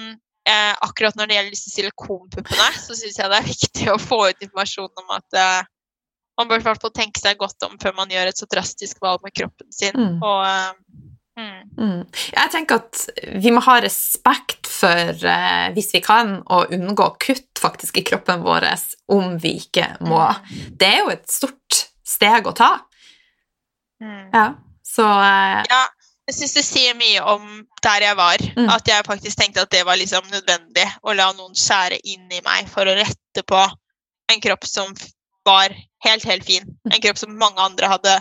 eh, 0.48 0.74
akkurat 0.84 1.16
når 1.16 1.30
det 1.30 1.38
gjelder 1.38 1.57
disse 1.57 1.72
silikonpuppene, 1.74 2.68
så 2.80 2.98
syns 2.98 3.18
jeg 3.20 3.32
det 3.32 3.40
er 3.40 3.50
viktig 3.50 3.88
å 3.92 4.02
få 4.02 4.20
ut 4.28 4.46
informasjon 4.46 5.04
om 5.04 5.16
at 5.16 5.40
eh, 5.40 5.72
man 6.36 6.50
bør 6.50 6.61
i 6.61 6.68
hvert 6.68 6.84
fall 6.84 6.94
tenke 6.96 7.22
seg 7.22 7.38
godt 7.40 7.64
om 7.64 7.78
før 7.80 7.96
man 7.96 8.12
gjør 8.12 8.30
et 8.30 8.40
så 8.40 8.48
drastisk 8.50 9.00
valg 9.04 9.24
med 9.24 9.34
kroppen 9.36 9.72
sin. 9.72 9.96
Mm. 9.96 10.18
Og, 10.20 11.04
mm, 11.40 11.62
Mm. 11.76 12.07
Jeg 12.32 12.52
tenker 12.52 12.80
at 12.80 13.02
vi 13.42 13.52
må 13.52 13.61
ha 13.66 13.76
respekt 13.84 14.68
for, 14.70 15.20
hvis 15.76 15.90
vi 15.92 16.00
kan, 16.04 16.38
å 16.48 16.62
unngå 16.72 17.11
kutt 17.22 17.61
faktisk 17.61 18.00
i 18.00 18.04
kroppen 18.07 18.44
vår 18.44 18.68
om 19.12 19.36
vi 19.42 19.57
ikke 19.61 19.90
må. 20.09 20.22
Det 20.72 20.88
er 20.88 21.02
jo 21.02 21.12
et 21.12 21.26
stort 21.30 21.82
steg 22.07 22.48
å 22.48 22.54
ta. 22.57 22.70
Mm. 24.03 24.24
Ja. 24.32 24.47
Så 24.86 25.07
uh... 25.07 25.62
Ja, 25.66 25.82
jeg 26.26 26.38
syns 26.38 26.57
det 26.57 26.64
sier 26.66 26.94
mye 26.99 27.22
om 27.22 27.66
der 27.86 28.07
jeg 28.09 28.18
var. 28.18 28.42
Mm. 28.57 28.70
At 28.74 28.88
jeg 28.90 29.07
faktisk 29.07 29.38
tenkte 29.38 29.62
at 29.62 29.74
det 29.74 29.84
var 29.86 29.99
liksom 30.01 30.26
nødvendig 30.32 30.86
å 31.07 31.14
la 31.14 31.28
noen 31.36 31.55
skjære 31.55 32.01
inn 32.03 32.26
i 32.34 32.42
meg 32.47 32.70
for 32.70 32.88
å 32.88 32.97
rette 32.99 33.44
på 33.47 33.61
en 34.32 34.42
kropp 34.42 34.66
som 34.66 34.90
var 35.47 35.70
helt, 36.03 36.26
helt 36.26 36.47
fin. 36.47 36.66
En 36.90 37.03
kropp 37.03 37.20
som 37.20 37.38
mange 37.38 37.62
andre 37.62 37.90
hadde 37.92 38.16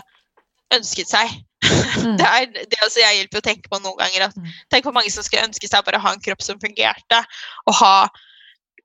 ønsket 0.74 1.10
seg. 1.10 1.34
mm. 1.66 2.14
Det 2.20 2.28
er 2.28 2.46
det 2.54 2.78
altså, 2.82 3.00
jeg 3.02 3.20
hjelper 3.20 3.42
å 3.42 3.46
tenke 3.48 3.72
på 3.72 3.80
noen 3.82 3.98
ganger. 3.98 4.28
At, 4.28 4.38
Mm. 4.38 4.54
tenk 4.70 4.86
på 4.86 4.94
mange 4.94 5.10
som 5.10 5.26
skulle 5.26 5.46
ønske 5.48 5.68
seg 5.68 5.84
bare 5.86 5.98
å 5.98 6.06
ha 6.06 6.14
en 6.14 6.22
kropp 6.22 6.42
som 6.44 6.60
fungerte, 6.62 7.22
og 7.66 7.78
ha 7.80 8.08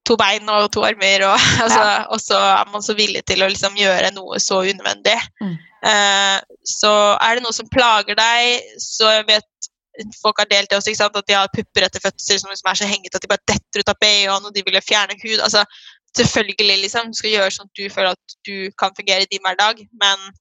to 0.07 0.17
bein 0.17 0.49
og 0.49 0.71
to 0.73 0.81
armer, 0.87 1.27
og, 1.29 1.37
altså, 1.63 1.83
og 2.09 2.21
så 2.23 2.39
er 2.39 2.71
man 2.73 2.81
så 2.85 2.97
villig 2.97 3.21
til 3.29 3.43
å 3.43 3.49
liksom 3.51 3.77
gjøre 3.77 4.13
noe 4.15 4.41
så 4.41 4.63
unødvendig. 4.65 5.19
Mm. 5.43 5.59
Eh, 5.81 6.37
så 6.67 6.91
er 7.17 7.37
det 7.37 7.43
noe 7.45 7.55
som 7.55 7.69
plager 7.71 8.17
deg, 8.17 8.73
så 8.81 9.17
jeg 9.17 9.29
vet 9.31 9.47
Folk 10.21 10.37
har 10.39 10.47
delt 10.47 10.69
det 10.71 10.77
også, 10.77 10.93
sant? 10.95 11.17
at 11.19 11.27
de 11.27 11.35
har 11.35 11.49
pupper 11.51 11.83
etter 11.83 11.99
fødsel 11.99 12.37
som 12.39 12.49
liksom 12.49 12.69
er 12.71 12.77
så 12.79 12.87
hengete 12.87 13.19
at 13.19 13.25
de 13.25 13.29
bare 13.29 13.43
detter 13.51 13.83
ut 13.83 13.89
av 13.91 13.97
BH-en, 13.99 14.45
og 14.47 14.53
de 14.55 14.63
vil 14.63 14.77
fjerne 14.87 15.17
hud. 15.19 15.41
altså 15.43 15.65
Selvfølgelig, 16.15 16.77
liksom. 16.85 17.11
Du 17.11 17.19
skal 17.19 17.33
gjøre 17.35 17.51
sånn 17.55 17.67
at 17.67 17.75
du 17.75 17.89
føler 17.91 18.15
at 18.15 18.35
du 18.47 18.71
kan 18.79 18.95
fungere 18.95 19.27
i 19.27 19.29
din 19.31 19.43
hverdag, 19.43 19.83
men 20.01 20.31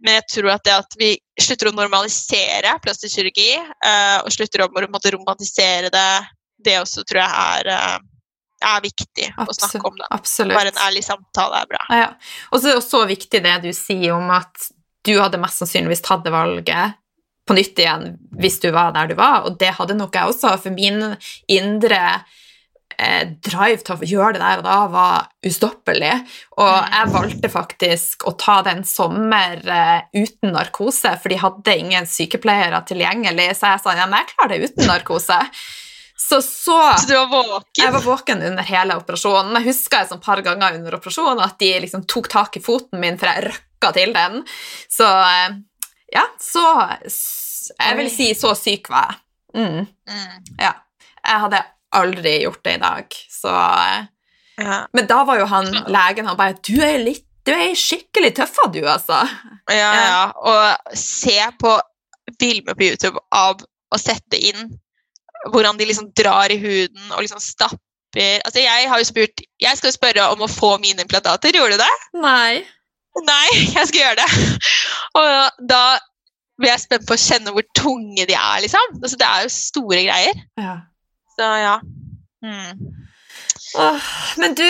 Men 0.00 0.14
jeg 0.16 0.24
tror 0.32 0.54
at 0.54 0.62
det 0.64 0.72
at 0.72 0.94
vi 0.96 1.10
slutter 1.36 1.68
å 1.68 1.74
normalisere 1.76 2.70
plastisk 2.80 3.18
kirurgi, 3.18 3.50
uh, 3.84 4.22
og 4.24 4.32
slutter 4.32 4.62
å 4.64 4.70
romantisere 4.72 5.90
det, 5.92 6.12
det 6.64 6.78
også 6.80 7.04
tror 7.04 7.20
jeg 7.20 7.28
er, 7.28 8.00
uh, 8.64 8.74
er 8.76 8.84
viktig 8.84 9.30
Absolutt, 9.30 9.50
å 9.50 9.58
snakke 9.60 9.90
om. 9.90 9.96
det. 10.00 10.08
Absolutt. 10.16 10.56
Bare 10.58 10.72
en 10.74 10.82
ærlig 10.86 11.04
samtale 11.06 11.62
er 11.64 11.70
bra. 11.70 11.82
Ja, 11.88 12.02
ja. 12.04 12.10
Og 12.50 12.60
så 12.60 12.72
er 12.72 12.80
det 12.80 12.86
så 12.86 13.02
viktig 13.08 13.42
det 13.46 13.56
du 13.64 13.70
sier 13.76 14.16
om 14.16 14.30
at 14.34 14.70
du 15.06 15.14
hadde 15.16 15.40
mest 15.40 15.62
sannsynligvis 15.62 16.04
tatt 16.04 16.26
det 16.26 16.34
valget 16.34 16.98
på 17.48 17.56
nytt 17.56 17.80
igjen 17.82 18.12
hvis 18.40 18.60
du 18.62 18.68
var 18.74 18.92
der 18.94 19.10
du 19.10 19.16
var, 19.18 19.46
og 19.48 19.56
det 19.60 19.72
hadde 19.78 19.96
nok 19.98 20.14
jeg 20.14 20.30
også, 20.30 20.54
for 20.62 20.76
min 20.76 21.16
indre 21.50 22.00
eh, 23.00 23.32
drive 23.42 23.80
til 23.82 23.96
å 23.96 24.08
gjøre 24.12 24.36
det 24.36 24.42
der 24.44 24.62
og 24.62 24.66
da 24.68 24.76
var 24.92 25.28
ustoppelig. 25.46 26.12
Og 26.60 26.70
jeg 26.70 27.12
valgte 27.16 27.52
faktisk 27.52 28.26
å 28.28 28.36
ta 28.38 28.60
den 28.66 28.84
sommer 28.88 29.58
eh, 29.64 30.06
uten 30.14 30.54
narkose, 30.54 31.16
for 31.18 31.32
de 31.32 31.40
hadde 31.42 31.78
ingen 31.82 32.08
sykepleiere 32.08 32.82
tilgjengelig, 32.88 33.50
så 33.58 33.74
jeg 33.74 33.84
sa 33.84 33.96
ja, 33.98 34.08
men 34.10 34.22
jeg 34.22 34.34
klarer 34.34 34.54
det 34.54 34.70
uten 34.70 34.90
narkose. 34.90 35.40
Så, 36.30 36.42
så, 36.42 36.76
så 36.98 37.08
du 37.08 37.14
var 37.16 37.26
våken? 37.26 37.72
Jeg 37.82 37.92
var 37.92 38.02
våken 38.04 38.42
under 38.42 38.62
hele 38.62 38.94
operasjonen. 39.00 39.56
Jeg 39.58 39.66
husker 39.72 40.04
et 40.04 40.20
par 40.22 40.42
ganger 40.46 40.76
under 40.78 40.94
operasjonen 41.00 41.40
at 41.42 41.56
de 41.58 41.70
liksom 41.82 42.04
tok 42.06 42.28
tak 42.30 42.58
i 42.60 42.62
foten 42.62 43.00
min, 43.02 43.16
for 43.18 43.26
jeg 43.32 43.48
røkka 43.48 43.90
til 43.96 44.12
den. 44.14 44.44
Så 44.86 45.08
eh, 45.08 45.56
ja, 46.14 46.22
så 46.38 46.62
Jeg 47.80 47.96
vil 47.98 48.10
si 48.14 48.28
så 48.38 48.52
syk 48.58 48.92
var 48.92 49.08
jeg. 49.10 49.18
Mm. 49.58 49.88
Mm. 50.06 50.36
Ja. 50.60 50.70
Jeg 51.26 51.42
hadde 51.46 51.62
aldri 51.98 52.34
gjort 52.44 52.62
det 52.68 52.74
i 52.76 52.82
dag, 52.84 53.16
så 53.34 53.54
eh, 53.56 54.06
ja. 54.62 54.76
Men 54.94 55.08
da 55.10 55.24
var 55.26 55.40
jo 55.40 55.48
han 55.50 55.66
legen 55.88 56.28
han 56.28 56.36
bare 56.38 56.54
Du 56.62 56.76
er 56.84 57.00
litt 57.02 57.26
du 57.48 57.54
er 57.56 57.72
skikkelig 57.74 58.34
tøffa, 58.36 58.66
du, 58.70 58.82
altså. 58.84 59.16
Ja, 59.72 59.90
ja. 59.96 60.24
Og 60.36 60.96
se 61.00 61.38
på 61.58 61.72
filmer 62.38 62.76
på 62.76 62.90
YouTube 62.90 63.22
av 63.34 63.64
å 63.64 63.98
sette 63.98 64.38
inn 64.38 64.68
hvordan 65.48 65.78
de 65.78 65.86
liksom 65.88 66.10
drar 66.16 66.52
i 66.52 66.58
huden 66.60 67.14
og 67.14 67.24
liksom 67.24 67.40
stapper 67.42 67.86
Altså, 68.10 68.58
jeg 68.58 68.88
har 68.90 68.98
jo 68.98 69.06
spurt 69.06 69.40
Jeg 69.62 69.78
skal 69.78 69.86
jo 69.86 69.94
spørre 69.94 70.24
om 70.32 70.40
å 70.42 70.48
få 70.50 70.72
mine 70.82 71.04
implantater. 71.04 71.54
Gjorde 71.54 71.76
du 71.76 71.82
det? 71.84 71.92
Nei. 72.18 72.64
Nei, 73.22 73.48
jeg 73.76 73.86
skal 73.86 74.00
gjøre 74.00 74.24
det. 74.24 74.70
Og 75.20 75.66
da 75.70 75.84
blir 76.58 76.72
jeg 76.72 76.82
spent 76.82 77.06
på 77.06 77.14
å 77.14 77.20
kjenne 77.22 77.54
hvor 77.54 77.66
tunge 77.78 78.26
de 78.26 78.34
er, 78.34 78.64
liksom. 78.64 78.98
Altså, 78.98 79.16
det 79.20 79.28
er 79.28 79.46
jo 79.46 79.52
store 79.54 80.02
greier. 80.08 80.42
Ja. 80.58 80.74
Så 81.38 81.52
ja. 81.62 81.76
Mm. 82.42 82.82
Åh, 83.78 84.10
men 84.42 84.58
du 84.58 84.66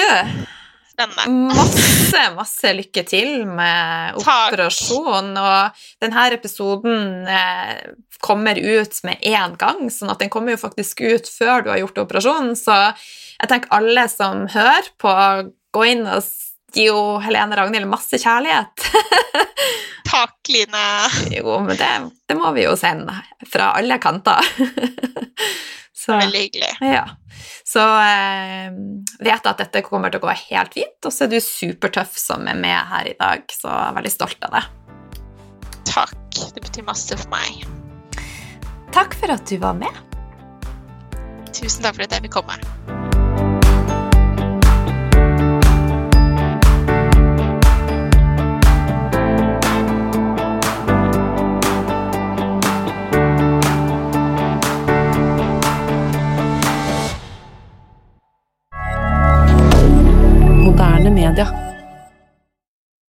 Spennende. 1.01 1.55
Masse, 1.55 2.23
masse 2.37 2.73
lykke 2.77 3.05
til 3.09 3.47
med 3.49 4.19
operasjonen. 4.21 5.33
Og 5.41 5.85
denne 6.03 6.27
episoden 6.37 7.31
eh, 7.31 7.79
kommer 8.21 8.61
ut 8.61 9.01
med 9.09 9.25
én 9.25 9.57
gang, 9.61 9.87
sånn 9.93 10.13
at 10.13 10.21
den 10.21 10.33
kommer 10.33 10.55
jo 10.55 10.61
faktisk 10.61 11.01
ut 11.01 11.31
før 11.31 11.65
du 11.65 11.73
har 11.73 11.81
gjort 11.81 12.03
operasjonen. 12.05 12.53
Så 12.59 12.77
jeg 12.77 13.49
tenker 13.49 13.73
alle 13.73 14.07
som 14.13 14.45
hører 14.53 14.93
på, 15.01 15.17
gå 15.73 15.89
inn 15.89 16.05
og 16.05 16.21
gi 16.77 16.87
jo 16.87 17.19
Helene 17.25 17.57
Ragnhild 17.59 17.89
masse 17.91 18.21
kjærlighet. 18.21 18.91
Takk, 20.11 20.37
Line. 20.51 20.87
jo, 21.33 21.57
men 21.65 21.79
det, 21.79 21.91
det, 22.29 22.37
må 22.39 22.53
vi 22.57 22.67
jo 22.67 22.77
sende 22.79 23.15
fra 23.49 23.73
alle 23.79 24.01
kanter. 24.03 24.45
Så, 25.93 26.15
Veldig 26.17 26.41
hyggelig. 26.47 26.71
Ja. 26.87 27.05
Så 27.67 27.83
eh, 27.83 28.71
vet 29.21 29.49
at 29.51 29.61
dette 29.61 29.83
kommer 29.85 30.13
til 30.13 30.23
å 30.23 30.29
gå 30.29 30.37
helt 30.47 30.77
fint, 30.77 30.97
og 31.05 31.13
så 31.13 31.27
er 31.27 31.35
du 31.35 31.41
supertøff 31.45 32.17
som 32.19 32.47
er 32.49 32.59
med 32.59 32.79
her 32.93 33.11
i 33.11 33.17
dag, 33.19 33.45
så 33.53 33.69
jeg 33.69 33.91
er 33.91 33.99
veldig 33.99 34.15
stolt 34.15 34.49
av 34.49 34.57
deg. 34.57 34.71
Takk. 35.91 36.17
Det 36.55 36.63
betyr 36.63 36.87
masse 36.87 37.19
for 37.19 37.35
meg. 37.35 37.67
Takk 38.95 39.15
for 39.19 39.35
at 39.35 39.47
du 39.51 39.59
var 39.63 39.77
med. 39.79 40.03
Tusen 41.51 41.85
takk 41.85 41.99
for 41.99 42.07
at 42.07 42.17
jeg 42.17 42.29
fikk 42.29 42.39
komme. 42.41 43.10
Media. 61.31 61.70